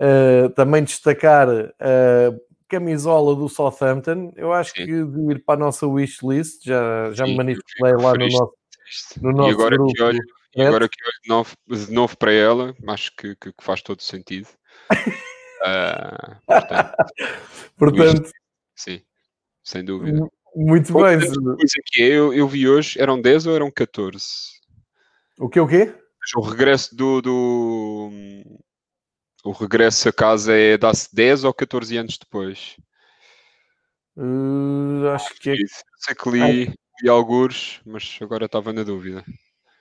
Uh, 0.00 0.50
também 0.50 0.84
destacar 0.84 1.48
a 1.50 2.32
camisola 2.68 3.34
do 3.34 3.48
Southampton. 3.48 4.32
Eu 4.36 4.52
acho 4.52 4.72
Sim. 4.76 4.86
que 4.86 5.04
de 5.04 5.32
ir 5.32 5.44
para 5.44 5.56
a 5.56 5.64
nossa 5.64 5.84
wishlist, 5.84 6.64
já, 6.64 7.10
já 7.12 7.24
Sim, 7.24 7.32
me 7.32 7.38
manifestei 7.38 7.92
lá 7.92 8.14
no 8.14 8.28
nosso, 8.28 8.54
no 9.20 9.32
nosso 9.32 9.50
e 9.50 9.52
agora 9.52 9.76
grupo. 9.76 9.92
Que 9.94 10.02
olho, 10.02 10.22
agora 10.58 10.88
que 10.88 11.04
olho 11.04 11.20
de 11.24 11.28
novo, 11.28 11.56
de 11.68 11.92
novo 11.92 12.16
para 12.16 12.32
ela, 12.32 12.72
acho 12.86 13.10
que, 13.16 13.34
que, 13.34 13.52
que 13.52 13.64
faz 13.64 13.82
todo 13.82 14.00
sentido 14.00 14.46
uh, 15.62 16.36
portanto, 16.46 16.94
portanto 17.78 18.30
sim, 18.74 19.02
sem 19.62 19.84
dúvida. 19.84 20.28
Muito 20.54 20.96
Outra 20.96 21.16
bem. 21.16 21.30
Que 21.86 22.02
eu, 22.02 22.32
eu 22.32 22.48
vi 22.48 22.68
hoje 22.68 23.00
eram 23.00 23.20
10 23.20 23.46
ou 23.46 23.54
eram 23.54 23.70
14? 23.70 24.24
O 25.38 25.48
que 25.48 25.60
o 25.60 25.68
quê? 25.68 25.94
O 26.36 26.40
regresso 26.40 26.96
do, 26.96 27.22
do 27.22 28.10
o 29.44 29.52
regresso 29.52 30.08
a 30.08 30.12
casa 30.12 30.52
é 30.54 30.76
dá-se 30.76 31.14
10 31.14 31.44
ou 31.44 31.54
14 31.54 31.96
anos 31.96 32.18
depois? 32.18 32.76
Uh, 34.16 35.08
acho 35.14 35.34
que 35.40 35.50
é. 35.50 35.54
Sei 35.96 36.14
que 36.14 36.30
li, 36.30 36.74
li 37.02 37.08
alguns, 37.08 37.80
mas 37.86 38.18
agora 38.20 38.46
estava 38.46 38.72
na 38.72 38.82
dúvida. 38.82 39.24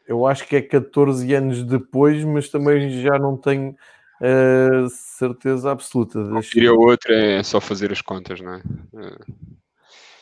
Eu 0.08 0.26
acho 0.26 0.48
que 0.48 0.56
é 0.56 0.62
14 0.62 1.34
anos 1.34 1.64
depois, 1.64 2.24
mas 2.24 2.50
também 2.50 3.02
já 3.02 3.18
não 3.18 3.36
tenho 3.36 3.76
Uh, 4.22 4.90
certeza 4.90 5.72
absoluta. 5.72 6.24
Deixa... 6.24 6.74
o 6.74 6.80
outro 6.80 7.14
é 7.14 7.44
só 7.44 7.62
fazer 7.62 7.92
as 7.92 8.02
contas, 8.02 8.42
não 8.42 8.56
é? 8.56 8.62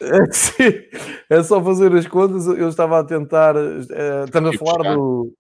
é 0.02 0.32
sim, 0.32 0.64
é 1.30 1.44
só 1.44 1.64
fazer 1.64 1.94
as 1.96 2.08
contas. 2.08 2.46
Eu 2.48 2.68
estava 2.68 3.00
a 3.00 3.04
tentar. 3.04 3.56
Uh, 3.56 4.26
estamos 4.26 4.56
a 4.56 4.58
falar 4.58 4.96
do. 4.96 5.34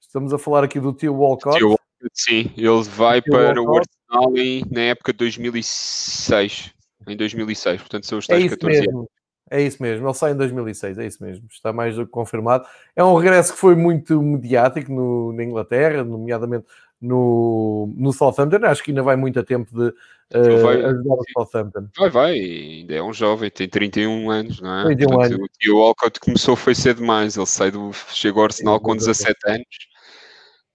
Estamos 0.00 0.32
a 0.32 0.38
falar 0.38 0.64
aqui 0.64 0.80
do 0.80 0.92
tio 0.92 1.14
Walcott. 1.14 1.58
Tio 1.58 1.78
sim, 2.12 2.50
ele 2.56 2.82
vai 2.82 3.22
para 3.22 3.60
Walcott. 3.60 3.60
o 3.60 3.76
Arsenal 3.76 4.36
em, 4.36 4.64
na 4.70 4.80
época 4.82 5.12
de 5.12 5.18
2006. 5.18 6.72
Em 7.08 7.16
2006, 7.16 7.80
portanto 7.80 8.06
são 8.06 8.18
os 8.18 8.26
tais 8.26 8.44
é 8.44 8.48
14 8.48 8.80
mesmo. 8.80 8.98
anos. 8.98 9.10
É 9.52 9.60
isso 9.60 9.82
mesmo, 9.82 10.06
ele 10.06 10.14
sai 10.14 10.30
em 10.30 10.36
2006, 10.36 10.96
é 10.98 11.06
isso 11.06 11.24
mesmo, 11.24 11.44
está 11.50 11.72
mais 11.72 11.96
do 11.96 12.06
que 12.06 12.12
confirmado. 12.12 12.64
É 12.94 13.02
um 13.02 13.16
regresso 13.16 13.52
que 13.52 13.58
foi 13.58 13.74
muito 13.74 14.22
mediático 14.22 14.92
no, 14.92 15.32
na 15.32 15.42
Inglaterra, 15.42 16.04
nomeadamente 16.04 16.66
no, 17.00 17.92
no 17.96 18.12
Southampton. 18.12 18.64
Acho 18.66 18.82
que 18.82 18.90
ainda 18.90 19.02
vai 19.02 19.16
muito 19.16 19.40
a 19.40 19.42
tempo 19.42 19.72
de 19.72 19.88
uh, 19.88 20.62
vai, 20.62 20.84
ajudar 20.84 21.14
o 21.14 21.24
Southampton. 21.32 21.88
Vai, 21.96 22.10
vai, 22.10 22.32
ainda 22.34 22.94
é 22.94 23.02
um 23.02 23.12
jovem, 23.12 23.50
tem 23.50 23.68
31 23.68 24.30
anos, 24.30 24.60
não 24.60 24.80
é? 24.80 24.84
31 24.84 25.08
Portanto, 25.08 25.34
anos. 25.34 25.48
O 25.68 25.78
Walcott 25.78 26.20
começou, 26.20 26.56
foi 26.56 26.74
cedo 26.74 26.98
demais, 26.98 27.36
ele 27.36 27.46
sai 27.46 27.70
do, 27.70 27.92
chegou 27.92 28.40
ao 28.42 28.46
Arsenal 28.46 28.80
com 28.80 28.94
17 28.94 29.36
anos 29.46 29.90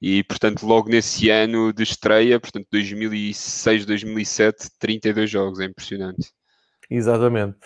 e, 0.02 0.24
portanto, 0.24 0.66
logo 0.66 0.90
nesse 0.90 1.30
ano 1.30 1.72
de 1.72 1.84
estreia, 1.84 2.40
portanto, 2.40 2.68
2006, 2.72 3.86
2007, 3.86 4.70
32 4.80 5.30
jogos, 5.30 5.60
é 5.60 5.66
impressionante. 5.66 6.32
Exatamente. 6.90 7.58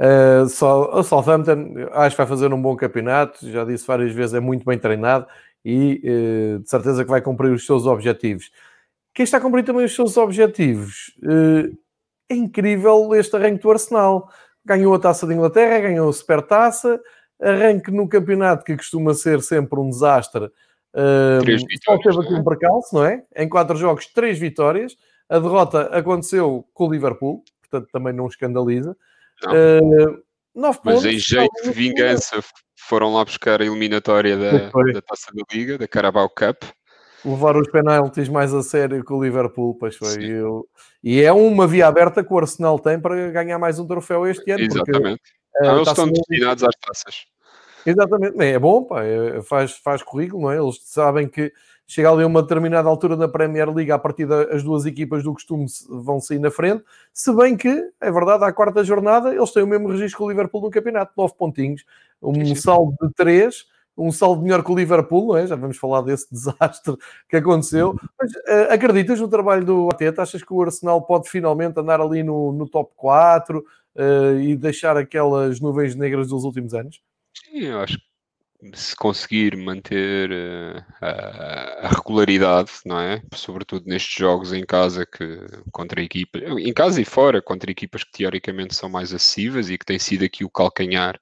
Uh, 0.00 0.48
só, 0.48 0.98
o 0.98 1.04
Southampton 1.04 1.88
acho 1.92 2.16
que 2.16 2.22
vai 2.22 2.26
fazer 2.26 2.52
um 2.52 2.60
bom 2.60 2.74
campeonato, 2.74 3.48
já 3.48 3.64
disse 3.64 3.86
várias 3.86 4.12
vezes, 4.12 4.34
é 4.34 4.40
muito 4.40 4.64
bem 4.64 4.76
treinado 4.76 5.26
e 5.64 6.02
uh, 6.04 6.58
de 6.60 6.68
certeza 6.68 7.04
que 7.04 7.10
vai 7.10 7.22
cumprir 7.22 7.50
os 7.50 7.64
seus 7.64 7.86
objetivos. 7.86 8.50
Quem 9.14 9.24
está 9.24 9.38
a 9.38 9.40
cumprir 9.40 9.64
também 9.64 9.84
os 9.84 9.94
seus 9.94 10.16
objetivos 10.16 11.14
uh, 11.22 11.76
é 12.28 12.34
incrível 12.34 13.14
este 13.14 13.36
arranque 13.36 13.62
do 13.62 13.70
Arsenal. 13.70 14.28
Ganhou 14.64 14.94
a 14.94 14.98
taça 14.98 15.26
de 15.26 15.34
Inglaterra, 15.34 15.80
ganhou 15.80 16.08
a 16.08 16.12
Supertaça, 16.12 17.00
arranque 17.40 17.90
no 17.90 18.08
campeonato 18.08 18.64
que 18.64 18.76
costuma 18.76 19.14
ser 19.14 19.40
sempre 19.42 19.78
um 19.78 19.88
desastre. 19.88 20.50
Uh, 20.94 21.40
só 21.84 21.98
teve 21.98 22.20
aqui 22.20 22.34
um 22.34 22.40
é? 22.40 22.44
percalço, 22.44 22.94
não 22.94 23.04
é? 23.04 23.24
Em 23.36 23.48
quatro 23.48 23.76
jogos, 23.76 24.06
três 24.06 24.38
vitórias. 24.38 24.96
A 25.28 25.38
derrota 25.38 25.82
aconteceu 25.96 26.66
com 26.72 26.86
o 26.86 26.92
Liverpool, 26.92 27.42
portanto 27.60 27.90
também 27.90 28.12
não 28.12 28.26
escandaliza. 28.26 28.96
Uh, 29.44 30.22
nove 30.54 30.78
Mas 30.84 30.94
pontos, 30.94 31.04
em 31.04 31.18
jeito 31.18 31.62
de 31.64 31.70
vingança 31.70 32.40
foram 32.88 33.12
lá 33.12 33.24
buscar 33.24 33.60
a 33.60 33.64
eliminatória 33.64 34.36
da, 34.36 34.50
da 34.92 35.02
Taça 35.02 35.30
da 35.34 35.42
Liga, 35.52 35.78
da 35.78 35.88
Carabao 35.88 36.28
Cup. 36.28 36.64
Levar 37.24 37.56
os 37.56 37.70
penaltis 37.70 38.28
mais 38.28 38.52
a 38.52 38.62
sério 38.62 39.02
que 39.02 39.12
o 39.12 39.22
Liverpool, 39.22 39.74
pois 39.78 39.96
foi. 39.96 40.22
Eu... 40.24 40.68
E 41.02 41.22
é 41.22 41.32
uma 41.32 41.66
via 41.66 41.86
aberta 41.86 42.22
que 42.22 42.32
o 42.32 42.38
Arsenal 42.38 42.78
tem 42.78 43.00
para 43.00 43.30
ganhar 43.30 43.58
mais 43.58 43.78
um 43.78 43.86
troféu 43.86 44.26
este 44.26 44.50
ano. 44.50 44.62
Exatamente. 44.62 45.22
Porque, 45.52 45.68
ah, 45.68 45.74
eles 45.74 45.88
estão 45.88 46.08
destinados 46.08 46.64
às 46.64 46.74
taças. 46.76 47.26
Exatamente, 47.86 48.42
é 48.42 48.58
bom, 48.58 48.82
pá, 48.84 49.04
é, 49.04 49.42
faz, 49.42 49.72
faz 49.72 50.02
currículo, 50.02 50.42
não 50.42 50.50
é? 50.50 50.56
Eles 50.58 50.80
sabem 50.84 51.28
que 51.28 51.52
chega 51.86 52.10
ali 52.10 52.22
a 52.22 52.26
uma 52.26 52.42
determinada 52.42 52.88
altura 52.88 53.16
na 53.16 53.28
Premier 53.28 53.72
League, 53.72 53.92
a 53.92 53.98
partir 53.98 54.26
das 54.26 54.62
duas 54.62 54.86
equipas 54.86 55.22
do 55.22 55.32
costume 55.32 55.66
vão 55.88 56.20
sair 56.20 56.38
na 56.38 56.50
frente, 56.50 56.84
se 57.12 57.32
bem 57.34 57.56
que, 57.56 57.90
é 58.00 58.10
verdade, 58.10 58.44
à 58.44 58.52
quarta 58.52 58.82
jornada 58.82 59.34
eles 59.34 59.52
têm 59.52 59.62
o 59.62 59.66
mesmo 59.66 59.88
registro 59.88 60.18
que 60.18 60.24
o 60.24 60.28
Liverpool 60.28 60.62
no 60.62 60.70
campeonato, 60.70 61.12
nove 61.16 61.34
pontinhos, 61.34 61.84
um 62.22 62.54
saldo 62.54 62.96
de 63.02 63.12
três, 63.12 63.66
um 63.96 64.10
saldo 64.10 64.42
melhor 64.42 64.64
que 64.64 64.72
o 64.72 64.74
Liverpool, 64.74 65.28
não 65.28 65.36
é? 65.36 65.46
Já 65.46 65.56
vamos 65.56 65.76
falar 65.76 66.00
desse 66.00 66.26
desastre 66.32 66.96
que 67.28 67.36
aconteceu. 67.36 67.94
Mas 68.18 68.32
uh, 68.32 68.72
acreditas 68.72 69.20
no 69.20 69.28
trabalho 69.28 69.64
do 69.64 69.88
Ateta? 69.90 70.22
Achas 70.22 70.42
que 70.42 70.52
o 70.52 70.62
Arsenal 70.62 71.02
pode 71.02 71.28
finalmente 71.28 71.78
andar 71.78 72.00
ali 72.00 72.22
no, 72.22 72.52
no 72.52 72.68
top 72.68 72.92
4 72.96 73.58
uh, 73.58 73.64
eh, 73.96 74.42
e 74.42 74.56
deixar 74.56 74.96
aquelas 74.96 75.60
nuvens 75.60 75.94
negras 75.94 76.28
dos 76.28 76.44
últimos 76.44 76.74
anos? 76.74 77.00
Sim, 77.32 77.66
eu 77.66 77.80
acho 77.80 77.98
que 77.98 78.13
se 78.72 78.96
conseguir 78.96 79.56
manter 79.56 80.30
a, 81.00 81.86
a, 81.86 81.88
regularidade, 81.88 82.70
não 82.86 82.98
é? 82.98 83.22
Sobretudo 83.34 83.86
nestes 83.86 84.16
jogos 84.16 84.52
em 84.52 84.64
casa 84.64 85.04
que 85.04 85.40
contra 85.70 86.02
equipas, 86.02 86.42
em 86.42 86.72
casa 86.72 87.00
e 87.00 87.04
fora, 87.04 87.42
contra 87.42 87.70
equipas 87.70 88.04
que 88.04 88.12
teoricamente 88.12 88.74
são 88.74 88.88
mais 88.88 89.12
acessíveis 89.12 89.68
e 89.68 89.76
que 89.76 89.84
tem 89.84 89.98
sido 89.98 90.24
aqui 90.24 90.44
o 90.44 90.50
calcanhar 90.50 91.20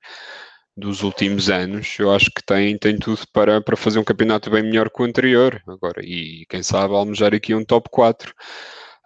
dos 0.76 1.03
últimos 1.03 1.51
anos, 1.51 1.97
eu 1.99 2.11
acho 2.14 2.30
que 2.30 2.43
tem, 2.43 2.78
tem 2.78 2.99
tudo 2.99 3.20
para, 3.32 3.61
para 3.61 3.76
fazer 3.76 3.99
um 3.99 4.05
campeonato 4.05 4.51
bem 4.51 4.62
melhor 4.62 4.88
que 4.88 5.03
o 5.03 5.05
anterior. 5.05 5.62
Agora, 5.66 6.03
e 6.03 6.47
quem 6.49 6.62
sabe 6.62 6.95
almejar 6.95 7.34
aqui 7.34 7.55
um 7.55 7.64
top 7.64 7.88
4. 7.90 8.34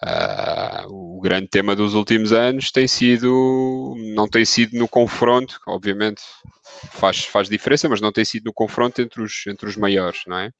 Uh, 0.02 1.16
o 1.16 1.20
grande 1.20 1.48
tema 1.48 1.74
dos 1.74 1.94
últimos 1.94 2.32
anos 2.32 2.70
tem 2.70 2.86
sido, 2.86 3.94
não 4.14 4.28
tem 4.28 4.44
sido 4.44 4.76
no 4.76 4.86
confronto, 4.86 5.58
obviamente 5.66 6.20
faz, 6.90 7.24
faz 7.24 7.48
diferença, 7.48 7.88
mas 7.88 8.00
não 8.00 8.12
tem 8.12 8.24
sido 8.24 8.44
no 8.44 8.52
confronto 8.52 9.00
entre 9.00 9.22
os, 9.22 9.46
entre 9.46 9.66
os 9.66 9.76
maiores, 9.76 10.20
não 10.26 10.38
é? 10.38 10.50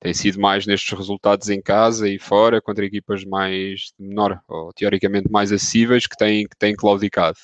Tem 0.00 0.12
sido 0.12 0.40
mais 0.40 0.66
nestes 0.66 0.98
resultados 0.98 1.48
em 1.48 1.62
casa 1.62 2.08
e 2.08 2.18
fora, 2.18 2.60
contra 2.60 2.84
equipas 2.84 3.24
mais 3.24 3.92
menor, 3.96 4.40
ou 4.48 4.72
teoricamente 4.72 5.30
mais 5.30 5.52
acessíveis, 5.52 6.08
que 6.08 6.16
têm, 6.16 6.48
que 6.48 6.56
têm 6.58 6.74
claudicado 6.74 7.38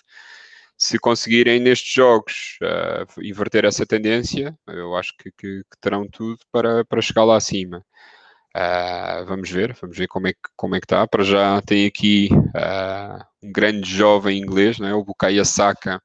se 0.78 0.96
conseguirem 0.96 1.58
nestes 1.58 1.92
jogos 1.92 2.56
uh, 2.62 3.22
inverter 3.22 3.64
essa 3.64 3.84
tendência, 3.84 4.56
eu 4.68 4.94
acho 4.94 5.12
que, 5.18 5.30
que, 5.32 5.62
que, 5.64 5.80
terão 5.80 6.06
tudo 6.08 6.38
para, 6.52 6.84
para 6.84 7.02
chegar 7.02 7.24
lá 7.24 7.36
acima. 7.36 7.84
Uh, 8.58 9.24
vamos 9.24 9.48
ver, 9.48 9.72
vamos 9.80 9.96
ver 9.96 10.08
como 10.08 10.26
é 10.26 10.32
que, 10.32 10.40
como 10.56 10.74
é 10.74 10.80
que 10.80 10.86
está. 10.86 11.06
Para 11.06 11.22
já 11.22 11.62
tem 11.62 11.86
aqui 11.86 12.28
uh, 12.32 13.24
um 13.40 13.52
grande 13.52 13.88
jovem 13.88 14.36
inglês, 14.36 14.80
não 14.80 14.88
é? 14.88 14.94
o 14.94 15.04
Bukayo 15.04 15.44
Saka, 15.44 16.02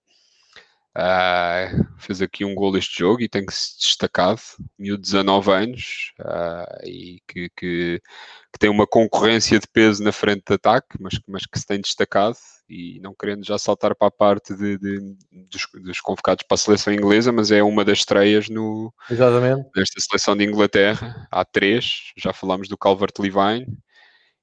fez 1.97 2.21
aqui 2.21 2.45
um 2.45 2.53
gol 2.53 2.77
este 2.77 2.99
jogo 2.99 3.21
e 3.21 3.27
tem 3.27 3.43
que 3.43 3.53
se 3.53 3.79
destacado, 3.79 4.39
mil 4.77 4.95
19 4.95 5.51
anos, 5.51 6.13
e 6.83 7.19
que, 7.27 7.49
que, 7.57 8.01
que, 8.51 8.59
tem 8.59 8.69
uma 8.69 8.85
concorrência 8.85 9.59
de 9.59 9.67
peso 9.67 10.03
na 10.03 10.11
frente 10.11 10.43
de 10.47 10.53
ataque, 10.53 10.95
mas, 10.99 11.19
mas 11.27 11.47
que 11.47 11.57
se 11.57 11.65
tem 11.65 11.81
destacado 11.81 12.37
e 12.69 12.99
não 13.01 13.13
querendo 13.13 13.45
já 13.45 13.57
saltar 13.57 13.95
para 13.95 14.07
a 14.07 14.11
parte 14.11 14.55
de, 14.55 14.77
de 14.77 14.99
dos, 15.49 15.67
dos, 15.83 16.01
convocados 16.01 16.45
para 16.47 16.55
a 16.55 16.57
seleção 16.57 16.93
inglesa, 16.93 17.31
mas 17.31 17.51
é 17.51 17.61
uma 17.61 17.83
das 17.83 17.99
estreias 17.99 18.49
no, 18.49 18.93
Exatamente. 19.09 19.69
nesta 19.75 19.99
seleção 19.99 20.35
de 20.35 20.45
Inglaterra. 20.45 21.27
Há 21.31 21.43
três, 21.43 22.11
já 22.17 22.33
falámos 22.33 22.67
do 22.67 22.77
Calvert-Levine 22.77 23.67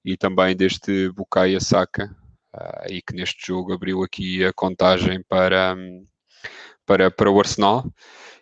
e 0.04 0.16
também 0.16 0.56
deste 0.56 1.10
Bukayo 1.12 1.60
Saka, 1.60 2.14
uh, 2.54 2.92
e 2.92 3.02
que 3.02 3.14
neste 3.14 3.46
jogo 3.46 3.72
abriu 3.72 4.02
aqui 4.02 4.44
a 4.44 4.52
contagem 4.52 5.22
para, 5.28 5.76
para, 6.86 7.10
para 7.10 7.30
o 7.30 7.38
Arsenal. 7.38 7.84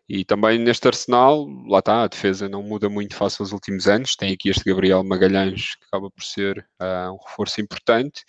E 0.08 0.24
também 0.24 0.58
neste 0.58 0.88
Arsenal, 0.88 1.46
lá 1.66 1.80
está, 1.80 2.02
a 2.02 2.08
defesa 2.08 2.48
não 2.48 2.62
muda 2.62 2.88
muito 2.88 3.14
face 3.14 3.42
aos 3.42 3.52
últimos 3.52 3.86
anos. 3.86 4.16
Tem 4.16 4.32
aqui 4.32 4.48
este 4.48 4.64
Gabriel 4.64 5.04
Magalhães, 5.04 5.74
que 5.74 5.84
acaba 5.84 6.10
por 6.10 6.24
ser 6.24 6.66
uh, 6.80 7.12
um 7.12 7.18
reforço 7.26 7.60
importante 7.60 8.24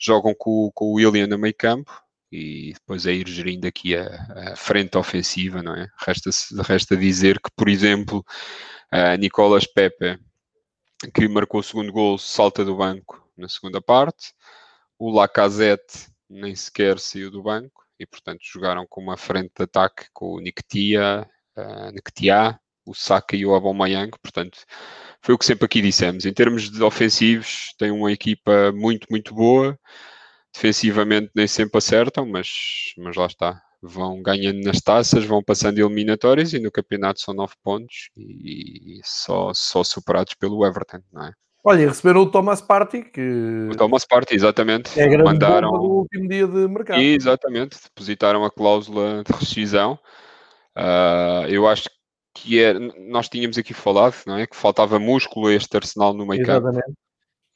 jogam 0.00 0.34
com, 0.34 0.70
com 0.74 0.86
o 0.86 0.94
William 0.94 1.26
no 1.26 1.38
meio 1.38 1.54
campo 1.54 1.92
e 2.32 2.72
depois 2.72 3.06
é 3.06 3.12
ir 3.12 3.28
gerindo 3.28 3.66
aqui 3.66 3.94
a, 3.94 4.52
a 4.52 4.56
frente 4.56 4.96
ofensiva, 4.96 5.62
não 5.62 5.74
é? 5.74 5.88
Resta, 5.98 6.30
resta 6.62 6.96
dizer 6.96 7.38
que, 7.40 7.50
por 7.54 7.68
exemplo, 7.68 8.24
a 8.90 9.16
Nicolas 9.16 9.66
Pepe, 9.66 10.18
que 11.14 11.28
marcou 11.28 11.60
o 11.60 11.62
segundo 11.62 11.92
gol, 11.92 12.18
salta 12.18 12.64
do 12.64 12.76
banco 12.76 13.28
na 13.36 13.48
segunda 13.48 13.80
parte, 13.80 14.32
o 14.98 15.10
Lacazette 15.10 16.08
nem 16.28 16.54
sequer 16.54 16.98
saiu 16.98 17.30
do 17.30 17.42
banco 17.42 17.79
e, 18.00 18.06
portanto, 18.06 18.40
jogaram 18.42 18.86
com 18.88 19.02
uma 19.02 19.16
frente 19.16 19.52
de 19.54 19.62
ataque 19.62 20.06
com 20.12 20.34
o 20.34 20.40
Niktia, 20.40 21.28
uh, 21.56 22.60
o 22.86 22.94
Saka 22.94 23.36
e 23.36 23.44
o 23.46 23.54
Aubameyang, 23.54 24.10
portanto, 24.22 24.58
foi 25.22 25.34
o 25.34 25.38
que 25.38 25.44
sempre 25.44 25.66
aqui 25.66 25.82
dissemos. 25.82 26.24
Em 26.24 26.32
termos 26.32 26.70
de 26.70 26.82
ofensivos, 26.82 27.74
tem 27.78 27.90
uma 27.90 28.10
equipa 28.10 28.72
muito, 28.72 29.06
muito 29.10 29.34
boa. 29.34 29.78
Defensivamente 30.52 31.30
nem 31.34 31.46
sempre 31.46 31.78
acertam, 31.78 32.26
mas, 32.26 32.48
mas 32.98 33.16
lá 33.16 33.26
está. 33.26 33.62
Vão 33.82 34.22
ganhando 34.22 34.60
nas 34.62 34.80
taças, 34.80 35.24
vão 35.24 35.42
passando 35.42 35.78
eliminatórias 35.78 36.52
e 36.52 36.58
no 36.58 36.72
campeonato 36.72 37.20
são 37.20 37.34
nove 37.34 37.54
pontos 37.62 38.10
e, 38.16 38.98
e 38.98 39.00
só, 39.04 39.52
só 39.54 39.84
superados 39.84 40.34
pelo 40.34 40.66
Everton, 40.66 41.00
não 41.12 41.26
é? 41.26 41.32
Olha, 41.62 41.88
receberam 41.88 42.22
o 42.22 42.30
Thomas 42.30 42.62
Party, 42.62 43.02
que... 43.02 43.20
O 43.70 43.76
Thomas 43.76 44.06
Party, 44.06 44.34
exatamente. 44.34 44.98
É 44.98 45.06
grande 45.06 45.24
Mandaram... 45.24 45.70
do 45.70 45.82
último 45.82 46.28
dia 46.28 46.46
de 46.46 46.66
mercado. 46.68 47.00
Exatamente, 47.00 47.76
depositaram 47.82 48.44
a 48.44 48.50
cláusula 48.50 49.22
de 49.22 49.32
rescisão. 49.32 49.98
Uh, 50.76 51.46
eu 51.48 51.68
acho 51.68 51.90
que 52.34 52.62
é, 52.62 52.72
nós 53.08 53.28
tínhamos 53.28 53.58
aqui 53.58 53.74
falado, 53.74 54.14
não 54.26 54.38
é? 54.38 54.46
Que 54.46 54.56
faltava 54.56 54.98
músculo 54.98 55.48
a 55.48 55.54
este 55.54 55.76
Arsenal 55.76 56.14
no 56.14 56.26
meio 56.26 56.44
campo. 56.44 56.68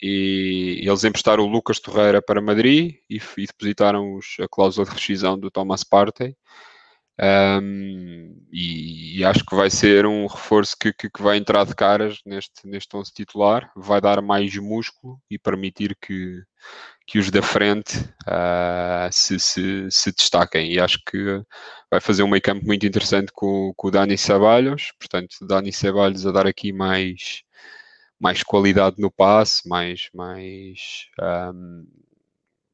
E 0.02 0.82
eles 0.82 1.04
emprestaram 1.04 1.44
o 1.44 1.48
Lucas 1.48 1.80
Torreira 1.80 2.20
para 2.20 2.42
Madrid 2.42 2.96
e, 3.08 3.16
e 3.16 3.46
depositaram 3.46 4.16
os, 4.16 4.36
a 4.40 4.46
cláusula 4.48 4.86
de 4.86 4.92
rescisão 4.92 5.38
do 5.38 5.50
Thomas 5.50 5.84
Partey. 5.84 6.36
Um, 7.20 8.44
e, 8.52 9.20
e, 9.20 9.24
acho 9.24 9.44
que 9.44 9.54
vai 9.54 9.70
ser 9.70 10.04
um 10.04 10.26
reforço 10.26 10.76
que, 10.78 10.92
que, 10.92 11.08
que, 11.08 11.22
vai 11.22 11.36
entrar 11.36 11.64
de 11.64 11.74
caras 11.74 12.18
neste, 12.26 12.66
neste 12.66 12.96
11 12.96 13.12
titular, 13.12 13.70
vai 13.76 14.00
dar 14.00 14.20
mais 14.20 14.54
músculo 14.56 15.20
e 15.30 15.38
permitir 15.38 15.96
que, 16.00 16.42
que 17.06 17.18
os 17.18 17.30
da 17.30 17.40
frente 17.40 17.98
uh, 18.26 19.08
se, 19.12 19.38
se, 19.38 19.88
se, 19.90 20.12
destaquem. 20.12 20.72
E 20.72 20.80
acho 20.80 20.98
que 21.06 21.40
vai 21.90 22.00
fazer 22.00 22.24
um 22.24 22.28
meio 22.28 22.42
campo 22.42 22.66
muito 22.66 22.84
interessante 22.84 23.30
com, 23.32 23.72
com 23.76 23.88
o 23.88 23.90
Dani 23.90 24.18
Ceballos. 24.18 24.92
Portanto, 24.98 25.36
Dani 25.46 25.72
Ceballos 25.72 26.26
a 26.26 26.32
dar 26.32 26.46
aqui 26.48 26.72
mais, 26.72 27.42
mais 28.18 28.42
qualidade 28.42 28.96
no 28.98 29.10
passe, 29.10 29.68
mais, 29.68 30.08
mais, 30.12 31.06
um, 31.20 31.86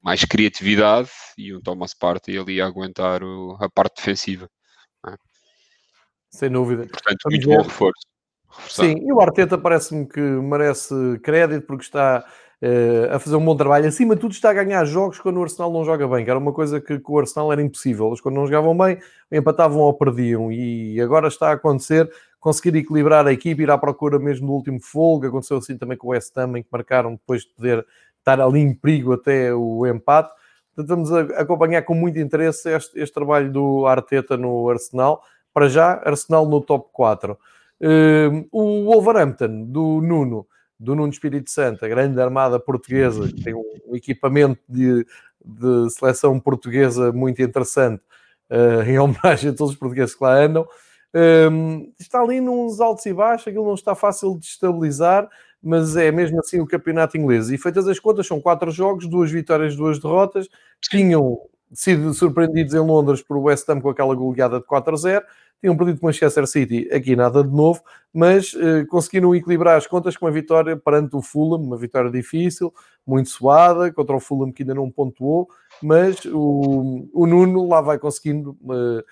mais 0.03 0.25
criatividade 0.25 1.11
e 1.37 1.55
um 1.55 1.61
Thomas 1.61 1.95
Partey 1.95 2.39
ali 2.39 2.61
a 2.61 2.67
aguentar 2.67 3.23
o, 3.23 3.57
a 3.61 3.69
parte 3.69 3.97
defensiva. 3.97 4.49
É? 5.07 5.15
Sem 6.31 6.51
dúvida. 6.51 6.87
Portanto, 6.87 7.19
Vamos 7.25 7.39
muito 7.39 7.49
ver. 7.49 7.57
bom 7.57 7.63
reforço. 7.63 8.11
Sim, 8.69 8.97
e 9.07 9.13
o 9.13 9.21
Arteta 9.21 9.57
parece-me 9.57 10.07
que 10.07 10.21
merece 10.21 10.95
crédito 11.23 11.67
porque 11.67 11.85
está 11.85 12.25
uh, 12.63 13.15
a 13.15 13.19
fazer 13.19 13.37
um 13.37 13.45
bom 13.45 13.57
trabalho. 13.57 13.87
Acima 13.87 14.15
de 14.15 14.21
tudo, 14.21 14.33
está 14.33 14.51
a 14.51 14.55
ganhar 14.55 14.85
jogos 14.85 15.21
quando 15.21 15.39
o 15.39 15.43
Arsenal 15.43 15.73
não 15.73 15.85
joga 15.85 16.07
bem, 16.09 16.25
que 16.25 16.31
era 16.31 16.39
uma 16.39 16.53
coisa 16.53 16.81
que 16.81 16.99
com 16.99 17.15
o 17.15 17.19
Arsenal 17.19 17.53
era 17.53 17.63
impossível. 17.63 18.09
Eles, 18.09 18.21
quando 18.21 18.37
não 18.37 18.47
jogavam 18.47 18.77
bem, 18.77 18.99
empatavam 19.31 19.79
ou 19.79 19.95
perdiam. 19.95 20.51
E 20.51 21.01
agora 21.01 21.29
está 21.29 21.51
a 21.51 21.53
acontecer 21.53 22.11
conseguir 22.41 22.77
equilibrar 22.79 23.27
a 23.27 23.33
equipe, 23.33 23.63
ir 23.63 23.71
à 23.71 23.79
procura 23.79 24.19
mesmo 24.19 24.47
do 24.47 24.53
último 24.53 24.81
folga. 24.81 25.29
Aconteceu 25.29 25.59
assim 25.59 25.77
também 25.77 25.97
com 25.97 26.09
o 26.09 26.11
West 26.11 26.37
Ham, 26.37 26.59
em 26.59 26.63
que 26.63 26.69
marcaram 26.73 27.13
depois 27.13 27.43
de 27.43 27.53
poder 27.55 27.87
estar 28.21 28.41
ali 28.41 28.61
em 28.61 28.73
perigo 28.73 29.15
até 29.15 29.53
o 29.53 29.87
empate. 29.87 30.31
Portanto, 30.75 30.89
vamos 30.89 31.13
acompanhar 31.37 31.83
com 31.83 31.95
muito 31.95 32.19
interesse 32.19 32.71
este, 32.71 32.99
este 33.01 33.13
trabalho 33.13 33.53
do 33.53 33.87
Arteta 33.87 34.37
no 34.37 34.69
Arsenal. 34.71 35.23
Para 35.53 35.69
já, 35.69 36.01
Arsenal 36.05 36.49
no 36.49 36.61
top 36.61 36.89
4. 36.93 37.33
Uh, 37.33 37.37
eh, 37.81 38.45
o 38.53 38.85
Wolverhampton, 38.85 39.65
do 39.65 40.01
Nuno, 40.01 40.47
do 40.79 40.95
Nuno 40.95 41.13
Espírito 41.13 41.51
Santo, 41.51 41.85
a 41.85 41.89
grande 41.89 42.21
armada 42.21 42.61
portuguesa, 42.61 43.27
que 43.27 43.43
tem 43.43 43.55
um 43.55 43.95
equipamento 43.95 44.61
de, 44.69 45.05
de 45.45 45.91
seleção 45.91 46.39
portuguesa 46.39 47.13
muito 47.13 47.43
interessante, 47.43 48.03
uh, 48.51 48.83
em 48.89 48.99
homenagem 48.99 49.51
a 49.51 49.55
todos 49.55 49.73
os 49.73 49.79
portugueses 49.79 50.15
que 50.15 50.23
lá 50.23 50.35
andam. 50.35 50.67
Um, 51.13 51.19
ehm, 51.19 51.93
está 51.99 52.21
ali 52.21 52.41
nos 52.41 52.81
altos 52.81 53.05
e 53.05 53.13
baixos, 53.13 53.49
aquilo 53.49 53.67
não 53.67 53.75
está 53.75 53.97
fácil 53.97 54.39
de 54.39 54.47
estabilizar, 54.47 55.29
mas 55.63 55.97
é 55.97 56.11
mesmo 56.11 56.41
assim 56.41 56.61
o 56.61 56.67
campeonato 56.67 57.17
inglês. 57.17 57.51
E 57.51 57.59
feitas 57.59 57.87
as 57.89 57.99
contas, 57.99 58.27
são 58.27 58.41
quatro 58.41 58.71
jogos, 58.71 59.07
duas 59.09 59.31
vitórias, 59.31 59.77
duas 59.77 59.99
derrotas. 59.99 60.49
Tinham 60.81 61.39
sido 61.73 62.13
surpreendidos 62.15 62.75
em 62.75 62.79
Londres 62.79 63.23
por 63.23 63.37
West 63.37 63.69
Ham 63.69 63.81
com 63.81 63.91
aquela 63.91 64.15
goleada 64.15 64.59
de 64.59 64.67
4 64.67 64.95
a 64.95 64.97
0 64.97 65.25
tinham 65.61 65.77
perdido 65.77 66.01
com 66.01 66.07
Manchester 66.07 66.47
City, 66.47 66.89
aqui 66.91 67.15
nada 67.15 67.45
de 67.45 67.55
novo, 67.55 67.83
mas 68.13 68.55
uh, 68.55 68.87
conseguiram 68.89 69.35
equilibrar 69.35 69.77
as 69.77 69.87
contas 69.87 70.17
com 70.17 70.25
uma 70.25 70.33
vitória 70.33 70.75
perante 70.75 71.15
o 71.15 71.21
Fulham, 71.21 71.63
uma 71.63 71.77
vitória 71.77 72.11
difícil, 72.11 72.73
muito 73.07 73.29
suada, 73.29 73.93
contra 73.93 74.17
o 74.17 74.21
Fulham 74.21 74.51
que 74.51 74.63
ainda 74.63 74.75
não 74.75 74.91
pontuou, 74.91 75.49
mas 75.83 76.25
o, 76.25 77.07
o 77.13 77.27
Nuno 77.27 77.69
lá 77.69 77.83
vai 77.83 77.99
conseguindo 77.99 78.57
uh, 78.63 79.05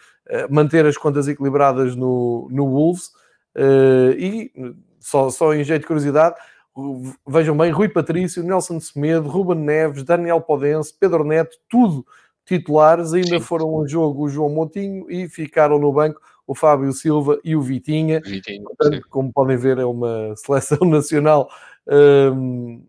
manter 0.49 0.87
as 0.87 0.97
contas 0.97 1.29
equilibradas 1.29 1.95
no, 1.95 2.49
no 2.51 2.67
Wolves 2.67 3.09
uh, 3.55 4.13
e 4.17 4.51
só, 5.01 5.31
só 5.31 5.55
em 5.55 5.65
jeito 5.65 5.83
de 5.83 5.87
curiosidade, 5.87 6.35
vejam 7.27 7.57
bem, 7.57 7.71
Rui 7.71 7.89
Patrício, 7.89 8.43
Nelson 8.43 8.79
Semedo, 8.81 9.29
Ruben 9.29 9.59
Neves, 9.59 10.05
Daniel 10.05 10.41
Podense, 10.41 10.95
Pedro 10.99 11.25
Neto, 11.25 11.57
tudo 11.69 12.07
titulares, 12.45 13.13
ainda 13.13 13.39
Sim. 13.39 13.41
foram 13.41 13.69
ao 13.69 13.87
jogo 13.87 14.25
o 14.25 14.29
João 14.29 14.49
Montinho 14.49 15.11
e 15.11 15.29
ficaram 15.29 15.79
no 15.79 15.93
banco 15.93 16.21
o 16.47 16.55
Fábio 16.55 16.91
Silva 16.93 17.39
e 17.45 17.55
o 17.55 17.61
Vitinha. 17.61 18.21
Vitinho, 18.25 18.65
Portanto, 18.65 19.07
como 19.11 19.31
podem 19.31 19.57
ver, 19.59 19.79
é 19.79 19.85
uma 19.85 20.35
seleção 20.35 20.79
nacional 20.89 21.51
um, 21.87 22.83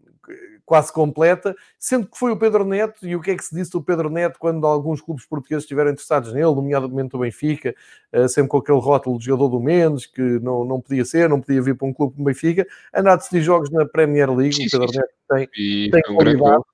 quase 0.69 0.93
completa, 0.93 1.55
sendo 1.79 2.05
que 2.05 2.15
foi 2.15 2.31
o 2.31 2.37
Pedro 2.37 2.63
Neto, 2.63 3.07
e 3.07 3.15
o 3.15 3.21
que 3.21 3.31
é 3.31 3.35
que 3.35 3.43
se 3.43 3.55
disse 3.55 3.71
do 3.71 3.81
Pedro 3.81 4.07
Neto 4.07 4.37
quando 4.37 4.67
alguns 4.67 5.01
clubes 5.01 5.25
portugueses 5.25 5.63
estiveram 5.63 5.89
interessados 5.89 6.31
nele, 6.31 6.53
nomeadamente 6.53 7.15
o 7.15 7.19
Benfica, 7.19 7.73
uh, 8.13 8.29
sempre 8.29 8.49
com 8.49 8.57
aquele 8.57 8.79
rótulo 8.79 9.17
de 9.17 9.25
jogador 9.25 9.49
do 9.49 9.59
Mendes, 9.59 10.05
que 10.05 10.21
não, 10.21 10.63
não 10.63 10.79
podia 10.79 11.03
ser, 11.03 11.27
não 11.27 11.41
podia 11.41 11.59
vir 11.59 11.75
para 11.75 11.87
um 11.87 11.93
clube 11.93 12.13
como 12.13 12.23
Benfica, 12.23 12.67
anda 12.93 13.13
a 13.13 13.15
decidir 13.15 13.41
jogos 13.41 13.71
na 13.71 13.83
Premier 13.83 14.29
League, 14.29 14.53
sim, 14.53 14.67
o 14.67 14.69
Pedro 14.69 14.89
sim. 14.89 14.99
Neto 14.99 15.09
tem, 15.27 15.49
e 15.57 15.89
tem 15.91 16.01
um 16.07 16.17
grande 16.17 16.37
gol. 16.37 16.65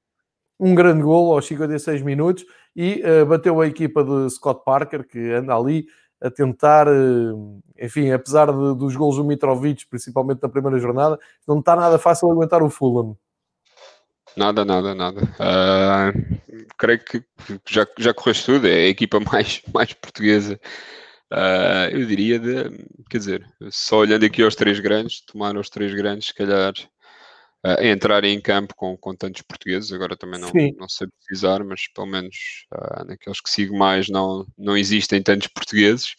um 0.59 0.75
grande 0.75 1.01
gol 1.01 1.33
aos 1.33 1.47
56 1.47 2.01
minutos, 2.01 2.45
e 2.75 3.01
uh, 3.01 3.25
bateu 3.25 3.61
a 3.61 3.65
equipa 3.65 4.03
de 4.03 4.29
Scott 4.29 4.61
Parker, 4.65 5.07
que 5.07 5.31
anda 5.31 5.55
ali 5.55 5.85
a 6.21 6.29
tentar, 6.29 6.89
uh, 6.89 7.61
enfim, 7.79 8.11
apesar 8.11 8.47
de, 8.47 8.75
dos 8.75 8.93
gols 8.93 9.15
do 9.15 9.23
Mitrovic, 9.23 9.87
principalmente 9.87 10.41
na 10.43 10.49
primeira 10.49 10.79
jornada, 10.79 11.17
não 11.47 11.59
está 11.59 11.77
nada 11.77 11.97
fácil 11.97 12.29
aguentar 12.29 12.61
o 12.61 12.69
Fulham. 12.69 13.15
Nada, 14.37 14.65
nada, 14.65 14.93
nada. 14.93 15.21
Uh, 15.21 16.39
creio 16.77 16.99
que 16.99 17.23
já, 17.67 17.87
já 17.97 18.13
correste 18.13 18.45
tudo, 18.45 18.67
é 18.67 18.73
a 18.73 18.87
equipa 18.87 19.19
mais, 19.19 19.61
mais 19.73 19.93
portuguesa. 19.93 20.59
Uh, 21.31 21.89
eu 21.91 22.05
diria 22.05 22.37
de, 22.37 22.85
quer 23.09 23.17
dizer, 23.17 23.47
só 23.71 23.97
olhando 23.97 24.25
aqui 24.25 24.43
aos 24.43 24.55
três 24.55 24.79
grandes, 24.79 25.21
tomaram 25.21 25.59
os 25.59 25.69
três 25.69 25.93
grandes, 25.93 26.27
se 26.27 26.33
calhar 26.33 26.73
uh, 27.65 27.83
entrarem 27.83 28.35
em 28.35 28.41
campo 28.41 28.75
com, 28.75 28.95
com 28.97 29.15
tantos 29.15 29.41
portugueses. 29.41 29.91
Agora 29.91 30.15
também 30.15 30.39
não, 30.39 30.51
não 30.77 30.89
sei 30.89 31.07
precisar, 31.07 31.63
mas 31.63 31.87
pelo 31.93 32.07
menos 32.07 32.35
uh, 32.73 33.05
naqueles 33.05 33.41
que 33.41 33.49
sigo 33.49 33.77
mais 33.77 34.09
não, 34.09 34.45
não 34.57 34.77
existem 34.77 35.21
tantos 35.21 35.47
portugueses. 35.47 36.15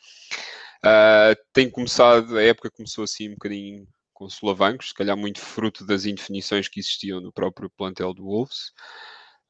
Uh, 0.85 1.37
tem 1.53 1.71
começado, 1.71 2.37
a 2.37 2.43
época 2.43 2.71
começou 2.71 3.05
assim 3.05 3.29
um 3.29 3.35
bocadinho 3.35 3.87
com 4.17 4.31
solavancos, 4.31 4.89
se 4.89 4.95
calhar 4.95 5.17
muito 5.17 5.41
fruto 5.41 5.85
das 5.85 6.07
indefinições 6.07 6.69
que 6.69 6.81
existiam 6.81 7.21
no 7.21 7.31
próprio 7.31 7.69
plantel 7.69 8.15
do 8.15 8.25
Wolves. 8.25 8.73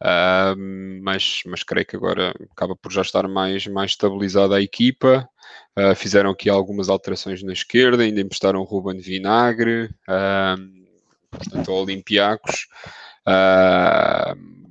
Uh, 0.03 0.55
mas, 1.03 1.41
mas 1.47 1.63
creio 1.63 1.87
que 1.87 1.97
agora 1.97 2.35
acaba 2.51 2.77
por 2.77 2.93
já 2.93 3.01
estar 3.01 3.27
mais, 3.29 3.67
mais 3.67 3.93
estabilizada 3.93 4.57
a 4.57 4.61
equipa. 4.61 5.29
Uh, 5.79 5.95
fizeram 5.95 6.31
aqui 6.31 6.51
algumas 6.51 6.89
alterações 6.89 7.43
na 7.43 7.53
esquerda, 7.53 8.03
ainda 8.03 8.21
emprestaram 8.21 8.61
o 8.61 8.65
Ruben 8.65 8.99
Vinagre, 8.99 9.85
uh, 10.09 10.87
portanto, 11.31 11.71
ao 11.71 11.83
Olympiacos. 11.83 12.67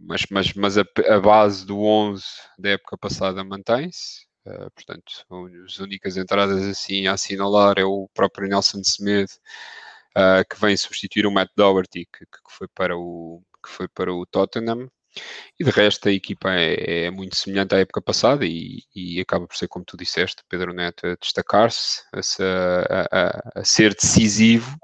mas 0.01 0.25
mas, 0.29 0.53
mas 0.53 0.77
a, 0.77 0.85
a, 1.09 1.19
base 1.19 1.65
do 1.65 1.79
11 1.81 2.23
da 2.59 2.71
época 2.71 2.97
passada 2.97 3.43
mantém-se. 3.43 4.25
portanto, 4.75 5.25
as 5.65 5.79
únicas 5.79 6.17
entradas 6.17 6.63
assim 6.65 7.07
a 7.07 7.13
assinalar 7.13 7.79
é 7.79 7.85
o 7.85 8.09
próprio 8.13 8.47
Nelson 8.47 8.83
Semedo 8.83 9.31
uh, 10.17 10.43
que 10.49 10.59
vem 10.59 10.75
substituir 10.77 11.25
o 11.25 11.31
Matt 11.31 11.49
Doherty, 11.55 12.05
que, 12.05 12.25
que, 12.25 12.39
foi 12.49 12.67
para 12.67 12.97
o, 12.97 13.41
que 13.63 13.69
foi 13.69 13.87
para 13.87 14.13
o 14.13 14.25
Tottenham. 14.25 14.89
E 15.59 15.63
de 15.63 15.71
resto 15.71 16.09
a 16.09 16.11
equipa 16.11 16.51
é, 16.51 17.05
é 17.05 17.11
muito 17.11 17.37
semelhante 17.37 17.73
à 17.73 17.79
época 17.79 18.01
passada 18.01 18.45
e, 18.45 18.83
e, 18.93 19.21
acaba 19.21 19.47
por 19.47 19.55
ser, 19.55 19.67
como 19.69 19.85
tu 19.85 19.95
disseste, 19.95 20.43
Pedro 20.49 20.73
Neto 20.73 21.07
a 21.07 21.15
destacar-se, 21.15 22.01
a, 22.13 23.07
a, 23.11 23.59
a, 23.61 23.63
ser 23.63 23.93
decisivo 23.93 24.77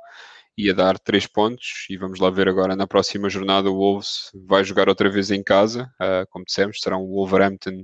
e 0.58 0.70
a 0.70 0.74
dar 0.74 0.98
três 1.00 1.28
pontos. 1.28 1.86
E 1.90 1.98
vamos 1.98 2.20
lá 2.20 2.30
ver 2.30 2.48
agora 2.48 2.76
na 2.78 2.88
próxima 2.88 3.30
jornada 3.30 3.70
o 3.70 3.76
Wolves 3.76 4.32
vai 4.48 4.64
jogar 4.64 4.88
outra 4.88 5.10
vez 5.10 5.32
em 5.32 5.44
casa, 5.44 5.92
uh, 6.02 6.26
como 6.30 6.46
dissemos, 6.46 6.80
será 6.80 6.98
um 6.98 7.08
Wolverhampton 7.08 7.84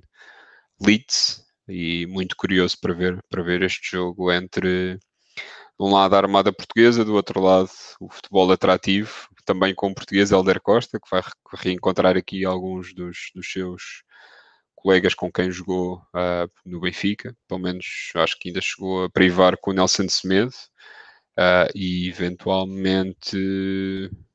Leeds 0.81 1.43
e 1.67 2.05
muito 2.07 2.35
curioso 2.37 2.77
para 2.79 2.93
ver, 2.93 3.19
para 3.29 3.43
ver 3.43 3.61
este 3.61 3.91
jogo 3.91 4.31
entre 4.31 4.99
de 5.79 5.85
um 5.85 5.93
lado 5.93 6.15
a 6.15 6.17
Armada 6.17 6.51
Portuguesa, 6.51 7.05
do 7.05 7.13
outro 7.13 7.39
lado 7.41 7.69
o 7.99 8.09
futebol 8.09 8.51
atrativo, 8.51 9.27
também 9.45 9.73
com 9.73 9.87
o 9.87 9.95
português 9.95 10.31
Helder 10.31 10.61
Costa, 10.61 10.99
que 10.99 11.09
vai 11.09 11.21
reencontrar 11.55 12.17
aqui 12.17 12.43
alguns 12.45 12.93
dos, 12.93 13.31
dos 13.33 13.51
seus 13.51 14.03
colegas 14.75 15.13
com 15.13 15.31
quem 15.31 15.51
jogou 15.51 15.97
uh, 16.15 16.49
no 16.65 16.79
Benfica, 16.79 17.35
pelo 17.47 17.61
menos 17.61 18.11
acho 18.15 18.37
que 18.39 18.49
ainda 18.49 18.61
chegou 18.61 19.05
a 19.05 19.09
privar 19.09 19.57
com 19.57 19.71
o 19.71 19.73
Nelson 19.73 20.07
Semedo 20.07 20.53
uh, 21.37 21.69
e 21.75 22.07
eventualmente 22.09 23.37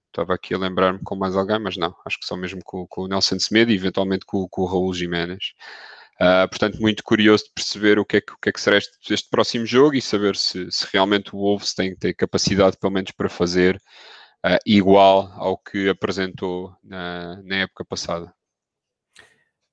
estava 0.08 0.34
aqui 0.34 0.54
a 0.54 0.58
lembrar-me 0.58 1.00
com 1.02 1.16
mais 1.16 1.36
alguém, 1.36 1.58
mas 1.58 1.76
não, 1.76 1.94
acho 2.04 2.18
que 2.18 2.26
só 2.26 2.36
mesmo 2.36 2.60
com, 2.64 2.86
com 2.86 3.02
o 3.02 3.08
Nelson 3.08 3.38
Semedo 3.38 3.72
e 3.72 3.76
eventualmente 3.76 4.26
com, 4.26 4.46
com 4.48 4.62
o 4.62 4.66
Raul 4.66 4.92
Jiménez. 4.92 5.54
Uh, 6.20 6.48
portanto, 6.48 6.80
muito 6.80 7.02
curioso 7.02 7.44
de 7.44 7.50
perceber 7.54 7.98
o 7.98 8.04
que 8.04 8.18
é 8.18 8.20
que, 8.20 8.32
que, 8.40 8.48
é 8.48 8.52
que 8.52 8.60
será 8.60 8.76
este, 8.76 9.12
este, 9.12 9.28
próximo 9.28 9.66
jogo 9.66 9.94
e 9.94 10.02
saber 10.02 10.36
se, 10.36 10.70
se, 10.70 10.86
realmente 10.92 11.34
o 11.34 11.38
Wolves 11.38 11.74
tem, 11.74 11.96
tem 11.96 12.14
capacidade, 12.14 12.76
pelo 12.78 12.92
menos, 12.92 13.10
para 13.10 13.28
fazer 13.28 13.76
uh, 14.46 14.58
igual 14.64 15.32
ao 15.36 15.58
que 15.58 15.88
apresentou 15.88 16.72
na, 16.82 17.42
na 17.42 17.56
época 17.56 17.84
passada. 17.84 18.32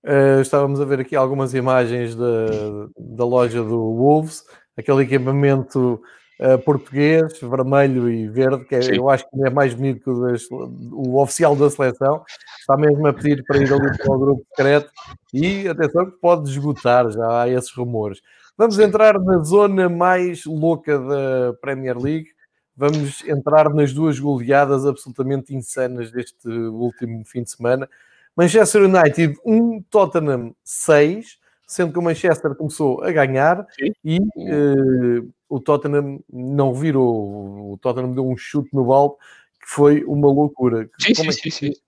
Uh, 0.04 0.42
estávamos 0.42 0.80
a 0.80 0.86
ver 0.86 1.02
aqui 1.02 1.16
algumas 1.16 1.54
imagens 1.54 2.16
da 2.16 3.26
loja 3.26 3.62
do 3.62 3.94
Wolves, 3.96 4.44
aquele 4.78 5.04
equipamento 5.04 6.02
uh, 6.40 6.58
português, 6.60 7.40
vermelho 7.40 8.10
e 8.10 8.28
verde, 8.28 8.66
que 8.66 8.76
é, 8.76 8.98
eu 8.98 9.10
acho 9.10 9.30
que 9.30 9.46
é 9.46 9.50
mais 9.50 9.74
bonito 9.74 10.02
que 10.04 10.10
o, 10.10 10.56
o, 10.92 11.22
oficial 11.22 11.56
da 11.56 11.70
seleção. 11.70 12.24
Está 12.60 12.78
mesmo 12.78 13.06
a 13.08 13.14
pedir 13.14 13.44
para 13.44 13.58
ir 13.58 13.72
ali 13.72 13.98
para 13.98 14.12
o 14.12 14.20
grupo 14.20 14.46
secreto 14.50 14.92
e 15.34 15.68
atenção 15.68 16.06
que 16.06 16.18
pode 16.20 16.50
esgotar, 16.50 17.10
já 17.12 17.42
há 17.42 17.50
esses 17.50 17.72
rumores. 17.72 18.22
Vamos 18.58 18.78
entrar 18.80 19.20
na 19.20 19.40
zona 19.44 19.88
mais 19.88 20.46
louca 20.46 21.00
da 21.00 21.54
Premier 21.62 21.98
League. 21.98 22.28
Vamos 22.76 23.24
entrar 23.28 23.74
nas 23.74 23.94
duas 23.94 24.20
goleadas 24.20 24.86
absolutamente 24.86 25.54
insanas 25.54 26.12
deste 26.12 26.48
último 26.50 27.24
fim 27.26 27.44
de 27.44 27.52
semana. 27.52 27.90
Manchester 28.36 28.84
United 28.84 29.38
1, 29.46 29.82
Tottenham 29.90 30.56
6 30.64 31.40
sendo 31.70 31.94
que 31.94 32.00
o 32.00 32.02
Manchester 32.02 32.56
começou 32.56 33.04
a 33.04 33.12
ganhar 33.12 33.66
Sim. 33.80 33.94
e 34.04 34.18
uh, 34.20 35.32
o 35.50 35.60
Tottenham 35.60 36.24
não 36.32 36.74
virou. 36.74 37.74
O 37.74 37.78
Tottenham 37.78 38.14
deu 38.14 38.28
um 38.28 38.38
chute 38.38 38.70
no 38.74 38.86
balde 38.86 39.16
que 39.62 39.68
foi 39.68 40.04
uma 40.06 40.28
loucura. 40.32 40.90
Sim, 41.00 41.14
Como 41.16 41.32
sim, 41.32 41.40
é 41.40 41.42
que... 41.42 41.52
sim, 41.52 41.74
sim. 41.74 41.82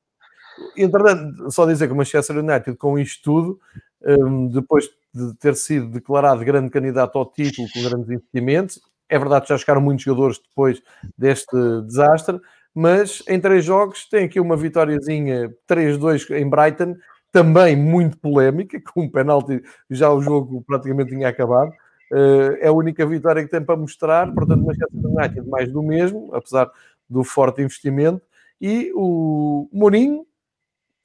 Entretanto, 0.76 1.49
só 1.49 1.66
dizer 1.66 1.88
que 1.88 1.93
o 1.93 1.95
Manchester 1.95 2.38
United, 2.38 2.76
com 2.78 2.99
isto 2.99 3.24
tudo, 3.24 3.59
um, 4.03 4.47
depois 4.47 4.89
de 5.14 5.34
ter 5.36 5.55
sido 5.55 5.88
declarado 5.88 6.43
grande 6.43 6.70
candidato 6.70 7.18
ao 7.18 7.26
título 7.26 7.68
com 7.74 7.82
grandes 7.84 8.09
investimentos, 8.09 8.80
é 9.09 9.18
verdade 9.18 9.43
que 9.43 9.49
já 9.49 9.57
chegaram 9.57 9.82
muitos 9.82 10.05
jogadores 10.05 10.39
depois 10.39 10.82
deste 11.18 11.55
desastre, 11.86 12.39
mas 12.74 13.24
em 13.28 13.39
três 13.39 13.66
jogos 13.66 14.07
tem 14.07 14.26
aqui 14.26 14.39
uma 14.39 14.55
vitóriazinha 14.55 15.53
3-2 15.68 16.32
em 16.32 16.49
Brighton 16.49 16.95
também 17.32 17.76
muito 17.76 18.18
polémica, 18.18 18.80
com 18.93 19.03
um 19.03 19.09
penalti, 19.09 19.62
já 19.89 20.12
o 20.12 20.22
jogo 20.22 20.64
praticamente 20.68 21.12
tinha 21.12 21.30
acabado. 21.30 21.72
Uh, 22.12 22.57
é 22.59 22.68
a 22.68 22.74
única 22.74 23.05
vitória 23.05 23.41
que 23.41 23.49
tem 23.49 23.64
para 23.64 23.78
mostrar, 23.78 24.32
portanto, 24.34 24.66
Manchester 24.66 24.89
United 24.93 25.47
mais 25.47 25.72
do 25.72 25.82
mesmo, 25.82 26.30
apesar 26.34 26.70
do 27.09 27.24
forte 27.24 27.62
investimento. 27.62 28.22
E 28.59 28.91
o 28.93 29.70
Mourinho, 29.72 30.26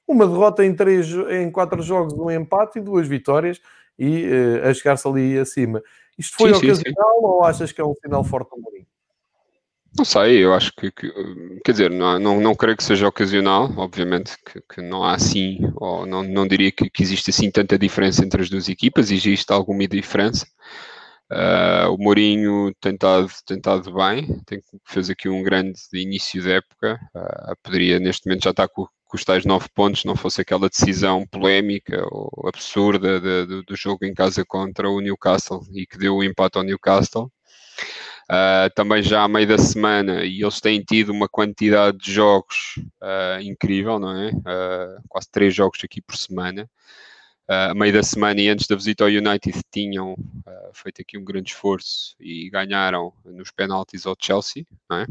uma 0.06 0.26
derrota 0.26 0.64
em, 0.64 0.74
três, 0.74 1.08
em 1.30 1.50
quatro 1.50 1.80
jogos, 1.80 2.12
um 2.14 2.30
empate 2.30 2.80
e 2.80 2.82
duas 2.82 3.06
vitórias, 3.06 3.60
e 3.96 4.26
uh, 4.26 4.68
a 4.68 4.74
chegar-se 4.74 5.06
ali 5.06 5.38
acima. 5.38 5.80
Isto 6.18 6.36
foi 6.36 6.50
sim, 6.54 6.56
ocasional 6.56 6.76
sim, 6.76 7.20
sim. 7.20 7.26
ou 7.26 7.44
achas 7.44 7.70
que 7.70 7.80
é 7.80 7.84
um 7.84 7.94
sinal 7.94 8.24
forte 8.24 8.50
do 8.50 8.60
Mourinho? 8.60 8.86
Não 9.96 10.04
sei, 10.04 10.44
eu 10.44 10.52
acho 10.52 10.72
que, 10.76 10.90
que 10.90 11.10
quer 11.64 11.72
dizer, 11.72 11.90
não, 11.90 12.18
não, 12.18 12.40
não 12.40 12.54
creio 12.54 12.76
que 12.76 12.84
seja 12.84 13.08
ocasional, 13.08 13.72
obviamente 13.78 14.36
que, 14.44 14.60
que 14.74 14.82
não 14.82 15.02
há 15.02 15.14
assim, 15.14 15.58
ou 15.76 16.04
não, 16.04 16.22
não 16.22 16.46
diria 16.46 16.70
que, 16.70 16.90
que 16.90 17.02
existe 17.02 17.30
assim 17.30 17.50
tanta 17.50 17.78
diferença 17.78 18.22
entre 18.22 18.42
as 18.42 18.50
duas 18.50 18.68
equipas, 18.68 19.10
existe 19.10 19.50
alguma 19.50 19.86
diferença. 19.88 20.46
Uh, 21.30 21.92
o 21.92 21.98
Mourinho 21.98 22.72
tem 22.80 22.94
estado, 22.94 23.92
bem, 23.92 24.40
tem, 24.46 24.60
fez 24.84 25.10
aqui 25.10 25.28
um 25.28 25.42
grande 25.42 25.80
início 25.92 26.40
de 26.40 26.52
época, 26.52 27.00
uh, 27.16 27.56
poderia 27.64 27.98
neste 27.98 28.28
momento 28.28 28.44
já 28.44 28.50
estar 28.50 28.68
com, 28.68 28.86
com 29.04 29.16
os 29.16 29.24
tais 29.24 29.44
nove 29.44 29.66
pontos, 29.74 30.04
não 30.04 30.14
fosse 30.14 30.40
aquela 30.40 30.68
decisão 30.68 31.26
polémica 31.26 32.06
ou 32.12 32.30
absurda 32.48 33.20
de, 33.20 33.46
de, 33.46 33.62
do 33.64 33.74
jogo 33.74 34.04
em 34.04 34.14
casa 34.14 34.44
contra 34.46 34.88
o 34.88 35.00
Newcastle 35.00 35.66
e 35.74 35.84
que 35.84 35.98
deu 35.98 36.14
o 36.14 36.22
empate 36.22 36.58
ao 36.58 36.64
Newcastle. 36.64 37.30
Uh, 38.30 38.70
também 38.74 39.02
já 39.02 39.22
a 39.22 39.28
meio 39.28 39.48
da 39.48 39.58
semana 39.58 40.24
e 40.24 40.42
eles 40.42 40.60
têm 40.60 40.80
tido 40.80 41.10
uma 41.10 41.28
quantidade 41.28 41.98
de 41.98 42.12
jogos 42.12 42.74
incrível, 43.42 43.98
não 43.98 44.16
é? 44.16 44.30
Quase 45.08 45.28
três 45.30 45.54
jogos 45.54 45.80
aqui 45.84 46.00
por 46.00 46.16
semana. 46.16 46.68
A 47.48 47.74
meio 47.74 47.92
da 47.92 48.02
semana 48.02 48.40
e 48.40 48.48
antes 48.48 48.66
da 48.66 48.76
visita 48.76 49.04
ao 49.04 49.10
United 49.10 49.60
tinham 49.70 50.12
uh, 50.14 50.70
feito 50.72 51.00
aqui 51.00 51.16
um 51.16 51.24
grande 51.24 51.50
esforço 51.50 52.16
e 52.20 52.50
ganharam 52.50 53.12
nos 53.24 53.50
penaltis 53.50 54.06
ao 54.06 54.16
Chelsea, 54.20 54.64
não 54.90 54.98
é? 54.98 55.06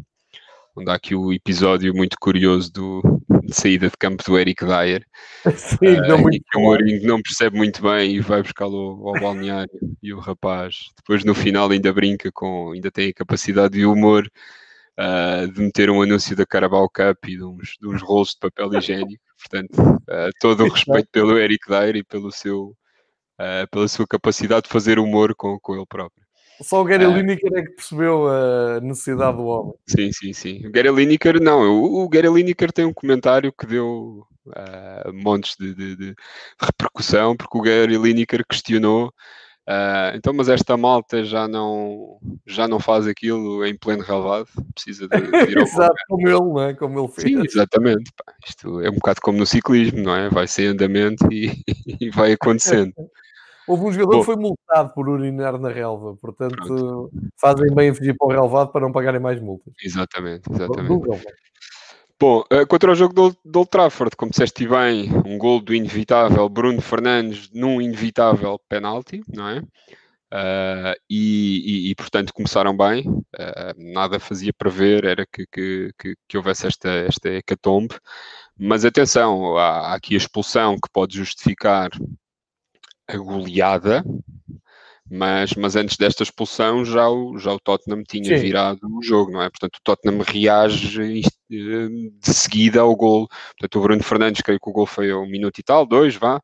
onde 0.75 0.91
há 0.91 0.95
aqui 0.95 1.15
o 1.15 1.31
episódio 1.31 1.95
muito 1.95 2.17
curioso 2.19 2.71
do, 2.71 3.01
de 3.43 3.53
saída 3.53 3.89
de 3.89 3.97
campo 3.97 4.23
do 4.23 4.37
Eric 4.37 4.65
Dyer, 4.65 5.05
Sim, 5.55 6.01
não 6.07 6.17
uh, 6.17 6.21
muito 6.21 6.43
que 6.51 6.57
o 6.57 6.61
Mourinho 6.61 7.07
não 7.07 7.21
percebe 7.21 7.55
muito 7.55 7.81
bem 7.81 8.15
e 8.15 8.19
vai 8.19 8.41
buscá-lo 8.41 9.07
ao 9.07 9.13
balneário. 9.13 9.79
E 10.03 10.13
o 10.13 10.19
rapaz 10.19 10.91
depois 10.97 11.23
no 11.23 11.33
final 11.33 11.69
ainda 11.69 11.93
brinca 11.93 12.29
com, 12.33 12.71
ainda 12.71 12.91
tem 12.91 13.09
a 13.09 13.13
capacidade 13.13 13.77
de 13.77 13.85
humor 13.85 14.29
uh, 14.99 15.51
de 15.51 15.61
meter 15.61 15.89
um 15.89 16.01
anúncio 16.01 16.35
da 16.35 16.45
Carabao 16.45 16.89
Cup 16.89 17.25
e 17.27 17.37
de 17.37 17.43
uns, 17.43 17.75
de 17.79 17.87
uns 17.87 18.01
rolos 18.01 18.29
de 18.29 18.39
papel 18.39 18.73
higiênico, 18.77 19.23
portanto 19.37 19.81
uh, 19.81 20.29
todo 20.39 20.63
o 20.63 20.69
respeito 20.69 21.09
pelo 21.11 21.37
Eric 21.37 21.67
Dyer 21.67 21.95
e 21.97 22.03
pelo 22.03 22.31
seu, 22.31 22.75
pela 23.71 23.87
sua 23.87 24.07
capacidade 24.07 24.63
de 24.63 24.69
fazer 24.69 24.97
humor 24.97 25.35
com, 25.35 25.59
com 25.59 25.75
ele 25.75 25.85
próprio. 25.87 26.25
Só 26.61 26.81
o 26.81 26.85
Gary 26.85 27.05
uh, 27.05 27.11
Lineker 27.11 27.51
é 27.53 27.63
que 27.63 27.71
percebeu 27.71 28.27
a 28.27 28.79
necessidade 28.79 29.37
do 29.37 29.43
homem. 29.43 29.73
Sim, 29.87 30.11
sim, 30.11 30.33
sim. 30.33 30.65
O 30.65 30.71
Gary 30.71 30.89
Lineker, 30.89 31.41
não. 31.41 31.61
O, 31.61 32.03
o 32.03 32.09
Gary 32.09 32.29
Lineker 32.29 32.71
tem 32.71 32.85
um 32.85 32.93
comentário 32.93 33.51
que 33.51 33.65
deu 33.65 34.25
uh, 34.47 35.13
montes 35.13 35.55
de, 35.59 35.73
de, 35.73 35.95
de, 35.95 36.15
repercussão, 36.59 37.35
porque 37.35 37.57
o 37.57 37.61
Gary 37.61 37.97
Lineker 37.97 38.45
questionou. 38.47 39.13
Uh, 39.67 40.13
então, 40.15 40.31
mas 40.31 40.47
esta 40.47 40.77
malta 40.77 41.23
já 41.23 41.47
não, 41.47 42.19
já 42.45 42.67
não 42.67 42.79
faz 42.79 43.07
aquilo 43.07 43.65
em 43.65 43.75
pleno 43.75 44.03
relevado, 44.03 44.47
precisa 44.75 45.07
de, 45.07 45.21
de 45.21 45.51
ir 45.51 45.57
ao 45.57 45.63
Exato, 45.65 45.95
como 46.07 46.27
ele, 46.29 46.39
não 46.39 46.61
é? 46.61 46.73
Como 46.75 46.99
ele 46.99 47.07
fez. 47.07 47.27
Sim, 47.27 47.43
exatamente. 47.43 48.11
Pá, 48.15 48.31
isto 48.47 48.79
é 48.81 48.89
um 48.89 48.95
bocado 48.95 49.21
como 49.21 49.39
no 49.39 49.45
ciclismo, 49.45 50.03
não 50.03 50.15
é? 50.15 50.29
Vai 50.29 50.47
sem 50.47 50.67
andamento 50.67 51.25
e, 51.31 51.63
e 51.99 52.11
vai 52.11 52.33
acontecendo. 52.33 52.93
Houve 53.67 53.85
um 53.85 53.91
jogador 53.91 54.11
Bom. 54.11 54.19
que 54.19 54.25
foi 54.25 54.35
multado 54.35 54.93
por 54.93 55.09
urinar 55.09 55.59
na 55.59 55.69
relva, 55.69 56.15
portanto 56.17 56.55
Pronto. 56.55 57.11
fazem 57.35 57.73
bem 57.73 57.89
em 57.89 57.95
fugir 57.95 58.15
para 58.15 58.27
o 58.27 58.29
relvado 58.29 58.71
para 58.71 58.81
não 58.81 58.91
pagarem 58.91 59.19
mais 59.19 59.41
multas. 59.41 59.73
Exatamente, 59.83 60.43
exatamente. 60.51 61.07
Bom, 62.17 62.43
uh, 62.51 62.65
contra 62.65 62.91
o 62.91 62.95
jogo 62.95 63.13
do, 63.13 63.37
do 63.43 63.59
Old 63.59 63.69
Trafford, 63.69 64.15
como 64.15 64.31
disseste 64.31 64.65
bem, 64.65 65.11
um 65.25 65.37
gol 65.37 65.59
do 65.59 65.75
inevitável 65.75 66.47
Bruno 66.47 66.81
Fernandes 66.81 67.49
num 67.51 67.81
inevitável 67.81 68.57
penalti, 68.69 69.21
não 69.27 69.49
é? 69.49 69.59
Uh, 70.33 70.95
e, 71.09 71.87
e, 71.87 71.91
e, 71.91 71.95
portanto 71.95 72.33
começaram 72.33 72.75
bem, 72.75 73.07
uh, 73.07 73.93
nada 73.93 74.17
fazia 74.19 74.53
prever, 74.53 75.03
era 75.03 75.25
que, 75.25 75.45
que, 75.51 75.91
que, 75.99 76.15
que, 76.27 76.37
houvesse 76.37 76.67
esta, 76.67 76.89
esta 76.89 77.29
hecatombe, 77.29 77.95
mas 78.57 78.85
atenção, 78.85 79.57
há, 79.57 79.91
há 79.91 79.95
aqui 79.95 80.13
a 80.13 80.17
expulsão 80.17 80.75
que 80.75 80.89
pode 80.91 81.17
justificar 81.17 81.89
a 83.07 83.17
goleada, 83.17 84.03
mas, 85.09 85.53
mas 85.53 85.75
antes 85.75 85.97
desta 85.97 86.23
expulsão 86.23 86.83
já 86.83 87.07
o, 87.07 87.37
já 87.37 87.53
o 87.53 87.59
Tottenham 87.59 88.03
tinha 88.03 88.37
Sim. 88.37 88.43
virado 88.43 88.79
o 88.83 89.03
jogo, 89.03 89.31
não 89.31 89.41
é? 89.41 89.49
Portanto, 89.49 89.77
o 89.77 89.81
Tottenham 89.83 90.19
reage 90.21 91.21
eh, 91.51 91.87
de 92.19 92.33
seguida 92.33 92.81
ao 92.81 92.95
gol. 92.95 93.27
Portanto, 93.59 93.79
o 93.79 93.81
Bruno 93.81 94.03
Fernandes, 94.03 94.41
creio 94.41 94.59
que 94.59 94.69
o 94.69 94.73
gol 94.73 94.87
foi 94.87 95.13
um 95.13 95.27
minuto 95.27 95.59
e 95.59 95.63
tal, 95.63 95.85
dois, 95.85 96.15
vá. 96.15 96.41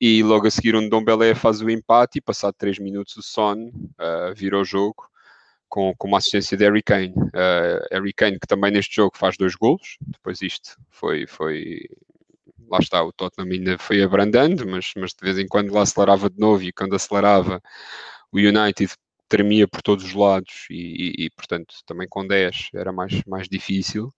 E 0.00 0.22
logo 0.22 0.46
a 0.46 0.50
seguir 0.50 0.74
o 0.74 1.04
Belé 1.04 1.34
faz 1.34 1.62
o 1.62 1.70
empate 1.70 2.18
e 2.18 2.20
passado 2.20 2.54
três 2.58 2.78
minutos 2.78 3.16
o 3.16 3.22
Son 3.22 3.68
uh, 3.68 4.34
vira 4.34 4.58
o 4.58 4.64
jogo 4.64 5.08
com, 5.68 5.94
com 5.96 6.08
uma 6.08 6.18
assistência 6.18 6.56
de 6.56 6.64
Harry 6.64 6.82
Kane. 6.82 7.14
Uh, 7.16 7.86
Harry 7.90 8.12
Kane 8.12 8.38
que 8.38 8.46
também 8.46 8.70
neste 8.70 8.96
jogo 8.96 9.16
faz 9.16 9.36
dois 9.38 9.54
golos. 9.54 9.96
Depois 10.00 10.42
isto 10.42 10.76
foi, 10.90 11.26
foi 11.26 11.88
lá 12.70 12.78
está, 12.78 13.02
o 13.02 13.12
Tottenham 13.12 13.50
ainda 13.50 13.78
foi 13.78 14.02
abrandando, 14.02 14.66
mas, 14.66 14.92
mas 14.96 15.10
de 15.10 15.22
vez 15.22 15.38
em 15.38 15.46
quando 15.46 15.72
lá 15.72 15.82
acelerava 15.82 16.30
de 16.30 16.38
novo 16.38 16.62
e 16.62 16.72
quando 16.72 16.94
acelerava 16.94 17.60
o 18.32 18.38
United 18.38 18.92
tremia 19.28 19.66
por 19.66 19.82
todos 19.82 20.04
os 20.04 20.14
lados 20.14 20.66
e, 20.70 20.74
e, 21.22 21.24
e 21.26 21.30
portanto 21.30 21.74
também 21.86 22.06
com 22.08 22.26
10 22.26 22.68
era 22.74 22.92
mais, 22.92 23.22
mais 23.26 23.48
difícil. 23.48 24.12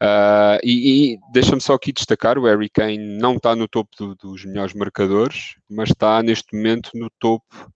Uh, 0.00 0.62
e, 0.62 1.14
e 1.14 1.18
deixa-me 1.32 1.60
só 1.60 1.74
aqui 1.74 1.92
destacar: 1.92 2.38
o 2.38 2.44
Harry 2.44 2.70
Kane 2.70 3.18
não 3.18 3.36
está 3.36 3.56
no 3.56 3.66
topo 3.66 3.90
do, 3.98 4.14
dos 4.14 4.44
melhores 4.44 4.72
marcadores, 4.72 5.56
mas 5.68 5.90
está 5.90 6.22
neste 6.22 6.54
momento 6.54 6.90
no 6.94 7.10
topo 7.18 7.72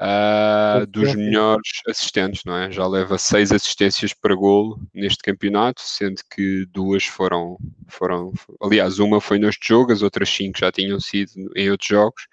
uh, 0.00 0.86
dos 0.86 1.14
melhores 1.14 1.68
assistentes, 1.88 2.42
não 2.44 2.56
é? 2.56 2.70
Já 2.70 2.86
leva 2.86 3.18
seis 3.18 3.52
assistências 3.52 4.12
para 4.12 4.34
golo 4.34 4.80
neste 4.94 5.22
campeonato, 5.22 5.80
sendo 5.82 6.22
que 6.30 6.66
duas 6.66 7.04
foram, 7.04 7.56
foram, 7.88 8.32
aliás, 8.60 8.98
uma 8.98 9.20
foi 9.20 9.38
neste 9.38 9.68
jogo, 9.68 9.92
as 9.92 10.02
outras 10.02 10.28
cinco 10.28 10.58
já 10.58 10.70
tinham 10.72 10.98
sido 11.00 11.32
em 11.56 11.70
outros 11.70 11.88
jogos. 11.88 12.26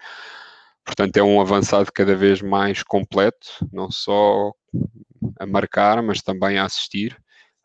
Portanto, 0.84 1.18
é 1.18 1.24
um 1.24 1.40
avançado 1.40 1.92
cada 1.94 2.16
vez 2.16 2.42
mais 2.42 2.82
completo, 2.82 3.48
não 3.72 3.92
só 3.92 4.52
a 5.40 5.46
marcar, 5.46 6.02
mas 6.02 6.22
também 6.22 6.58
a 6.58 6.66
assistir. 6.66 7.16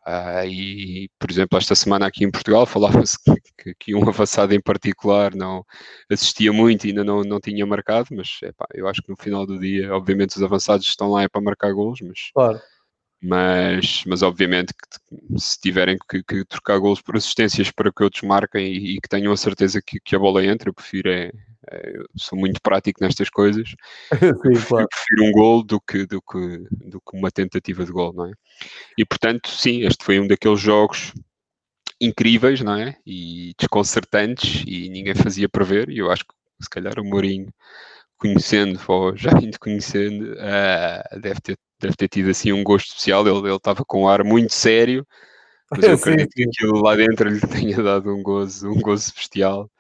Uh, 0.07 0.45
e, 0.47 1.11
por 1.19 1.31
exemplo, 1.31 1.57
esta 1.57 1.75
semana 1.75 2.07
aqui 2.07 2.25
em 2.25 2.31
Portugal 2.31 2.67
falava-se 2.67 3.17
que, 3.57 3.75
que, 3.75 3.95
um 3.95 4.03
avançado 4.09 4.53
em 4.53 4.61
particular 4.61 5.35
não 5.35 5.65
assistia 6.11 6.53
muito 6.53 6.85
e 6.85 6.91
ainda 6.91 7.03
não, 7.03 7.23
não 7.23 7.41
tinha 7.41 7.65
marcado, 7.65 8.09
mas 8.13 8.39
epá, 8.43 8.67
eu 8.75 8.87
acho 8.87 9.01
que 9.03 9.09
no 9.09 9.17
final 9.17 9.47
do 9.47 9.59
dia, 9.59 9.95
obviamente, 9.95 10.37
os 10.37 10.43
avançados 10.43 10.87
estão 10.87 11.11
lá 11.11 11.23
é 11.23 11.29
para 11.29 11.41
marcar 11.41 11.73
golos, 11.73 12.01
mas, 12.03 12.19
claro. 12.35 12.61
mas, 13.23 14.05
mas 14.07 14.23
obviamente 14.23 14.75
que 14.75 15.41
se 15.41 15.59
tiverem 15.59 15.97
que, 16.11 16.23
que, 16.23 16.45
trocar 16.45 16.79
golos 16.79 17.01
por 17.01 17.17
assistências 17.17 17.71
para 17.71 17.91
que 17.91 18.05
outros 18.05 18.23
marquem 18.23 18.67
e, 18.75 18.97
e 18.97 19.01
que 19.01 19.09
tenham 19.09 19.33
a 19.33 19.37
certeza 19.39 19.81
que, 19.81 19.99
que 20.01 20.15
a 20.15 20.19
bola 20.19 20.45
entra, 20.45 20.69
eu 20.69 20.75
prefiro 20.75 21.11
é, 21.11 21.33
eu 21.73 22.05
sou 22.17 22.39
muito 22.39 22.61
prático 22.62 23.03
nestas 23.03 23.29
coisas. 23.29 23.75
Sim, 24.12 24.35
prefiro, 24.39 24.67
claro. 24.67 24.89
prefiro 24.89 25.25
um 25.25 25.33
gol 25.33 25.62
do 25.62 25.81
que, 25.81 26.07
do, 26.07 26.21
que, 26.21 26.59
do 26.71 27.01
que 27.01 27.17
uma 27.17 27.31
tentativa 27.31 27.85
de 27.85 27.93
gol, 27.93 28.12
não 28.12 28.27
é? 28.27 28.33
E 28.99 29.05
portanto, 29.05 29.49
sim, 29.51 29.85
este 29.85 30.05
foi 30.05 30.21
um 30.21 30.27
daqueles 30.27 30.61
jogos 30.61 31.12
incríveis, 32.01 32.61
não 32.61 32.77
é? 32.77 32.97
E 33.07 33.55
desconcertantes 33.59 34.65
e 34.67 34.89
ninguém 34.89 35.15
fazia 35.15 35.49
prever. 35.49 35.89
E 35.89 35.99
eu 35.99 36.11
acho 36.11 36.25
que 36.25 36.35
se 36.61 36.69
calhar 36.69 36.99
o 36.99 37.05
Mourinho, 37.05 37.53
conhecendo 38.17 38.81
ou 38.89 39.17
já 39.17 39.31
indo 39.41 39.59
conhecendo, 39.59 40.35
uh, 40.35 41.21
deve, 41.21 41.41
ter, 41.41 41.59
deve 41.81 41.97
ter 41.97 42.09
tido 42.09 42.31
assim 42.31 42.53
um 42.53 42.65
gosto 42.65 42.89
especial. 42.89 43.27
Ele, 43.27 43.49
ele 43.49 43.57
estava 43.57 43.85
com 43.85 44.03
um 44.03 44.09
ar 44.09 44.25
muito 44.25 44.53
sério, 44.53 45.07
mas 45.71 45.85
eu 45.85 45.95
acredito 45.95 46.31
que 46.31 46.45
aquilo 46.45 46.83
lá 46.83 46.97
dentro 46.97 47.29
lhe 47.29 47.41
tenha 47.41 47.83
dado 47.83 48.15
um 48.15 48.23
gozo, 48.23 48.71
um 48.71 48.81
gozo 48.81 49.12
bestial 49.15 49.71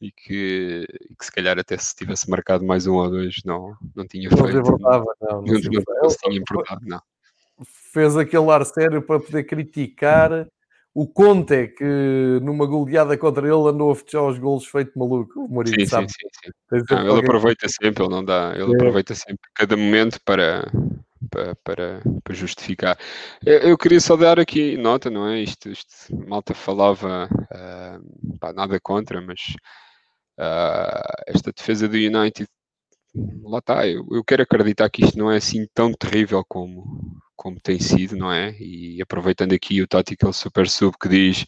e 0.00 0.12
que, 0.12 0.86
que 1.18 1.24
se 1.24 1.32
calhar 1.32 1.58
até 1.58 1.76
se 1.76 1.94
tivesse 1.94 2.30
marcado 2.30 2.64
mais 2.64 2.86
um 2.86 2.94
ou 2.94 3.10
dois 3.10 3.36
não, 3.44 3.76
não 3.94 4.06
tinha 4.06 4.30
não 4.30 4.38
feito. 4.38 4.58
Importava, 4.58 5.06
não, 5.20 5.28
não, 5.28 5.42
não, 5.42 5.60
não, 5.60 6.02
não 6.02 6.10
se 6.10 6.18
tinha 6.18 6.38
importado, 6.38 6.80
não. 6.84 7.02
Fez 7.92 8.16
aquele 8.16 8.50
ar 8.50 8.64
sério 8.64 9.02
para 9.02 9.18
poder 9.18 9.44
criticar 9.44 10.46
o 10.94 11.06
Conte, 11.06 11.68
que 11.68 12.40
numa 12.42 12.66
goleada 12.66 13.16
contra 13.16 13.46
ele 13.46 13.68
andou 13.68 13.90
a 13.90 13.94
fechar 13.94 14.22
os 14.22 14.38
golos 14.38 14.66
feito 14.66 14.98
maluco. 14.98 15.44
O 15.44 15.48
Mourinho 15.48 15.80
sim, 15.80 15.86
sabe. 15.86 16.08
Sim, 16.08 16.28
sim, 16.44 16.50
sim. 16.70 16.94
Ele 16.94 17.20
aproveita 17.20 17.68
sempre, 17.68 18.02
ele 18.02 18.10
não 18.10 18.24
dá, 18.24 18.52
ele 18.54 18.72
é. 18.72 18.74
aproveita 18.74 19.14
sempre 19.14 19.48
cada 19.54 19.76
momento 19.76 20.18
para, 20.24 20.70
para, 21.30 21.54
para, 21.56 22.02
para, 22.24 22.34
justificar. 22.34 22.98
Eu, 23.44 23.58
eu, 23.58 23.78
queria 23.78 24.00
só 24.00 24.16
dar 24.16 24.40
aqui 24.40 24.76
nota, 24.76 25.08
não 25.08 25.28
é? 25.28 25.40
Isto, 25.40 25.68
isto 25.68 25.94
malta 26.26 26.54
falava, 26.54 27.28
uh, 27.32 28.38
pá, 28.38 28.52
nada 28.52 28.80
contra, 28.80 29.20
mas 29.20 29.38
uh, 30.38 31.22
esta 31.26 31.52
defesa 31.52 31.88
do 31.88 31.96
United, 31.96 32.48
lá 33.42 33.58
está, 33.58 33.86
eu, 33.86 34.06
eu, 34.10 34.24
quero 34.24 34.42
acreditar 34.42 34.88
que 34.88 35.04
isto 35.04 35.18
não 35.18 35.30
é 35.30 35.36
assim 35.36 35.66
tão 35.74 35.92
terrível 35.92 36.44
como, 36.48 37.20
como 37.36 37.60
tem 37.60 37.78
sido, 37.80 38.16
não 38.16 38.32
é? 38.32 38.56
E 38.58 39.02
aproveitando 39.02 39.52
aqui 39.52 39.82
o 39.82 39.88
Tactical 39.88 40.32
Super 40.32 40.68
Sub 40.68 40.96
que 41.00 41.08
diz 41.08 41.44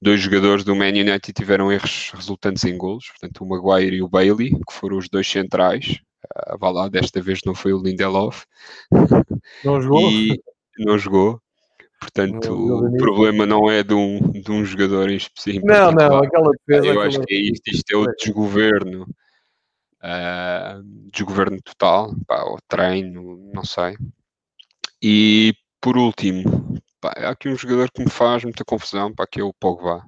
dois 0.00 0.20
jogadores 0.20 0.64
do 0.64 0.76
Man 0.76 0.88
United 0.88 1.32
tiveram 1.32 1.72
erros 1.72 2.10
resultantes 2.14 2.64
em 2.64 2.76
golos, 2.76 3.08
portanto 3.08 3.42
o 3.42 3.48
Maguire 3.48 3.96
e 3.96 4.02
o 4.02 4.08
Bailey, 4.08 4.50
que 4.50 4.72
foram 4.72 4.98
os 4.98 5.08
dois 5.08 5.28
centrais, 5.28 5.98
uh, 6.36 6.58
vá 6.58 6.70
lá, 6.70 6.88
desta 6.88 7.20
vez 7.20 7.40
não 7.44 7.54
foi 7.54 7.72
o 7.72 7.82
Lindelof. 7.82 8.44
Não 9.64 9.80
jogou? 9.80 10.10
E 10.10 10.40
não 10.78 10.98
jogou. 10.98 11.40
Portanto, 12.00 12.52
o 12.52 12.96
problema 12.96 13.44
não 13.44 13.68
é 13.70 13.82
de 13.82 13.92
um, 13.92 14.30
de 14.30 14.50
um 14.52 14.64
jogador 14.64 15.10
em 15.10 15.16
específico. 15.16 15.66
Não, 15.66 15.90
não, 15.90 16.18
aquela 16.18 16.50
defesa. 16.52 16.86
Eu 16.86 17.00
acho 17.00 17.20
que 17.22 17.34
é 17.34 17.38
isto, 17.38 17.68
isto 17.68 17.92
é 17.92 17.96
o 17.96 18.06
desgoverno. 18.14 19.02
Uh, 20.00 21.10
desgoverno 21.12 21.58
total, 21.60 22.14
pá, 22.24 22.44
o 22.44 22.58
treino, 22.68 23.50
não 23.52 23.64
sei. 23.64 23.96
E 25.02 25.54
por 25.80 25.96
último, 25.96 26.80
pá, 27.00 27.12
há 27.16 27.30
aqui 27.30 27.48
um 27.48 27.56
jogador 27.56 27.90
que 27.90 28.04
me 28.04 28.10
faz 28.10 28.44
muita 28.44 28.64
confusão, 28.64 29.12
pá, 29.12 29.26
que 29.26 29.40
é 29.40 29.44
o 29.44 29.52
Pogba. 29.52 30.04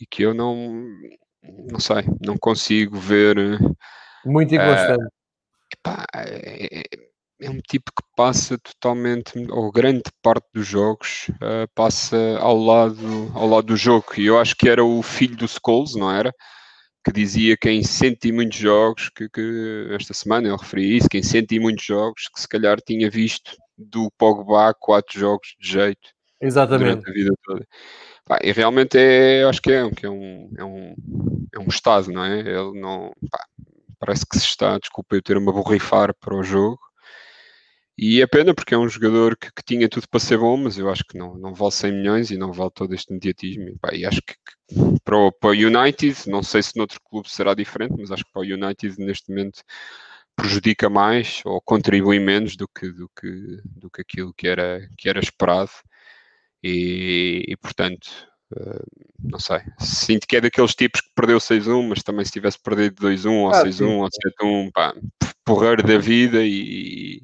E 0.00 0.06
que 0.06 0.22
eu 0.22 0.32
não, 0.32 0.86
não 1.68 1.80
sei, 1.80 2.04
não 2.24 2.36
consigo 2.38 2.96
ver. 2.96 3.36
Muito 4.24 4.54
inconstante. 4.54 5.04
Uh, 5.04 5.10
pá, 5.82 6.06
é, 6.14 6.78
é 6.78 6.82
um 7.50 7.60
tipo 7.60 7.90
que 7.96 8.02
passa 8.16 8.58
totalmente, 8.58 9.32
ou 9.50 9.72
grande 9.72 10.04
parte 10.22 10.46
dos 10.54 10.66
jogos, 10.66 11.28
uh, 11.30 11.68
passa 11.74 12.16
ao 12.38 12.56
lado, 12.56 13.32
ao 13.34 13.48
lado 13.48 13.66
do 13.68 13.76
jogo. 13.76 14.06
E 14.16 14.26
eu 14.26 14.38
acho 14.38 14.56
que 14.56 14.68
era 14.68 14.84
o 14.84 15.02
filho 15.02 15.36
do 15.36 15.48
Scholes, 15.48 15.94
não 15.94 16.10
era? 16.10 16.32
que 17.04 17.12
dizia 17.12 17.56
que 17.56 17.68
em 17.68 17.82
cento 17.82 18.26
e 18.26 18.32
muitos 18.32 18.58
jogos, 18.58 19.10
que, 19.10 19.28
que 19.28 19.88
esta 19.90 20.14
semana 20.14 20.48
eu 20.48 20.56
referi 20.56 20.96
isso, 20.96 21.08
que 21.08 21.18
em 21.18 21.22
cento 21.22 21.52
e 21.52 21.58
muitos 21.58 21.84
jogos, 21.84 22.28
que 22.32 22.40
se 22.40 22.48
calhar 22.48 22.80
tinha 22.80 23.10
visto 23.10 23.56
do 23.76 24.10
Pogba 24.16 24.72
quatro 24.78 25.18
jogos 25.18 25.56
de 25.60 25.68
jeito 25.68 26.10
Exatamente. 26.40 26.84
durante 26.84 27.10
a 27.10 27.12
vida 27.12 27.34
toda. 27.44 27.66
Pá, 28.24 28.38
e 28.42 28.52
realmente 28.52 28.96
é, 28.96 29.42
acho 29.44 29.60
que 29.60 29.72
é, 29.72 29.90
que 29.90 30.06
é, 30.06 30.10
um, 30.10 30.48
é, 30.56 30.64
um, 30.64 30.94
é 31.54 31.58
um 31.58 31.66
estado, 31.66 32.12
não 32.12 32.24
é? 32.24 32.38
Ele 32.38 32.80
não, 32.80 33.12
pá, 33.30 33.44
parece 33.98 34.24
que 34.24 34.38
se 34.38 34.46
está, 34.46 34.78
desculpa 34.78 35.16
eu 35.16 35.22
ter 35.22 35.36
uma 35.36 35.52
borrifar 35.52 36.14
para 36.14 36.36
o 36.36 36.42
jogo. 36.42 36.78
E 38.04 38.20
é 38.20 38.26
pena 38.26 38.52
porque 38.52 38.74
é 38.74 38.78
um 38.78 38.88
jogador 38.88 39.36
que, 39.36 39.46
que, 39.52 39.62
tinha 39.62 39.88
tudo 39.88 40.08
para 40.08 40.18
ser 40.18 40.36
bom, 40.36 40.56
mas 40.56 40.76
eu 40.76 40.90
acho 40.90 41.04
que 41.04 41.16
não, 41.16 41.36
não 41.36 41.54
vale 41.54 41.70
100 41.70 41.92
milhões 41.92 42.30
e 42.32 42.36
não 42.36 42.52
vale 42.52 42.72
todo 42.74 42.92
este 42.92 43.12
mediatismo. 43.12 43.68
E, 43.68 43.78
pá, 43.78 43.94
e 43.94 44.04
acho 44.04 44.20
que, 44.20 44.34
que 44.34 45.00
para, 45.04 45.16
o, 45.16 45.30
para 45.30 45.50
o 45.50 45.52
United, 45.52 46.28
não 46.28 46.42
sei 46.42 46.64
se 46.64 46.76
noutro 46.76 47.00
clube 47.00 47.30
será 47.30 47.54
diferente, 47.54 47.94
mas 47.96 48.10
acho 48.10 48.24
que 48.24 48.32
para 48.32 48.42
o 48.42 48.44
United 48.44 48.98
neste 48.98 49.30
momento 49.30 49.62
prejudica 50.34 50.90
mais 50.90 51.42
ou 51.44 51.60
contribui 51.60 52.18
menos 52.18 52.56
do 52.56 52.66
que, 52.66 52.90
do 52.90 53.08
que, 53.16 53.60
do 53.64 53.88
que 53.88 54.00
aquilo 54.00 54.34
que 54.34 54.48
era, 54.48 54.80
que 54.98 55.08
era 55.08 55.20
esperado. 55.20 55.70
E, 56.60 57.44
e 57.46 57.56
portanto, 57.56 58.08
uh, 58.52 58.84
não 59.20 59.38
sei, 59.38 59.60
sinto 59.78 60.26
que 60.26 60.38
é 60.38 60.40
daqueles 60.40 60.74
tipos 60.74 61.00
que 61.00 61.10
perdeu 61.14 61.38
6-1, 61.38 61.88
mas 61.88 62.02
também 62.02 62.24
se 62.24 62.32
tivesse 62.32 62.58
perdido 62.60 63.00
2-1 63.06 63.30
ou 63.30 63.50
ah, 63.50 63.62
6-1 63.64 63.98
ou 64.00 64.08
7-1, 64.42 64.72
pá, 64.72 64.92
porreiro 65.44 65.84
da 65.84 65.98
vida 65.98 66.42
e, 66.42 67.22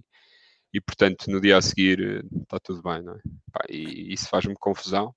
e 0.73 0.81
portanto 0.81 1.31
no 1.31 1.41
dia 1.41 1.57
a 1.57 1.63
seguir 1.63 2.25
está 2.43 2.59
tudo 2.61 2.83
bem, 2.83 3.03
não 3.03 3.15
é? 3.15 3.19
Pá, 3.53 3.65
e 3.69 4.13
isso 4.13 4.29
faz-me 4.29 4.55
confusão. 4.55 5.15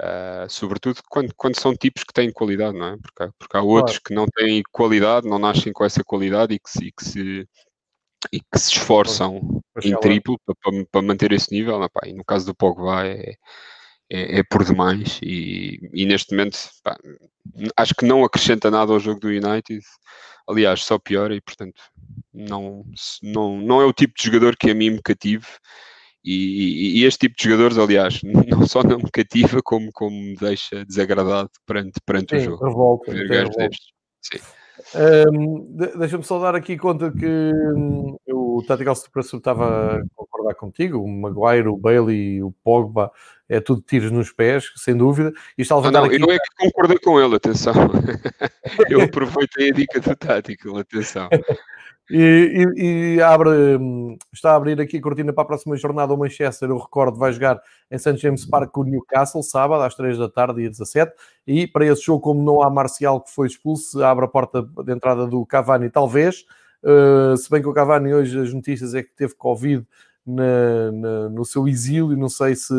Uh, 0.00 0.48
sobretudo 0.48 1.00
quando, 1.08 1.32
quando 1.36 1.60
são 1.60 1.76
tipos 1.76 2.02
que 2.02 2.12
têm 2.12 2.32
qualidade, 2.32 2.76
não 2.76 2.86
é? 2.86 2.96
Porque, 2.96 3.32
porque 3.38 3.56
há 3.56 3.62
outros 3.62 3.98
claro. 3.98 4.04
que 4.04 4.14
não 4.14 4.26
têm 4.26 4.62
qualidade, 4.72 5.28
não 5.28 5.38
nascem 5.38 5.72
com 5.72 5.84
essa 5.84 6.02
qualidade 6.02 6.54
e 6.54 6.58
que 6.58 6.70
se, 6.70 6.86
e 6.86 6.92
que 6.92 7.04
se, 7.04 7.48
e 8.32 8.40
que 8.40 8.58
se 8.58 8.72
esforçam 8.72 9.62
em 9.82 9.98
triplo 10.00 10.40
para, 10.44 10.54
para, 10.90 11.02
manter 11.02 11.32
esse 11.32 11.52
nível. 11.52 11.78
Não, 11.78 11.88
pá, 11.88 12.06
e 12.06 12.14
no 12.14 12.24
caso 12.24 12.46
do 12.46 12.54
Pogba 12.54 13.06
é, 13.06 13.34
é, 14.10 14.40
é 14.40 14.42
por 14.42 14.64
demais 14.64 15.20
e, 15.22 15.78
e 15.92 16.04
neste 16.06 16.32
momento 16.32 16.58
pá, 16.82 16.96
acho 17.76 17.94
que 17.94 18.04
não 18.04 18.24
acrescenta 18.24 18.70
nada 18.70 18.92
ao 18.92 19.00
jogo 19.00 19.20
do 19.20 19.28
United. 19.28 19.84
Aliás, 20.48 20.84
só 20.84 20.98
piora 20.98 21.34
e 21.34 21.40
portanto 21.40 21.80
não, 22.32 22.84
não, 23.22 23.60
não 23.60 23.80
é 23.80 23.84
o 23.84 23.92
tipo 23.92 24.14
de 24.16 24.24
jogador 24.24 24.56
que 24.56 24.70
a 24.70 24.74
mim 24.74 24.90
me 24.90 25.02
cative. 25.02 25.46
E, 26.24 27.00
e, 27.00 27.04
este 27.04 27.26
tipo 27.26 27.36
de 27.36 27.44
jogadores, 27.44 27.78
aliás, 27.78 28.20
não 28.48 28.66
só 28.66 28.82
não 28.82 28.98
me 28.98 29.10
cativa, 29.10 29.60
como, 29.62 29.90
como 29.92 30.16
me 30.16 30.36
deixa 30.36 30.84
desagradado 30.84 31.50
perante, 31.66 32.00
perante 32.06 32.36
Sim, 32.36 32.42
o 32.42 32.50
jogo. 32.50 32.64
Revolta, 32.64 33.12
revolta. 33.12 33.68
Sim. 34.20 34.38
Um, 34.94 35.76
Deixa-me 35.98 36.24
só 36.24 36.38
dar 36.38 36.54
aqui 36.54 36.76
conta 36.76 37.10
que 37.12 37.26
um, 37.26 38.16
o 38.28 38.62
Tactical 38.66 38.94
Suppressor 38.94 39.38
estava 39.38 39.96
a 39.96 40.02
concordar 40.14 40.54
contigo, 40.54 40.98
o 40.98 41.08
Maguire, 41.08 41.68
o 41.68 41.76
Bailey, 41.76 42.42
o 42.42 42.52
Pogba, 42.64 43.10
é 43.48 43.60
tudo 43.60 43.82
tiros 43.82 44.10
nos 44.10 44.32
pés, 44.32 44.72
sem 44.76 44.96
dúvida. 44.96 45.32
E 45.56 45.62
está 45.62 45.74
a 45.74 45.78
ah, 45.78 45.90
não, 45.90 46.04
aqui... 46.04 46.20
Eu 46.20 46.30
é 46.30 46.38
que 46.38 46.56
concordei 46.58 46.98
com 46.98 47.20
ele, 47.20 47.36
atenção. 47.36 47.74
eu 48.88 49.02
aproveitei 49.02 49.70
a 49.70 49.72
dica 49.72 50.00
do 50.00 50.16
Tactical, 50.16 50.78
atenção. 50.78 51.28
E, 52.14 52.66
e, 52.76 53.14
e, 53.14 53.22
abre, 53.22 53.50
está 54.30 54.52
a 54.52 54.56
abrir 54.56 54.78
aqui 54.78 54.98
a 54.98 55.00
cortina 55.00 55.32
para 55.32 55.44
a 55.44 55.46
próxima 55.46 55.74
jornada. 55.78 56.12
O 56.12 56.18
Manchester, 56.18 56.68
eu 56.68 56.76
recordo, 56.76 57.16
vai 57.16 57.32
jogar 57.32 57.58
em 57.90 57.96
St. 57.96 58.18
James 58.18 58.44
Park 58.44 58.70
com 58.70 58.82
o 58.82 58.84
Newcastle, 58.84 59.42
sábado, 59.42 59.82
às 59.82 59.94
3 59.94 60.18
da 60.18 60.28
tarde, 60.28 60.60
dia 60.60 60.68
17. 60.68 61.10
E 61.46 61.66
para 61.66 61.86
esse 61.86 62.02
jogo, 62.02 62.20
como 62.20 62.42
não 62.42 62.62
há 62.62 62.68
Marcial 62.68 63.18
que 63.18 63.30
foi 63.30 63.46
expulso, 63.46 64.04
abre 64.04 64.26
a 64.26 64.28
porta 64.28 64.62
de 64.62 64.92
entrada 64.92 65.26
do 65.26 65.46
Cavani, 65.46 65.88
talvez. 65.88 66.44
Uh, 66.82 67.34
se 67.34 67.48
bem 67.48 67.62
que 67.62 67.68
o 67.68 67.72
Cavani, 67.72 68.12
hoje, 68.12 68.38
as 68.38 68.52
notícias 68.52 68.94
é 68.94 69.02
que 69.02 69.14
teve 69.16 69.34
Covid 69.34 69.86
na, 70.26 70.92
na, 70.92 71.28
no 71.30 71.46
seu 71.46 71.66
exílio, 71.66 72.14
não 72.14 72.28
sei 72.28 72.54
se. 72.54 72.74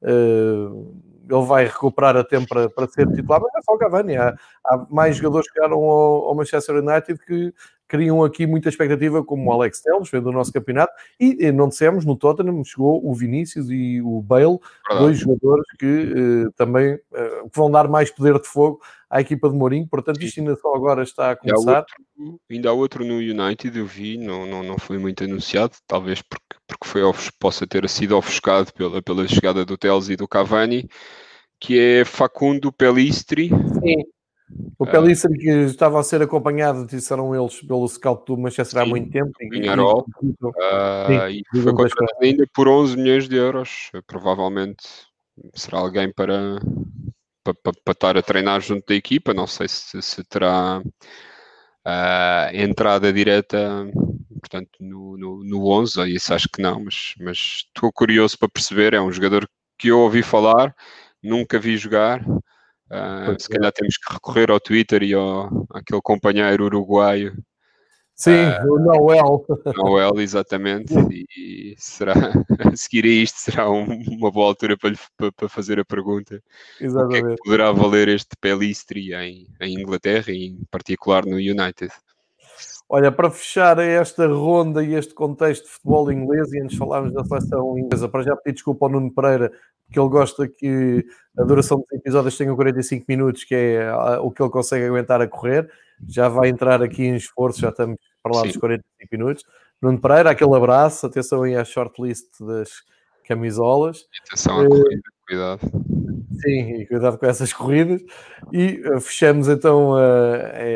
Uh, 0.00 0.96
ele 1.30 1.44
vai 1.44 1.66
recuperar 1.66 2.16
a 2.16 2.24
tempo 2.24 2.48
para, 2.48 2.70
para 2.70 2.88
ser 2.88 3.06
titular, 3.12 3.38
mas 3.38 3.54
é 3.54 3.60
só 3.62 3.74
o 3.74 3.78
Cavani. 3.78 4.16
Há, 4.16 4.34
há 4.64 4.86
mais 4.88 5.16
jogadores 5.16 5.46
que 5.46 5.52
chegaram 5.52 5.76
ao, 5.76 6.24
ao 6.24 6.34
Manchester 6.34 6.76
United 6.76 7.20
que 7.26 7.52
criam 7.88 8.22
aqui 8.22 8.46
muita 8.46 8.68
expectativa, 8.68 9.24
como 9.24 9.48
o 9.48 9.52
Alex 9.52 9.80
Telles, 9.80 10.10
vendo 10.10 10.28
o 10.28 10.32
nosso 10.32 10.52
campeonato, 10.52 10.92
e, 11.18 11.50
não 11.50 11.68
dissemos, 11.68 12.04
no 12.04 12.14
Tottenham 12.14 12.62
chegou 12.62 13.04
o 13.04 13.14
Vinícius 13.14 13.70
e 13.70 14.00
o 14.02 14.20
Bale, 14.20 14.58
Verdade. 14.86 15.04
dois 15.04 15.18
jogadores 15.18 15.66
que 15.78 15.86
uh, 15.86 16.52
também 16.52 16.94
uh, 16.94 17.50
vão 17.52 17.70
dar 17.70 17.88
mais 17.88 18.10
poder 18.10 18.38
de 18.38 18.46
fogo 18.46 18.80
à 19.08 19.22
equipa 19.22 19.48
de 19.48 19.56
Mourinho, 19.56 19.88
portanto 19.88 20.22
isto 20.22 20.38
ainda 20.38 20.54
só 20.56 20.74
agora 20.74 21.02
está 21.02 21.30
a 21.30 21.36
começar. 21.36 21.72
Há 21.72 21.78
outro, 21.78 22.40
ainda 22.50 22.68
há 22.68 22.72
outro 22.72 23.04
no 23.04 23.16
United, 23.16 23.78
eu 23.78 23.86
vi, 23.86 24.18
não, 24.18 24.46
não, 24.46 24.62
não 24.62 24.78
foi 24.78 24.98
muito 24.98 25.24
anunciado, 25.24 25.72
talvez 25.86 26.20
porque, 26.20 26.56
porque 26.66 26.86
foi, 26.86 27.00
possa 27.40 27.66
ter 27.66 27.88
sido 27.88 28.16
ofuscado 28.16 28.70
pela, 28.74 29.00
pela 29.00 29.26
chegada 29.26 29.64
do 29.64 29.78
Telles 29.78 30.10
e 30.10 30.16
do 30.16 30.28
Cavani, 30.28 30.86
que 31.58 31.78
é 31.78 32.04
Facundo 32.04 32.70
Pelistri. 32.70 33.48
Sim 33.48 34.17
o 34.78 34.86
Pelissari 34.86 35.38
que 35.38 35.48
estava 35.48 36.00
a 36.00 36.02
ser 36.02 36.22
acompanhado, 36.22 36.86
disseram 36.86 37.34
eles, 37.34 37.60
pelo 37.62 37.86
scout 37.88 38.24
do 38.26 38.36
Manchester 38.36 38.82
há 38.82 38.86
muito 38.86 39.10
tempo. 39.10 39.30
Pinharol. 39.38 40.06
Uh, 40.22 41.30
e 41.30 41.42
foi 41.62 41.72
contratado 41.72 42.18
ainda 42.22 42.46
por 42.54 42.68
11 42.68 42.96
milhões 42.96 43.28
de 43.28 43.36
euros. 43.36 43.90
Provavelmente 44.06 44.84
será 45.54 45.78
alguém 45.78 46.12
para, 46.12 46.58
para, 47.44 47.54
para, 47.54 47.72
para 47.84 47.92
estar 47.92 48.16
a 48.16 48.22
treinar 48.22 48.60
junto 48.60 48.86
da 48.86 48.94
equipa. 48.94 49.34
Não 49.34 49.46
sei 49.46 49.68
se, 49.68 50.00
se 50.00 50.24
terá 50.24 50.80
uh, 50.80 52.56
entrada 52.56 53.12
direta 53.12 53.86
portanto, 54.38 54.70
no, 54.80 55.16
no, 55.18 55.44
no 55.44 55.66
11, 55.68 56.14
isso 56.14 56.32
acho 56.32 56.48
que 56.48 56.62
não, 56.62 56.84
mas, 56.84 57.14
mas 57.20 57.64
estou 57.66 57.92
curioso 57.92 58.38
para 58.38 58.48
perceber. 58.48 58.94
É 58.94 59.00
um 59.00 59.12
jogador 59.12 59.48
que 59.76 59.88
eu 59.88 59.98
ouvi 60.00 60.22
falar, 60.22 60.74
nunca 61.22 61.58
vi 61.58 61.76
jogar. 61.76 62.24
Uh, 62.90 63.38
se 63.38 63.48
calhar 63.48 63.70
temos 63.72 63.96
que 63.96 64.12
recorrer 64.12 64.50
ao 64.50 64.58
Twitter 64.58 65.02
e 65.02 65.12
ao 65.12 65.66
aquele 65.74 66.00
companheiro 66.02 66.64
uruguaio. 66.64 67.36
Sim, 68.14 68.30
uh, 68.30 68.72
o 68.72 68.78
Noel. 68.80 69.46
Noel, 69.76 70.20
exatamente. 70.20 70.92
E 71.36 71.74
será, 71.78 72.14
a 72.72 72.76
seguir 72.76 73.04
a 73.04 73.08
isto, 73.08 73.36
será 73.38 73.70
um, 73.70 73.84
uma 74.08 74.30
boa 74.30 74.48
altura 74.48 74.76
para, 74.76 74.94
para, 75.16 75.30
para, 75.30 75.48
fazer 75.48 75.78
a 75.78 75.84
pergunta. 75.84 76.42
Exatamente. 76.80 77.20
O 77.20 77.26
que 77.26 77.32
é 77.32 77.36
que 77.36 77.42
poderá 77.44 77.70
valer 77.70 78.08
este 78.08 78.36
Pelistri 78.40 79.14
em, 79.14 79.46
em 79.60 79.74
Inglaterra 79.74 80.32
e 80.32 80.46
em 80.46 80.60
particular 80.70 81.24
no 81.24 81.36
United? 81.36 81.92
Olha, 82.90 83.12
para 83.12 83.30
fechar 83.30 83.78
esta 83.78 84.26
ronda 84.26 84.82
e 84.82 84.94
este 84.94 85.12
contexto 85.12 85.64
de 85.64 85.70
futebol 85.70 86.10
inglês, 86.10 86.50
e 86.54 86.60
antes 86.60 86.78
falarmos 86.78 87.12
da 87.12 87.22
seleção 87.22 87.78
inglesa, 87.78 88.08
para 88.08 88.22
já 88.22 88.34
pedir 88.34 88.54
desculpa 88.54 88.86
ao 88.86 88.92
Nuno 88.92 89.12
Pereira, 89.12 89.52
porque 89.84 90.00
ele 90.00 90.08
gosta 90.08 90.48
que 90.48 91.04
a 91.36 91.44
duração 91.44 91.80
dos 91.80 91.92
episódios 91.92 92.38
tenha 92.38 92.54
45 92.54 93.04
minutos, 93.06 93.44
que 93.44 93.54
é 93.54 93.88
ah, 93.90 94.20
o 94.22 94.30
que 94.30 94.42
ele 94.42 94.50
consegue 94.50 94.86
aguentar 94.86 95.20
a 95.20 95.28
correr. 95.28 95.70
Já 96.08 96.30
vai 96.30 96.48
entrar 96.48 96.82
aqui 96.82 97.04
em 97.04 97.16
esforço, 97.16 97.60
já 97.60 97.68
estamos 97.68 97.98
para 98.22 98.34
lá 98.34 98.42
Sim. 98.42 98.48
dos 98.48 98.56
45 98.56 99.08
minutos. 99.12 99.44
Nuno 99.82 100.00
Pereira, 100.00 100.30
aquele 100.30 100.54
abraço, 100.54 101.06
atenção 101.06 101.42
aí 101.42 101.56
à 101.56 101.64
shortlist 101.64 102.26
das 102.40 102.70
camisolas. 103.26 104.06
Atenção 104.26 104.60
à 104.60 104.66
corrida, 104.66 105.02
cuidado. 105.26 105.60
Sim, 106.40 106.74
e 106.74 106.86
cuidado 106.86 107.18
com 107.18 107.26
essas 107.26 107.52
corridas. 107.52 108.00
E 108.50 108.82
uh, 108.88 108.98
fechamos 108.98 109.48
então 109.48 109.92
uh, 109.92 109.98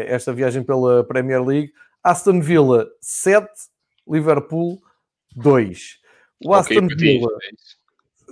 esta 0.06 0.32
viagem 0.32 0.62
pela 0.62 1.04
Premier 1.04 1.42
League 1.42 1.72
Aston 2.03 2.40
Villa 2.40 2.88
7, 3.00 3.48
Liverpool 4.09 4.80
2. 5.36 5.98
O 6.44 6.55
Aston 6.55 6.84
okay, 6.84 6.96
Villa. 6.96 7.30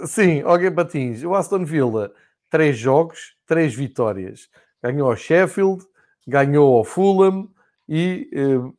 É 0.01 0.07
sim, 0.07 0.43
ok, 0.43 0.71
Patins. 0.71 1.23
O 1.23 1.35
Aston 1.35 1.65
Villa, 1.65 2.13
3 2.51 2.77
jogos, 2.77 3.37
3 3.47 3.75
vitórias. 3.75 4.49
Ganhou 4.83 5.11
ao 5.11 5.17
Sheffield, 5.17 5.85
ganhou 6.27 6.79
ao 6.79 6.85
Fulham 6.85 7.49
e 7.89 8.29
eh, 8.33 8.73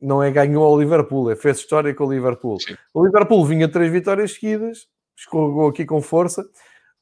não 0.00 0.22
é 0.22 0.30
ganhou 0.30 0.64
ao 0.64 0.78
Liverpool, 0.78 1.30
é 1.30 1.36
fez 1.36 1.58
história 1.58 1.94
com 1.94 2.04
o 2.04 2.12
Liverpool. 2.12 2.60
Sim. 2.60 2.76
O 2.92 3.04
Liverpool 3.04 3.44
vinha 3.44 3.68
3 3.68 3.90
vitórias 3.90 4.34
seguidas, 4.34 4.86
escorregou 5.16 5.68
aqui 5.68 5.84
com 5.84 6.00
força. 6.00 6.44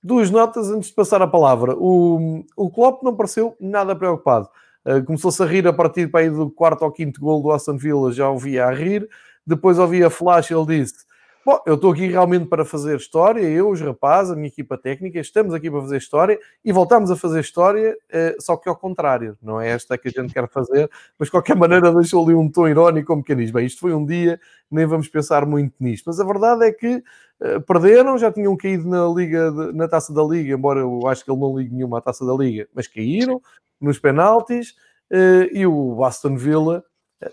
Duas 0.03 0.31
notas 0.31 0.71
antes 0.71 0.91
de 0.91 0.95
passar 0.95 1.23
a 1.23 1.27
palavra. 1.27 1.75
O, 1.77 2.45
o 2.57 2.71
Klopp 2.71 3.03
não 3.03 3.17
pareceu 3.17 3.57
nada 3.59 3.97
preocupado. 3.97 4.49
Uh, 4.87 5.05
Começou-se 5.05 5.43
a 5.43 5.47
rir 5.47 5.67
a 5.67 5.73
partir 5.73 6.11
para 6.11 6.21
aí 6.21 6.31
do 6.31 6.51
quarto 6.51 6.83
ou 6.83 6.93
quinto 6.93 7.21
gol 7.21 7.43
do 7.43 7.51
Aston 7.51 7.77
Villa, 7.77 8.13
já 8.13 8.29
ouvia 8.29 8.67
a 8.67 8.73
rir. 8.73 9.09
Depois 9.47 9.79
ouvia 9.79 10.07
a 10.07 10.11
flash 10.11 10.51
ele 10.51 10.67
disse: 10.67 11.05
Bom, 11.45 11.61
eu 11.67 11.75
estou 11.75 11.93
aqui 11.93 12.07
realmente 12.07 12.47
para 12.47 12.65
fazer 12.65 12.97
história, 12.97 13.43
eu, 13.43 13.69
os 13.69 13.79
rapazes, 13.79 14.33
a 14.33 14.35
minha 14.35 14.49
equipa 14.49 14.79
técnica, 14.79 15.21
estamos 15.21 15.53
aqui 15.53 15.71
para 15.71 15.83
fazer 15.83 15.99
história 15.99 16.39
e 16.65 16.73
voltamos 16.73 17.11
a 17.11 17.17
fazer 17.17 17.41
história, 17.41 17.95
uh, 17.95 18.43
só 18.43 18.57
que 18.57 18.67
ao 18.67 18.75
contrário, 18.75 19.37
não 19.43 19.61
é 19.61 19.69
esta 19.69 19.99
que 19.99 20.09
a 20.09 20.11
gente 20.11 20.33
quer 20.33 20.49
fazer, 20.49 20.91
mas 21.19 21.27
de 21.27 21.31
qualquer 21.31 21.55
maneira 21.55 21.93
deixou 21.93 22.25
ali 22.25 22.35
um 22.35 22.51
tom 22.51 22.67
irónico, 22.67 23.23
quem 23.23 23.37
diz: 23.37 23.51
Bem, 23.51 23.67
isto 23.67 23.81
foi 23.81 23.93
um 23.93 24.07
dia, 24.07 24.41
nem 24.71 24.87
vamos 24.87 25.07
pensar 25.09 25.45
muito 25.45 25.75
nisto. 25.79 26.05
Mas 26.07 26.19
a 26.19 26.25
verdade 26.25 26.65
é 26.65 26.73
que 26.73 27.03
uh, 27.43 27.61
perderam, 27.67 28.17
já 28.17 28.33
tinham 28.33 28.57
caído 28.57 28.89
na, 28.89 29.07
Liga 29.07 29.53
de, 29.53 29.73
na 29.75 29.87
taça 29.87 30.15
da 30.15 30.23
Liga, 30.23 30.55
embora 30.55 30.81
eu 30.81 31.07
acho 31.07 31.23
que 31.23 31.31
ele 31.31 31.41
não 31.41 31.59
ligue 31.59 31.75
nenhuma 31.75 31.99
à 31.99 32.01
taça 32.01 32.25
da 32.25 32.33
Liga, 32.33 32.67
mas 32.75 32.87
caíram 32.87 33.39
nos 33.85 33.99
penaltis. 33.99 34.71
Uh, 35.11 35.47
e 35.53 35.67
o 35.67 36.03
Aston 36.05 36.37
Villa, 36.37 36.83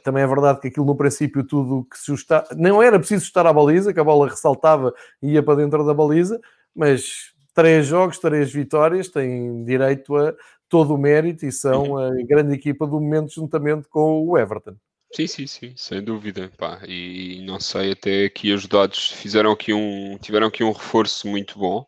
também 0.04 0.24
é 0.24 0.28
verdade 0.28 0.60
que 0.60 0.68
aquilo 0.68 0.86
no 0.86 0.95
princípio 0.95 1.43
tudo 1.43 1.88
que 1.89 1.97
se 1.97 2.14
está, 2.14 2.45
não 2.56 2.82
era 2.82 2.99
preciso 2.99 3.24
estar 3.24 3.45
à 3.45 3.54
baliza, 3.54 3.93
que 3.93 3.99
a 3.99 4.04
bola 4.04 4.30
ressaltava 4.30 4.93
e 5.22 5.34
ia 5.34 5.43
para 5.43 5.56
dentro 5.56 5.86
da 5.86 5.93
baliza, 5.93 6.39
mas 6.76 7.32
três 7.54 7.88
jogos, 7.88 8.20
três 8.20 8.52
vitórias, 8.52 9.10
têm 9.10 9.64
direito 9.64 10.16
a 10.16 10.34
todo 10.70 10.93
o 10.93 10.97
mérito 10.97 11.45
e 11.45 11.52
são 11.52 11.97
a 11.97 12.10
grande 12.24 12.54
equipa 12.54 12.86
do 12.86 12.99
momento 12.99 13.34
juntamente 13.34 13.88
com 13.89 14.26
o 14.26 14.38
Everton. 14.38 14.76
Sim, 15.14 15.28
sim, 15.28 15.47
sim, 15.47 15.74
sem 15.76 16.02
dúvida. 16.02 16.49
Pá. 16.58 16.82
E, 16.88 17.43
não 17.45 17.60
sei, 17.60 17.91
até 17.91 18.26
aqui 18.26 18.54
os 18.54 18.66
dados 18.66 19.12
fizeram 19.12 19.52
aqui 19.52 19.74
um, 19.74 20.18
tiveram 20.18 20.47
aqui 20.47 20.64
um 20.64 20.72
reforço 20.72 21.28
muito 21.28 21.60
bom, 21.60 21.86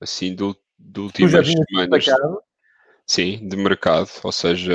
assim, 0.00 0.32
do, 0.34 0.56
do 0.78 1.04
últimas 1.04 1.48
semanas. 1.48 2.06
Sim, 3.06 3.48
de 3.48 3.56
mercado, 3.56 4.08
ou 4.22 4.32
seja, 4.32 4.74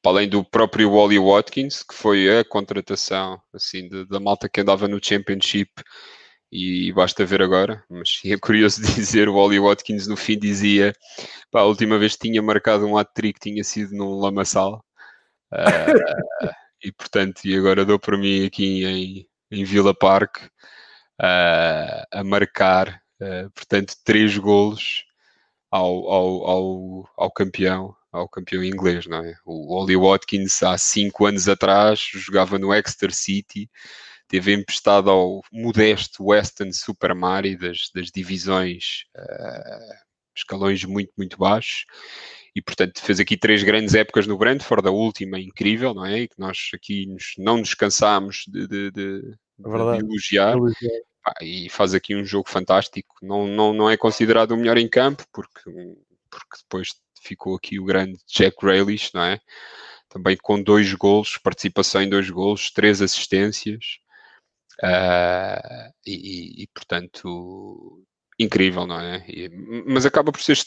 para 0.00 0.12
além 0.12 0.28
do 0.28 0.44
próprio 0.44 0.92
Wally 0.92 1.18
Watkins, 1.18 1.82
que 1.82 1.94
foi 1.94 2.38
a 2.38 2.44
contratação 2.44 3.40
assim 3.52 3.88
da 4.08 4.20
malta 4.20 4.48
que 4.48 4.60
andava 4.60 4.86
no 4.86 5.00
Championship 5.02 5.70
e 6.52 6.92
basta 6.92 7.24
ver 7.24 7.40
agora, 7.42 7.82
mas 7.88 8.20
é 8.26 8.36
curioso 8.38 8.82
dizer, 8.94 9.28
o 9.28 9.34
Wally 9.34 9.58
Watkins 9.58 10.06
no 10.06 10.16
fim 10.16 10.38
dizia, 10.38 10.92
pá, 11.50 11.60
a 11.60 11.64
última 11.64 11.98
vez 11.98 12.16
tinha 12.16 12.42
marcado 12.42 12.86
um 12.86 12.98
hat-trick 12.98 13.40
tinha 13.40 13.64
sido 13.64 13.94
no 13.96 14.20
Lamaçal, 14.20 14.84
uh, 15.52 15.54
e 16.84 16.92
portanto, 16.92 17.44
e 17.44 17.56
agora 17.56 17.84
dou 17.84 17.98
para 17.98 18.18
mim 18.18 18.46
aqui 18.46 18.84
em, 18.84 19.28
em 19.50 19.64
Villa 19.64 19.94
Park 19.94 20.38
uh, 21.20 22.04
a 22.12 22.22
marcar, 22.24 23.00
uh, 23.20 23.50
portanto, 23.54 23.94
três 24.04 24.36
golos 24.36 25.04
ao, 25.72 26.10
ao, 26.10 26.44
ao, 26.44 27.08
ao 27.16 27.30
campeão 27.32 27.96
ao 28.12 28.28
campeão 28.28 28.62
inglês, 28.62 29.06
não 29.06 29.24
é? 29.24 29.34
O 29.42 29.74
Ollie 29.74 29.96
Watkins 29.96 30.62
há 30.62 30.76
cinco 30.76 31.24
anos 31.24 31.48
atrás 31.48 31.98
jogava 32.12 32.58
no 32.58 32.74
Exeter 32.74 33.10
City, 33.10 33.70
teve 34.28 34.52
emprestado 34.52 35.08
ao 35.10 35.40
modesto 35.50 36.26
Western 36.26 36.72
Supermari 36.74 37.56
das, 37.56 37.90
das 37.94 38.08
divisões 38.14 39.04
uh, 39.16 39.94
escalões 40.36 40.84
muito, 40.84 41.10
muito 41.16 41.38
baixos 41.38 41.86
e 42.54 42.60
portanto 42.60 43.00
fez 43.00 43.18
aqui 43.18 43.34
três 43.34 43.62
grandes 43.62 43.94
épocas 43.94 44.26
no 44.26 44.36
Brentford, 44.36 44.86
a 44.86 44.90
última 44.90 45.40
incrível, 45.40 45.94
não 45.94 46.04
é? 46.04 46.20
E 46.20 46.28
que 46.28 46.38
nós 46.38 46.68
aqui 46.74 47.06
nos, 47.06 47.32
não 47.38 47.56
nos 47.56 47.72
cansámos 47.72 48.44
de, 48.46 48.68
de, 48.68 48.90
de, 48.90 49.20
de 49.22 49.66
é 49.66 49.98
elogiar. 49.98 50.56
E 51.40 51.68
faz 51.68 51.94
aqui 51.94 52.14
um 52.14 52.24
jogo 52.24 52.48
fantástico. 52.48 53.16
Não, 53.22 53.46
não, 53.46 53.72
não 53.72 53.90
é 53.90 53.96
considerado 53.96 54.52
o 54.52 54.56
melhor 54.56 54.78
em 54.78 54.88
campo, 54.88 55.24
porque, 55.32 55.70
porque 56.30 56.56
depois 56.62 56.88
ficou 57.22 57.54
aqui 57.56 57.78
o 57.78 57.84
grande 57.84 58.18
Jack 58.26 58.56
Grealish, 58.60 59.10
não 59.14 59.24
é? 59.24 59.40
Também 60.08 60.36
com 60.36 60.62
dois 60.62 60.92
golos, 60.94 61.38
participação 61.38 62.02
em 62.02 62.08
dois 62.08 62.28
golos, 62.28 62.70
três 62.70 63.00
assistências. 63.00 63.98
Uh, 64.82 65.92
e, 66.04 66.62
e, 66.64 66.66
portanto, 66.74 68.04
incrível, 68.38 68.86
não 68.86 69.00
é? 69.00 69.24
E, 69.28 69.48
mas 69.86 70.04
acaba 70.04 70.32
por 70.32 70.42
ser, 70.42 70.58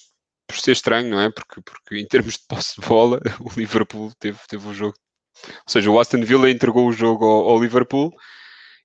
por 0.47 0.57
ser 0.57 0.71
estranho, 0.71 1.09
não 1.09 1.19
é? 1.19 1.29
Porque, 1.29 1.61
porque 1.61 1.97
em 1.97 2.07
termos 2.07 2.35
de 2.35 2.47
posse 2.47 2.79
de 2.79 2.87
bola, 2.87 3.19
o 3.41 3.49
Liverpool 3.59 4.11
teve, 4.19 4.39
teve 4.47 4.67
o 4.67 4.73
jogo. 4.73 4.95
Ou 5.47 5.53
seja, 5.67 5.91
o 5.91 5.99
Aston 5.99 6.23
Villa 6.23 6.49
entregou 6.49 6.87
o 6.87 6.93
jogo 6.93 7.25
ao, 7.25 7.49
ao 7.49 7.61
Liverpool, 7.61 8.13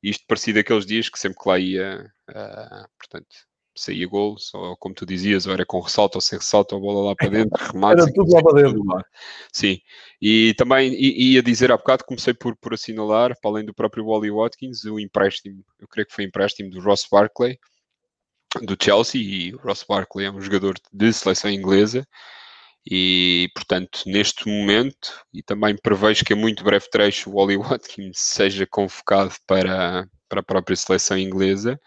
isto 0.03 0.25
parecia 0.27 0.55
daqueles 0.55 0.87
dias 0.87 1.09
que 1.09 1.19
sempre 1.19 1.39
que 1.39 1.49
lá 1.49 1.59
ia, 1.59 2.13
uh, 2.31 2.89
portanto, 2.99 3.29
saía 3.75 4.07
gols, 4.07 4.53
ou 4.55 4.77
como 4.77 4.95
tu 4.95 5.07
dizias, 5.07 5.47
ou 5.47 5.53
era 5.53 5.65
com 5.65 5.81
ressalto 5.81 6.17
ou 6.17 6.21
sem 6.21 6.39
ressalto, 6.39 6.77
a 6.77 6.79
bola 6.79 7.09
lá 7.09 7.17
para 7.17 7.29
dentro, 7.29 7.65
remate. 7.73 8.03
Era 8.03 8.13
tudo 8.13 8.33
lá 8.33 8.43
para 8.43 8.63
dentro. 8.63 8.85
Lá. 8.85 9.05
Sim, 9.53 9.81
e 10.21 10.55
também 10.55 10.93
ia 10.93 11.43
dizer 11.43 11.71
há 11.73 11.77
bocado, 11.77 12.05
comecei 12.05 12.35
por, 12.35 12.57
por 12.57 12.75
assinalar, 12.75 13.35
para 13.41 13.51
além 13.51 13.65
do 13.65 13.75
próprio 13.75 14.07
Wally 14.07 14.31
Watkins, 14.31 14.85
o 14.85 14.99
empréstimo, 14.99 15.65
eu 15.79 15.89
creio 15.89 16.07
que 16.07 16.15
foi 16.15 16.25
empréstimo 16.25 16.71
do 16.71 16.81
Ross 16.81 17.07
Barkley, 17.11 17.59
do 18.63 18.77
Chelsea, 18.81 19.23
e 19.23 19.55
o 19.55 19.59
Ross 19.59 19.85
Barkley 19.89 20.27
é 20.27 20.31
um 20.31 20.41
jogador 20.41 20.75
de 20.93 21.13
seleção 21.13 21.51
inglesa, 21.51 22.07
e 22.87 23.49
portanto, 23.55 24.03
neste 24.07 24.49
momento, 24.49 25.23
e 25.33 25.43
também 25.43 25.77
prevejo 25.77 26.25
que 26.25 26.33
a 26.33 26.37
muito 26.37 26.65
breve 26.65 26.89
trecho 26.91 27.31
o 27.31 27.35
Wally 27.35 27.57
Watkins 27.59 28.19
seja 28.19 28.67
convocado 28.67 29.35
para, 29.47 30.07
para 30.29 30.41
a 30.41 30.45
própria 30.45 30.77
seleção 30.77 31.19
inglesa, 31.19 31.79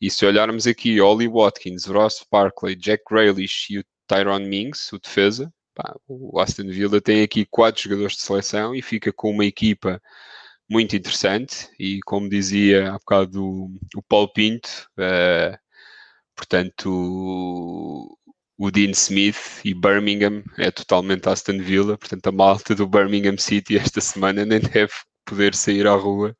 e 0.00 0.10
se 0.10 0.24
olharmos 0.24 0.66
aqui, 0.66 1.00
Ollie 1.00 1.28
Watkins, 1.28 1.84
Ross 1.84 2.24
Barkley, 2.32 2.74
Jack 2.74 3.04
Grealish 3.08 3.70
e 3.70 3.80
o 3.80 3.84
Tyrone 4.08 4.48
Mings, 4.48 4.90
o 4.92 4.98
defesa, 4.98 5.52
pá, 5.74 5.94
o 6.08 6.40
Aston 6.40 6.68
Villa 6.68 7.00
tem 7.02 7.22
aqui 7.22 7.44
quatro 7.44 7.82
jogadores 7.82 8.16
de 8.16 8.22
seleção 8.22 8.74
e 8.74 8.80
fica 8.80 9.12
com 9.12 9.30
uma 9.30 9.44
equipa 9.44 10.00
muito 10.68 10.96
interessante. 10.96 11.68
E 11.78 12.00
como 12.06 12.30
dizia 12.30 12.90
há 12.90 12.94
bocado 12.94 13.44
o, 13.44 13.78
o 13.96 14.02
Paulo 14.02 14.32
Pinto, 14.32 14.68
uh, 14.98 15.58
portanto, 16.34 18.18
o, 18.60 18.70
Dean 18.70 18.90
Smith 18.90 19.60
e 19.64 19.74
Birmingham 19.74 20.42
é 20.58 20.70
totalmente 20.70 21.28
Aston 21.28 21.58
Villa, 21.58 21.96
portanto, 21.96 22.26
a 22.26 22.32
malta 22.32 22.74
do 22.74 22.86
Birmingham 22.86 23.38
City 23.38 23.76
esta 23.76 24.00
semana 24.00 24.44
nem 24.44 24.60
deve 24.60 24.92
poder 25.24 25.54
sair 25.54 25.86
à 25.86 25.94
rua, 25.94 26.36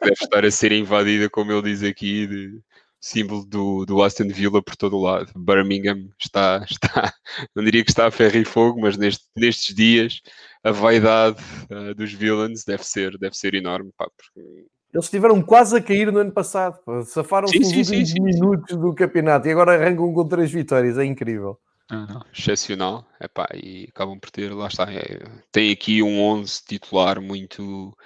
deve 0.00 0.12
estar 0.12 0.44
a 0.44 0.50
ser 0.50 0.72
invadida, 0.72 1.28
como 1.28 1.52
ele 1.52 1.62
diz 1.62 1.82
aqui, 1.82 2.26
de 2.26 2.60
símbolo 3.00 3.44
do, 3.44 3.84
do 3.84 4.02
Aston 4.02 4.28
Villa 4.28 4.62
por 4.62 4.76
todo 4.76 4.96
o 4.96 5.02
lado. 5.02 5.32
Birmingham 5.36 6.08
está, 6.18 6.64
está, 6.68 7.12
não 7.54 7.64
diria 7.64 7.84
que 7.84 7.90
está 7.90 8.06
a 8.06 8.10
ferro 8.10 8.38
e 8.38 8.44
fogo, 8.44 8.80
mas 8.80 8.96
neste, 8.96 9.24
nestes 9.36 9.74
dias 9.74 10.20
a 10.64 10.72
vaidade 10.72 11.42
uh, 11.70 11.94
dos 11.94 12.12
Villains 12.12 12.64
deve 12.64 12.84
ser, 12.84 13.16
deve 13.18 13.36
ser 13.36 13.54
enorme. 13.54 13.90
Pá, 13.96 14.08
porque... 14.16 14.66
Eles 14.92 15.04
estiveram 15.06 15.42
quase 15.42 15.76
a 15.76 15.82
cair 15.82 16.10
no 16.10 16.18
ano 16.18 16.32
passado, 16.32 16.78
safaram-se 17.04 17.58
os 17.58 17.72
últimos 17.72 18.14
minutos 18.14 18.76
do 18.76 18.94
campeonato 18.94 19.46
e 19.46 19.52
agora 19.52 19.74
arrancam 19.74 20.12
com 20.12 20.26
três 20.26 20.50
vitórias, 20.50 20.96
é 20.96 21.04
incrível. 21.04 21.58
Uhum. 21.90 22.20
Excepcional, 22.32 23.06
Epá, 23.20 23.48
e 23.54 23.86
acabam 23.88 24.18
por 24.18 24.30
ter, 24.30 24.52
lá 24.52 24.68
está, 24.68 24.92
é, 24.92 25.20
tem 25.50 25.70
aqui 25.72 26.02
um 26.02 26.20
11 26.20 26.64
titular 26.66 27.20
muito, 27.20 27.96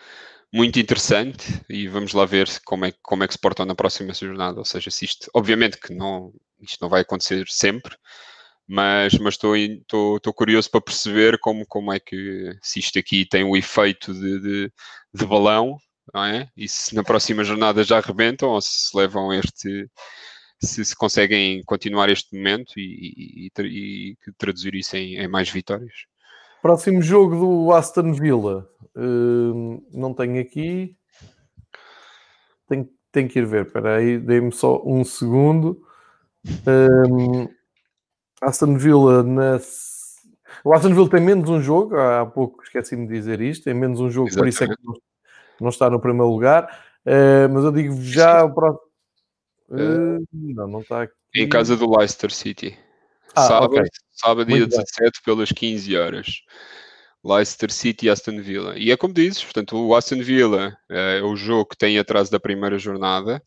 muito 0.52 0.78
interessante 0.78 1.60
e 1.68 1.88
vamos 1.88 2.12
lá 2.12 2.24
ver 2.24 2.48
como 2.64 2.84
é, 2.84 2.92
como 3.02 3.24
é 3.24 3.26
que 3.26 3.34
se 3.34 3.40
portam 3.40 3.66
na 3.66 3.74
próxima 3.74 4.12
jornada, 4.12 4.58
ou 4.58 4.64
seja, 4.64 4.90
se 4.90 5.04
isto, 5.04 5.28
obviamente 5.34 5.78
que 5.78 5.92
não, 5.94 6.32
isto 6.60 6.80
não 6.80 6.88
vai 6.88 7.00
acontecer 7.00 7.44
sempre, 7.48 7.96
mas 8.68 9.14
estou 9.14 9.56
estou 9.56 10.16
estou 10.16 10.32
curioso 10.32 10.70
para 10.70 10.80
perceber 10.80 11.38
como, 11.40 11.66
como 11.66 11.92
é 11.92 11.98
que, 11.98 12.56
se 12.62 12.78
isto 12.78 12.98
aqui 12.98 13.26
tem 13.26 13.44
o 13.44 13.56
efeito 13.56 14.14
de, 14.14 14.40
de, 14.40 14.72
de 15.12 15.26
balão, 15.26 15.76
não 16.12 16.24
é? 16.24 16.48
E 16.56 16.68
se 16.68 16.94
na 16.94 17.02
próxima 17.02 17.44
jornada 17.44 17.84
já 17.84 17.98
arrebentam 17.98 18.50
ou 18.50 18.60
se 18.60 18.96
levam 18.96 19.32
este 19.32 19.88
se, 20.62 20.84
se 20.84 20.96
conseguem 20.96 21.62
continuar 21.64 22.08
este 22.08 22.36
momento 22.36 22.78
e, 22.78 23.50
e, 23.58 24.16
e 24.26 24.32
traduzir 24.38 24.74
isso 24.74 24.96
em, 24.96 25.16
em, 25.16 25.28
mais 25.28 25.50
vitórias. 25.50 25.92
Próximo 26.62 27.02
jogo 27.02 27.34
do 27.34 27.72
Aston 27.72 28.12
Villa, 28.12 28.68
uh, 28.96 29.84
não 29.92 30.14
tenho 30.14 30.40
aqui, 30.40 30.96
tenho, 32.68 32.88
tenho 33.10 33.28
que 33.28 33.40
ir 33.40 33.46
ver, 33.46 33.66
espera 33.66 33.96
aí, 33.96 34.18
dei-me 34.18 34.52
só 34.52 34.80
um 34.84 35.04
segundo. 35.04 35.82
Um, 36.66 37.48
Aston 38.40 38.76
Villa 38.78 39.22
na... 39.24 39.60
O 40.64 40.72
Aston 40.72 40.94
Villa 40.94 41.10
tem 41.10 41.20
menos 41.20 41.50
um 41.50 41.60
jogo, 41.60 41.96
há 41.96 42.24
pouco 42.24 42.62
esqueci-me 42.62 43.08
de 43.08 43.14
dizer 43.14 43.40
isto, 43.40 43.64
tem 43.64 43.74
menos 43.74 43.98
um 43.98 44.08
jogo, 44.08 44.28
Exatamente. 44.28 44.58
por 44.58 44.64
isso 44.64 44.72
é 44.72 44.76
que 44.76 45.11
não, 45.62 45.70
está 45.70 45.88
no 45.88 46.00
primeiro 46.00 46.30
lugar. 46.30 46.64
Uh, 47.06 47.48
mas 47.52 47.64
eu 47.64 47.72
digo 47.72 48.00
já 48.02 48.44
o 48.44 48.54
próximo 48.54 48.92
Uh, 49.72 50.26
não, 50.30 50.68
não 50.68 50.80
está 50.80 51.02
aqui. 51.02 51.14
Em 51.34 51.48
casa 51.48 51.76
do 51.76 51.90
Leicester 51.96 52.30
City. 52.30 52.78
Ah, 53.34 53.48
sábado, 53.48 53.76
okay. 53.76 53.84
sábado 54.12 54.44
dia 54.44 54.66
17, 54.66 55.22
pelas 55.24 55.50
15 55.50 55.96
horas. 55.96 56.42
Leicester 57.24 57.72
City 57.72 58.06
e 58.06 58.10
Aston 58.10 58.42
Villa. 58.42 58.76
E 58.76 58.90
é 58.90 58.96
como 58.96 59.14
dizes, 59.14 59.42
portanto, 59.42 59.76
o 59.76 59.94
Aston 59.94 60.22
Villa 60.22 60.76
é 60.90 61.22
o 61.22 61.34
jogo 61.36 61.70
que 61.70 61.76
tem 61.76 61.98
atrás 61.98 62.28
da 62.28 62.38
primeira 62.38 62.78
jornada. 62.78 63.42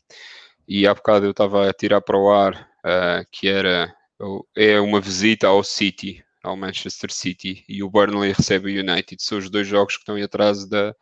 E 0.66 0.84
há 0.86 0.92
bocado 0.94 1.26
eu 1.26 1.30
estava 1.30 1.68
a 1.68 1.72
tirar 1.72 2.00
para 2.00 2.18
o 2.18 2.32
ar 2.32 2.68
uh, 2.84 3.24
que 3.30 3.46
era 3.46 3.94
é 4.56 4.80
uma 4.80 5.00
visita 5.00 5.46
ao 5.46 5.62
City, 5.62 6.24
ao 6.42 6.56
Manchester 6.56 7.12
City, 7.12 7.64
e 7.68 7.84
o 7.84 7.90
Burnley 7.90 8.32
recebe 8.32 8.68
o 8.74 8.80
United. 8.80 9.22
São 9.22 9.38
os 9.38 9.48
dois 9.48 9.68
jogos 9.68 9.94
que 9.94 10.00
estão 10.00 10.16
atrás 10.16 10.66
da, 10.66 10.92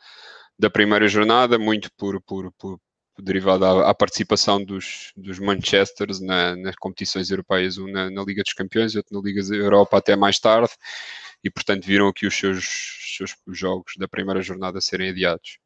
da 0.59 0.71
primeira 0.71 1.09
jornada, 1.09 1.59
muito 1.59 1.91
por, 1.97 2.21
por, 2.23 2.53
por, 2.53 2.79
derivado 3.19 3.65
à, 3.65 3.91
à, 3.91 3.95
participação 3.95 4.63
dos, 4.63 5.13
dos 5.17 5.39
Manchesters 5.39 6.21
na, 6.21 6.57
nas 6.57 6.77
competições 6.77 7.31
europeias, 7.31 7.79
um 7.79 7.91
na, 7.91 8.11
na, 8.11 8.23
Liga 8.23 8.43
dos 8.43 8.53
Campeões 8.53 8.95
e 8.95 8.99
outro 8.99 9.15
na 9.15 9.21
Liga 9.21 9.43
da 9.43 9.55
Europa 9.55 9.99
até 9.99 10.17
mais 10.17 10.39
tarde, 10.39 10.71
e 11.43 11.51
portanto 11.51 11.85
viram 11.85 12.09
aqui 12.09 12.27
os 12.27 12.37
seus, 12.37 13.17
seus 13.17 13.37
jogos 13.49 13.95
da 13.99 14.09
primeira 14.09 14.43
jornada 14.43 14.81
serem 14.81 15.11
adiados. 15.11 15.59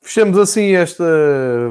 Fechamos 0.00 0.38
assim 0.38 0.74
esta 0.74 1.04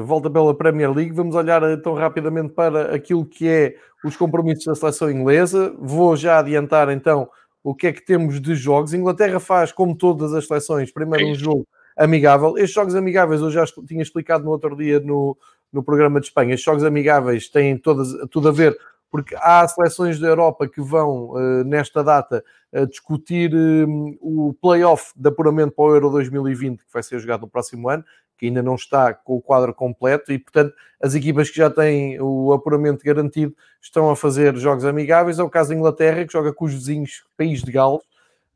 volta 0.04 0.30
pela 0.30 0.56
Premier 0.56 0.92
League. 0.92 1.12
Vamos 1.12 1.34
olhar 1.34 1.62
então 1.72 1.94
rapidamente 1.94 2.52
para 2.52 2.94
aquilo 2.94 3.26
que 3.26 3.48
é 3.48 3.76
os 4.04 4.16
compromissos 4.16 4.64
da 4.64 4.74
seleção 4.76 5.10
inglesa. 5.10 5.74
Vou 5.78 6.14
já 6.14 6.38
adiantar 6.38 6.88
então 6.90 7.28
o 7.70 7.74
que 7.74 7.86
é 7.86 7.92
que 7.92 8.04
temos 8.04 8.40
de 8.40 8.54
jogos. 8.54 8.94
A 8.94 8.96
Inglaterra 8.96 9.38
faz, 9.38 9.72
como 9.72 9.94
todas 9.94 10.32
as 10.32 10.46
seleções, 10.46 10.92
primeiro 10.92 11.26
um 11.26 11.34
jogo 11.34 11.66
amigável. 11.96 12.56
Estes 12.56 12.72
jogos 12.72 12.94
amigáveis 12.94 13.40
eu 13.40 13.50
já 13.50 13.64
tinha 13.86 14.02
explicado 14.02 14.44
no 14.44 14.50
outro 14.50 14.74
dia 14.76 15.00
no, 15.00 15.36
no 15.72 15.82
programa 15.82 16.20
de 16.20 16.26
Espanha. 16.26 16.54
Estes 16.54 16.64
jogos 16.64 16.84
amigáveis 16.84 17.48
têm 17.48 17.76
todas, 17.76 18.08
tudo 18.30 18.48
a 18.48 18.52
ver 18.52 18.76
porque 19.10 19.34
há 19.38 19.66
seleções 19.66 20.18
da 20.18 20.28
Europa 20.28 20.68
que 20.68 20.80
vão, 20.80 21.30
uh, 21.30 21.64
nesta 21.64 22.04
data, 22.04 22.44
uh, 22.72 22.86
discutir 22.86 23.54
uh, 23.54 24.18
o 24.20 24.54
play-off 24.60 25.12
de 25.16 25.28
apuramento 25.28 25.72
para 25.72 25.84
o 25.84 25.94
Euro 25.94 26.10
2020, 26.10 26.84
que 26.84 26.92
vai 26.92 27.02
ser 27.02 27.18
jogado 27.18 27.42
no 27.42 27.48
próximo 27.48 27.88
ano, 27.88 28.04
que 28.38 28.46
ainda 28.46 28.62
não 28.62 28.76
está 28.76 29.12
com 29.12 29.36
o 29.36 29.40
quadro 29.40 29.74
completo, 29.74 30.32
e 30.32 30.38
portanto 30.38 30.72
as 31.02 31.14
equipas 31.14 31.50
que 31.50 31.56
já 31.56 31.68
têm 31.68 32.20
o 32.20 32.52
apuramento 32.52 33.04
garantido 33.04 33.54
estão 33.80 34.10
a 34.10 34.16
fazer 34.16 34.56
jogos 34.56 34.84
amigáveis. 34.84 35.38
É 35.38 35.42
o 35.42 35.50
caso 35.50 35.70
da 35.70 35.74
Inglaterra, 35.74 36.24
que 36.24 36.32
joga 36.32 36.52
com 36.52 36.64
os 36.64 36.74
vizinhos 36.74 37.24
País 37.36 37.62
de 37.62 37.70
Gales, 37.70 38.02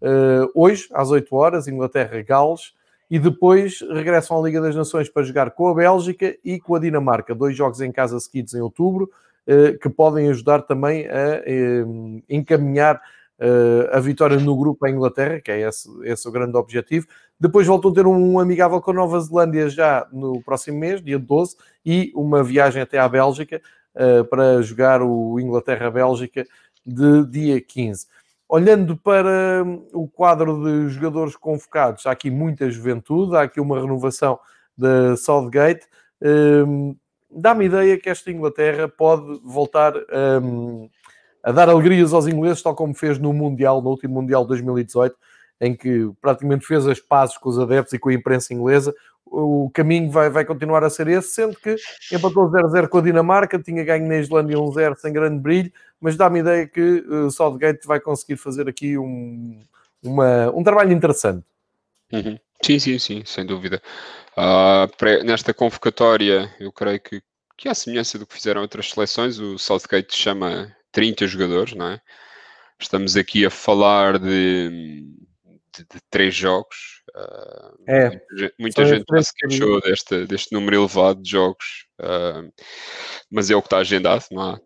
uh, 0.00 0.50
hoje, 0.54 0.88
às 0.92 1.10
8 1.10 1.34
horas, 1.34 1.68
Inglaterra-Gales, 1.68 2.74
e 3.10 3.18
depois 3.18 3.80
regressam 3.80 4.38
à 4.38 4.42
Liga 4.42 4.60
das 4.60 4.74
Nações 4.74 5.08
para 5.08 5.22
jogar 5.22 5.50
com 5.50 5.68
a 5.68 5.74
Bélgica 5.74 6.34
e 6.44 6.58
com 6.58 6.74
a 6.74 6.78
Dinamarca. 6.78 7.34
Dois 7.34 7.54
jogos 7.54 7.80
em 7.80 7.92
casa 7.92 8.18
seguidos 8.18 8.54
em 8.54 8.60
outubro. 8.60 9.10
Eh, 9.44 9.72
que 9.72 9.88
podem 9.88 10.28
ajudar 10.28 10.62
também 10.62 11.04
a 11.08 11.42
eh, 11.44 11.84
encaminhar 12.28 13.02
a 13.92 14.00
vitória 14.00 14.38
no 14.38 14.56
grupo 14.56 14.86
à 14.86 14.90
Inglaterra, 14.90 15.40
que 15.40 15.50
é 15.50 15.68
esse, 15.68 15.88
esse 16.04 16.28
o 16.28 16.32
grande 16.32 16.56
objetivo. 16.56 17.06
Depois 17.38 17.66
voltam 17.66 17.90
a 17.90 17.94
ter 17.94 18.06
um 18.06 18.38
amigável 18.38 18.80
com 18.80 18.92
a 18.92 18.94
Nova 18.94 19.20
Zelândia 19.20 19.68
já 19.68 20.06
no 20.12 20.40
próximo 20.42 20.78
mês, 20.78 21.02
dia 21.02 21.18
12, 21.18 21.56
e 21.84 22.12
uma 22.14 22.42
viagem 22.44 22.80
até 22.80 22.98
à 22.98 23.08
Bélgica 23.08 23.60
para 24.30 24.62
jogar 24.62 25.02
o 25.02 25.38
Inglaterra-Bélgica 25.38 26.46
de 26.84 27.26
dia 27.26 27.60
15. 27.60 28.06
Olhando 28.48 28.96
para 28.96 29.62
hum, 29.64 29.86
o 29.94 30.06
quadro 30.06 30.62
de 30.62 30.88
jogadores 30.90 31.36
convocados, 31.36 32.06
há 32.06 32.10
aqui 32.10 32.30
muita 32.30 32.70
juventude, 32.70 33.36
há 33.36 33.42
aqui 33.42 33.60
uma 33.60 33.80
renovação 33.80 34.38
da 34.76 35.16
Southgate. 35.16 35.86
Hum, 36.20 36.94
dá-me 37.30 37.64
ideia 37.64 37.98
que 37.98 38.10
esta 38.10 38.30
Inglaterra 38.30 38.88
pode 38.88 39.40
voltar 39.42 39.94
um, 40.42 40.88
a 41.42 41.50
dar 41.50 41.68
alegrias 41.68 42.12
aos 42.12 42.26
ingleses, 42.26 42.62
tal 42.62 42.74
como 42.74 42.94
fez 42.94 43.18
no 43.18 43.32
Mundial, 43.32 43.82
no 43.82 43.90
último 43.90 44.14
Mundial 44.14 44.42
de 44.42 44.48
2018, 44.48 45.16
em 45.60 45.74
que 45.74 46.10
praticamente 46.20 46.66
fez 46.66 46.86
as 46.86 47.00
pazes 47.00 47.36
com 47.36 47.48
os 47.48 47.58
adeptos 47.58 47.92
e 47.92 47.98
com 47.98 48.08
a 48.08 48.14
imprensa 48.14 48.54
inglesa. 48.54 48.94
O 49.24 49.70
caminho 49.72 50.10
vai, 50.10 50.28
vai 50.28 50.44
continuar 50.44 50.84
a 50.84 50.90
ser 50.90 51.08
esse, 51.08 51.30
sendo 51.30 51.56
que 51.56 51.76
empatou 52.12 52.50
0-0 52.50 52.88
com 52.88 52.98
a 52.98 53.00
Dinamarca, 53.00 53.58
tinha 53.58 53.82
ganho 53.82 54.06
na 54.06 54.18
Islândia 54.18 54.56
1-0 54.56 54.96
sem 54.96 55.12
grande 55.12 55.40
brilho, 55.40 55.72
mas 56.00 56.16
dá-me 56.16 56.40
ideia 56.40 56.66
que 56.66 56.80
uh, 56.80 57.30
Southgate 57.30 57.86
vai 57.86 57.98
conseguir 57.98 58.36
fazer 58.36 58.68
aqui 58.68 58.98
um, 58.98 59.60
uma, 60.02 60.50
um 60.50 60.62
trabalho 60.62 60.92
interessante. 60.92 61.44
Uhum. 62.12 62.38
Sim, 62.62 62.78
sim, 62.78 62.98
sim, 62.98 63.22
sem 63.24 63.46
dúvida. 63.46 63.80
Uh, 64.36 65.24
nesta 65.24 65.54
convocatória, 65.54 66.52
eu 66.60 66.70
creio 66.70 67.00
que, 67.00 67.22
que 67.56 67.68
à 67.68 67.74
semelhança 67.74 68.18
do 68.18 68.26
que 68.26 68.34
fizeram 68.34 68.60
outras 68.60 68.90
seleções, 68.90 69.38
o 69.38 69.58
Southgate 69.58 70.14
chama 70.14 70.74
30 70.92 71.26
jogadores, 71.26 71.74
não 71.74 71.88
é? 71.88 72.00
Estamos 72.78 73.16
aqui 73.16 73.44
a 73.44 73.50
falar 73.50 74.18
de, 74.18 75.04
de, 75.74 75.84
de 75.84 76.00
três 76.10 76.34
jogos. 76.34 77.02
Uh, 77.14 77.82
é, 77.86 78.08
muita, 78.10 78.54
muita 78.58 78.86
gente 78.86 79.04
já 79.10 79.22
se 79.22 79.32
queixou 79.34 79.80
deste, 79.80 80.26
deste 80.26 80.52
número 80.52 80.76
elevado 80.76 81.22
de 81.22 81.30
jogos, 81.30 81.86
uh, 82.00 82.52
mas 83.30 83.50
é 83.50 83.56
o 83.56 83.60
que 83.60 83.66
está 83.66 83.78
agendado, 83.78 84.24
não 84.30 84.42
há, 84.42 84.60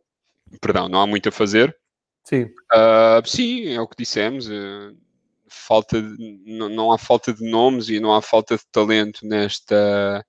perdão, 0.60 0.88
não 0.88 1.00
há 1.00 1.06
muito 1.06 1.28
a 1.28 1.32
fazer. 1.32 1.76
Sim. 2.24 2.44
Uh, 2.72 3.26
sim, 3.26 3.74
é 3.74 3.80
o 3.80 3.88
que 3.88 3.96
dissemos 3.98 4.48
falta 5.48 6.00
de, 6.00 6.44
não, 6.46 6.68
não 6.68 6.92
há 6.92 6.98
falta 6.98 7.32
de 7.32 7.48
nomes 7.48 7.88
e 7.88 8.00
não 8.00 8.14
há 8.14 8.20
falta 8.20 8.56
de 8.56 8.66
talento 8.70 9.26
nesta 9.26 10.24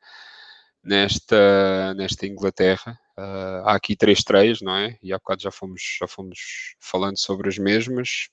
nesta 0.87 1.93
nesta 1.95 2.25
Inglaterra. 2.25 2.97
Uh, 3.17 3.65
há 3.65 3.75
aqui 3.75 3.95
três 3.95 4.19
estreias 4.19 4.61
não 4.61 4.75
é? 4.75 4.97
E 5.01 5.11
há 5.13 5.17
bocado 5.17 5.41
já 5.41 5.51
fomos 5.51 5.81
já 5.99 6.07
fomos 6.07 6.75
falando 6.79 7.17
sobre 7.19 7.49
as 7.49 7.57
mesmas. 7.57 8.29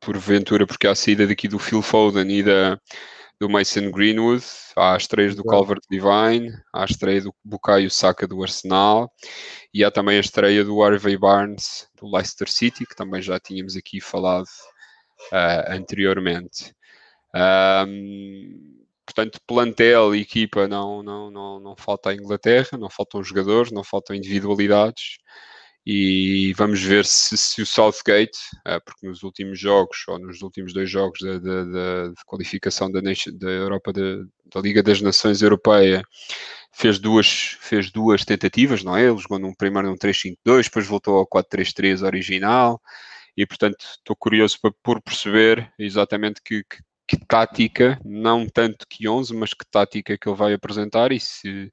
Porventura 0.00 0.66
porque 0.66 0.86
há 0.86 0.92
a 0.92 0.94
saída 0.94 1.26
daqui 1.26 1.46
do 1.48 1.58
Phil 1.58 1.82
Foden 1.82 2.28
e 2.30 2.42
da 2.42 2.78
do 3.42 3.50
Mason 3.50 3.90
Greenwood, 3.90 4.44
há 4.76 4.94
as 4.94 5.08
três 5.08 5.34
do 5.34 5.42
Calvert 5.42 5.80
Divine, 5.90 6.52
há 6.72 6.82
a 6.82 6.84
estreia 6.84 7.20
do 7.20 7.34
Bukayo 7.44 7.90
Saka 7.90 8.24
do 8.24 8.40
Arsenal 8.40 9.12
e 9.74 9.82
há 9.82 9.90
também 9.90 10.16
a 10.16 10.20
estreia 10.20 10.64
do 10.64 10.80
Harvey 10.80 11.18
Barnes 11.18 11.88
do 12.00 12.08
Leicester 12.08 12.48
City, 12.48 12.86
que 12.86 12.94
também 12.94 13.20
já 13.20 13.40
tínhamos 13.40 13.76
aqui 13.76 14.00
falado 14.00 14.46
uh, 15.32 15.72
anteriormente. 15.72 16.72
Um, 17.34 18.81
portanto, 19.14 19.38
plantel 19.46 20.14
e 20.14 20.20
equipa 20.20 20.66
não, 20.66 21.02
não, 21.02 21.30
não, 21.30 21.60
não 21.60 21.76
falta 21.76 22.10
a 22.10 22.14
Inglaterra, 22.14 22.78
não 22.78 22.90
faltam 22.90 23.22
jogadores, 23.22 23.70
não 23.70 23.84
faltam 23.84 24.16
individualidades 24.16 25.18
e 25.84 26.52
vamos 26.56 26.80
ver 26.82 27.04
se, 27.04 27.36
se 27.36 27.60
o 27.60 27.66
Southgate, 27.66 28.38
uh, 28.66 28.80
porque 28.84 29.06
nos 29.06 29.22
últimos 29.22 29.58
jogos, 29.58 30.04
ou 30.08 30.18
nos 30.18 30.40
últimos 30.40 30.72
dois 30.72 30.88
jogos 30.88 31.18
da, 31.20 31.38
da, 31.38 31.64
da 31.64 32.14
qualificação 32.24 32.90
da, 32.90 33.00
da 33.00 33.50
Europa, 33.50 33.92
de, 33.92 34.24
da 34.54 34.60
Liga 34.60 34.82
das 34.82 35.00
Nações 35.00 35.42
Europeia, 35.42 36.02
fez 36.72 36.98
duas, 36.98 37.56
fez 37.60 37.90
duas 37.90 38.24
tentativas, 38.24 38.84
não 38.84 38.96
é? 38.96 39.02
Ele 39.06 39.18
jogou 39.18 39.38
num 39.38 39.54
primeiro 39.54 39.88
num 39.88 39.96
3-5-2, 39.96 40.64
depois 40.64 40.86
voltou 40.86 41.16
ao 41.18 41.26
4-3-3 41.26 42.02
original, 42.06 42.80
e 43.36 43.46
portanto 43.46 43.84
estou 43.98 44.16
curioso 44.16 44.58
para, 44.60 44.72
por 44.82 45.02
perceber 45.02 45.72
exatamente 45.78 46.40
que, 46.44 46.62
que, 46.64 46.78
que, 47.12 47.26
tática, 47.26 48.00
não 48.04 48.46
tanto 48.46 48.86
que 48.88 49.08
11, 49.08 49.34
mas 49.34 49.52
que 49.52 49.64
tática 49.70 50.16
que 50.16 50.28
ele 50.28 50.36
vai 50.36 50.54
apresentar 50.54 51.12
e 51.12 51.20
se, 51.20 51.70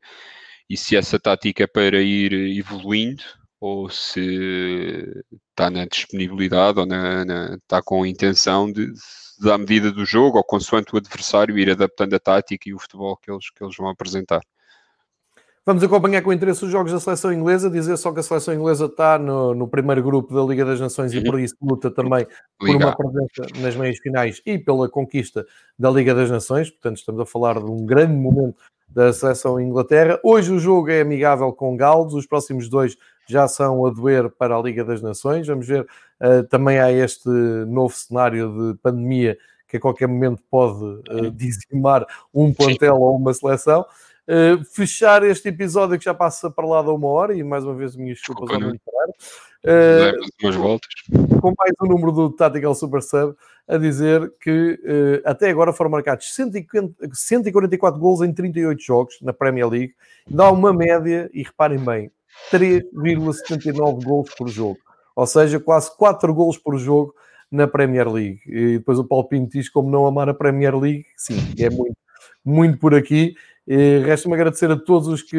e 0.70 0.78
se 0.78 0.98
essa 0.98 1.20
tática 1.20 1.64
é 1.64 1.68
para 1.68 2.02
ir 2.02 2.34
evoluindo 2.58 3.24
ou 3.60 3.90
se 3.90 5.06
está 5.52 5.70
na 5.70 5.86
disponibilidade 5.86 6.80
ou 6.80 6.86
na, 6.86 7.26
na, 7.26 7.56
está 7.56 7.82
com 7.82 8.04
a 8.04 8.08
intenção 8.08 8.72
de, 8.72 8.92
à 9.52 9.58
medida 9.58 9.92
do 9.92 10.06
jogo 10.06 10.38
ou 10.38 10.44
consoante 10.44 10.94
o 10.94 10.98
adversário, 10.98 11.58
ir 11.58 11.70
adaptando 11.72 12.14
a 12.16 12.20
tática 12.20 12.70
e 12.70 12.74
o 12.74 12.80
futebol 12.80 13.18
que 13.18 13.32
eles, 13.32 13.50
que 13.52 13.64
eles 13.64 13.76
vão 13.78 13.90
apresentar. 13.90 14.42
Vamos 15.66 15.84
acompanhar 15.84 16.22
com 16.22 16.34
interesse 16.34 16.66
os 16.66 16.72
jogos 16.72 16.92
da 16.92 17.00
seleção 17.00 17.32
inglesa, 17.32 17.70
dizer 17.70 17.96
só 17.98 18.12
que 18.12 18.20
a 18.20 18.24
seleção 18.24 18.54
inglesa 18.54 18.86
está 18.86 19.20
no, 19.20 19.54
no 19.54 19.68
primeiro 19.68 20.02
grupo 20.02 20.34
da 20.34 20.42
Liga 20.42 20.66
das 20.66 20.80
Nações 20.80 21.14
uhum. 21.14 21.20
e 21.20 21.24
por 21.24 21.40
isso 21.40 21.56
luta 21.62 21.92
também 21.92 22.26
por 22.58 22.70
uma 22.70 22.96
presença 22.96 23.60
nas 23.60 23.76
meias 23.76 23.98
finais 24.00 24.42
e 24.46 24.58
pela 24.58 24.90
conquista 24.90 25.46
da 25.78 25.92
Liga 25.92 26.16
das 26.16 26.32
Nações. 26.32 26.70
Portanto, 26.70 26.98
estamos 26.98 27.22
a 27.22 27.26
falar 27.26 27.60
de 27.60 27.70
um 27.70 27.86
grande 27.86 28.14
momento 28.14 28.56
da 28.88 29.14
seleção 29.14 29.60
Inglaterra. 29.60 30.20
Hoje 30.24 30.52
o 30.52 30.60
jogo 30.60 30.90
é 30.90 31.02
amigável 31.02 31.54
com 31.54 31.78
Gales, 31.78 32.14
os 32.14 32.26
próximos 32.26 32.68
dois 32.68 32.98
já 33.28 33.48
são 33.48 33.86
a 33.86 33.92
doer 33.92 34.30
para 34.30 34.56
a 34.56 34.62
Liga 34.62 34.84
das 34.84 35.02
Nações. 35.02 35.46
Vamos 35.46 35.68
ver, 35.68 35.82
uh, 35.82 36.44
também 36.50 36.80
há 36.80 36.92
este 36.92 37.30
novo 37.30 37.94
cenário 37.94 38.74
de 38.74 38.80
pandemia 38.80 39.38
que 39.68 39.78
a 39.78 39.80
qualquer 39.80 40.08
momento 40.08 40.42
pode 40.50 40.84
uh, 40.84 41.32
dizimar 41.32 42.08
um 42.34 42.52
plantel 42.52 42.96
ou 42.96 43.16
uma 43.16 43.34
seleção. 43.34 43.86
Uh, 44.30 44.64
fechar 44.64 45.24
este 45.24 45.50
episódio 45.50 45.98
que 45.98 46.06
já 46.06 46.14
passa 46.14 46.52
para 46.52 46.64
lá 46.64 46.84
de 46.84 46.90
uma 46.90 47.08
hora 47.08 47.34
e 47.36 47.44
mais 47.44 47.64
uma 47.64 47.74
vez 47.74 47.96
minhas 47.96 48.20
desculpas 48.20 48.62
ao 48.62 48.70
uh, 48.70 50.52
voltas. 50.54 50.88
com 51.42 51.52
mais 51.58 51.72
um 51.82 51.88
número 51.88 52.12
do 52.12 52.30
Tactical 52.30 52.76
Super 52.76 53.02
Sub 53.02 53.36
a 53.68 53.78
dizer 53.78 54.32
que 54.40 54.80
uh, 54.84 55.28
até 55.28 55.50
agora 55.50 55.74
foram 55.74 55.90
marcados 55.90 56.32
140, 56.36 57.10
144 57.12 58.00
gols 58.00 58.22
em 58.22 58.32
38 58.32 58.80
jogos 58.80 59.18
na 59.20 59.34
Premier 59.34 59.68
League. 59.68 59.96
Dá 60.30 60.52
uma 60.52 60.72
média, 60.72 61.28
e 61.34 61.42
reparem 61.42 61.80
bem 61.80 62.12
3,79 62.52 64.04
gols 64.04 64.30
por 64.38 64.48
jogo. 64.48 64.78
Ou 65.16 65.26
seja, 65.26 65.60
quase 65.60 65.90
4 65.98 66.32
gols 66.36 66.56
por 66.56 66.78
jogo 66.78 67.16
na 67.52 67.68
Premier 67.68 68.08
League. 68.08 68.42
E 68.46 68.78
depois 68.78 69.00
o 69.00 69.04
Paulo 69.04 69.28
Pinto 69.28 69.54
diz 69.54 69.70
como 69.70 69.90
não 69.90 70.06
amar 70.06 70.30
a 70.30 70.36
Premier 70.36 70.78
League? 70.78 71.08
Sim, 71.18 71.40
é 71.58 71.70
muito, 71.72 71.98
muito 72.46 72.78
por 72.78 72.94
aqui 72.94 73.34
Resta-me 74.04 74.34
agradecer 74.34 74.72
a 74.72 74.76
todos 74.76 75.08
os 75.08 75.22
que 75.22 75.38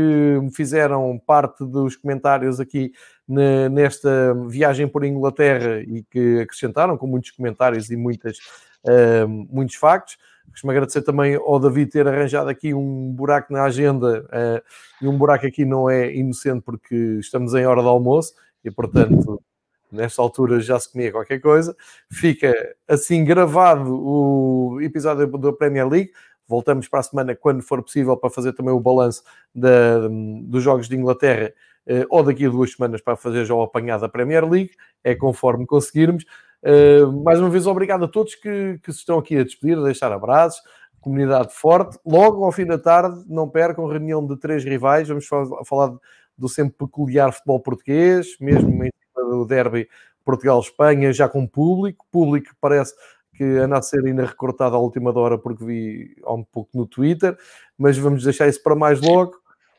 fizeram 0.55 1.19
parte 1.19 1.65
dos 1.65 1.97
comentários 1.97 2.61
aqui 2.61 2.93
nesta 3.27 4.35
viagem 4.47 4.87
por 4.87 5.05
Inglaterra 5.05 5.81
e 5.81 6.05
que 6.05 6.41
acrescentaram 6.41 6.97
com 6.97 7.09
muitos 7.09 7.33
comentários 7.33 7.91
e 7.91 7.97
muitas, 7.97 8.39
uh, 8.85 9.29
muitos 9.29 9.75
factos. 9.75 10.17
Resta-me 10.49 10.73
agradecer 10.73 11.03
também 11.03 11.35
ao 11.35 11.59
David 11.59 11.91
ter 11.91 12.07
arranjado 12.07 12.49
aqui 12.49 12.73
um 12.73 13.13
buraco 13.13 13.53
na 13.53 13.65
agenda 13.65 14.25
uh, 14.27 15.05
e 15.05 15.09
um 15.09 15.19
buraco 15.19 15.47
aqui 15.47 15.65
não 15.65 15.91
é 15.91 16.15
inocente 16.15 16.63
porque 16.63 16.95
estamos 17.19 17.53
em 17.55 17.67
hora 17.67 17.83
de 17.83 17.89
almoço 17.89 18.35
e, 18.65 18.71
portanto, 18.71 19.43
nesta 19.91 20.23
altura 20.23 20.61
já 20.61 20.79
se 20.79 20.93
comia 20.93 21.11
qualquer 21.11 21.41
coisa. 21.41 21.77
Fica 22.11 22.53
assim 22.87 23.25
gravado 23.25 23.93
o 23.93 24.81
episódio 24.81 25.27
da 25.27 25.53
Premier 25.53 25.89
League. 25.89 26.13
Voltamos 26.51 26.89
para 26.89 26.99
a 26.99 27.03
semana, 27.05 27.37
quando 27.37 27.63
for 27.63 27.81
possível, 27.81 28.17
para 28.17 28.29
fazer 28.29 28.53
também 28.53 28.75
o 28.75 28.81
balanço 28.81 29.23
dos 29.55 30.65
jogos 30.65 30.89
de 30.89 30.97
Inglaterra, 30.97 31.53
eh, 31.87 32.05
ou 32.11 32.25
daqui 32.25 32.45
a 32.45 32.51
duas 32.51 32.73
semanas 32.73 33.01
para 33.01 33.17
fazer 33.17 33.45
já 33.45 33.55
o 33.55 33.63
apanhado 33.63 34.01
da 34.01 34.09
Premier 34.09 34.45
League, 34.45 34.73
é 35.05 35.15
conforme 35.15 35.65
conseguirmos. 35.65 36.25
Uh, 36.63 37.11
mais 37.23 37.41
uma 37.41 37.49
vez, 37.49 37.67
obrigado 37.67 38.05
a 38.05 38.09
todos 38.09 38.35
que, 38.35 38.79
que 38.83 38.93
se 38.93 38.99
estão 38.99 39.19
aqui 39.19 39.39
a 39.39 39.45
despedir, 39.45 39.79
a 39.79 39.83
deixar 39.83 40.13
abraços. 40.13 40.61
Comunidade 41.01 41.55
forte. 41.55 41.99
Logo 42.05 42.45
ao 42.45 42.53
fim 42.53 42.67
da 42.67 42.79
tarde, 42.79 43.25
não 43.29 43.49
percam, 43.49 43.87
reunião 43.87 44.27
de 44.27 44.37
três 44.37 44.63
rivais. 44.65 45.09
Vamos 45.09 45.27
falar 45.27 45.97
do 46.37 46.49
sempre 46.49 46.75
peculiar 46.77 47.33
futebol 47.33 47.61
português, 47.61 48.37
mesmo 48.41 48.85
em 48.85 48.91
cima 48.91 49.31
do 49.31 49.47
derby 49.47 49.89
Portugal-Espanha, 50.25 51.13
já 51.13 51.29
com 51.29 51.47
público. 51.47 52.05
Público 52.13 52.51
que 52.51 52.57
parece 52.61 52.95
que 53.41 53.45
anda 53.59 53.79
a 53.79 53.83
ser 53.83 54.05
ainda 54.05 54.27
recortado 54.27 54.77
à 54.77 54.79
última 54.79 55.19
hora, 55.19 55.39
porque 55.39 55.65
vi 55.65 56.15
há 56.23 56.35
um 56.35 56.45
pouco 56.45 56.77
no 56.77 56.87
Twitter. 56.87 57.39
Mas 57.79 57.97
vamos 57.97 58.23
deixar 58.23 58.47
isso 58.49 58.63
para 58.63 58.77
mais 58.77 59.01
logo. 59.01 59.33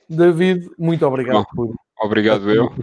David, 0.10 0.68
muito 0.80 1.06
obrigado 1.06 1.46
Bom, 1.56 1.68
por. 1.68 1.76
Obrigado 2.04 2.50
eu. 2.50 2.74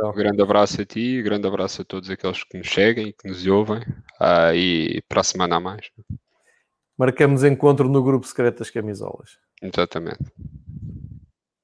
Um 0.00 0.12
grande 0.12 0.40
abraço 0.40 0.80
a 0.80 0.84
ti, 0.84 1.18
um 1.20 1.24
grande 1.24 1.48
abraço 1.48 1.82
a 1.82 1.84
todos 1.84 2.08
aqueles 2.08 2.44
que 2.44 2.56
nos 2.56 2.70
seguem, 2.70 3.12
que 3.20 3.26
nos 3.26 3.44
ouvem 3.48 3.80
uh, 3.80 4.54
e 4.54 5.02
para 5.08 5.22
a 5.22 5.24
semana 5.24 5.56
a 5.56 5.60
mais. 5.60 5.90
Marcamos 6.96 7.42
encontro 7.42 7.88
no 7.88 8.00
grupo 8.00 8.24
secreto 8.24 8.60
das 8.60 8.70
camisolas. 8.70 9.38
Exatamente. 9.60 10.24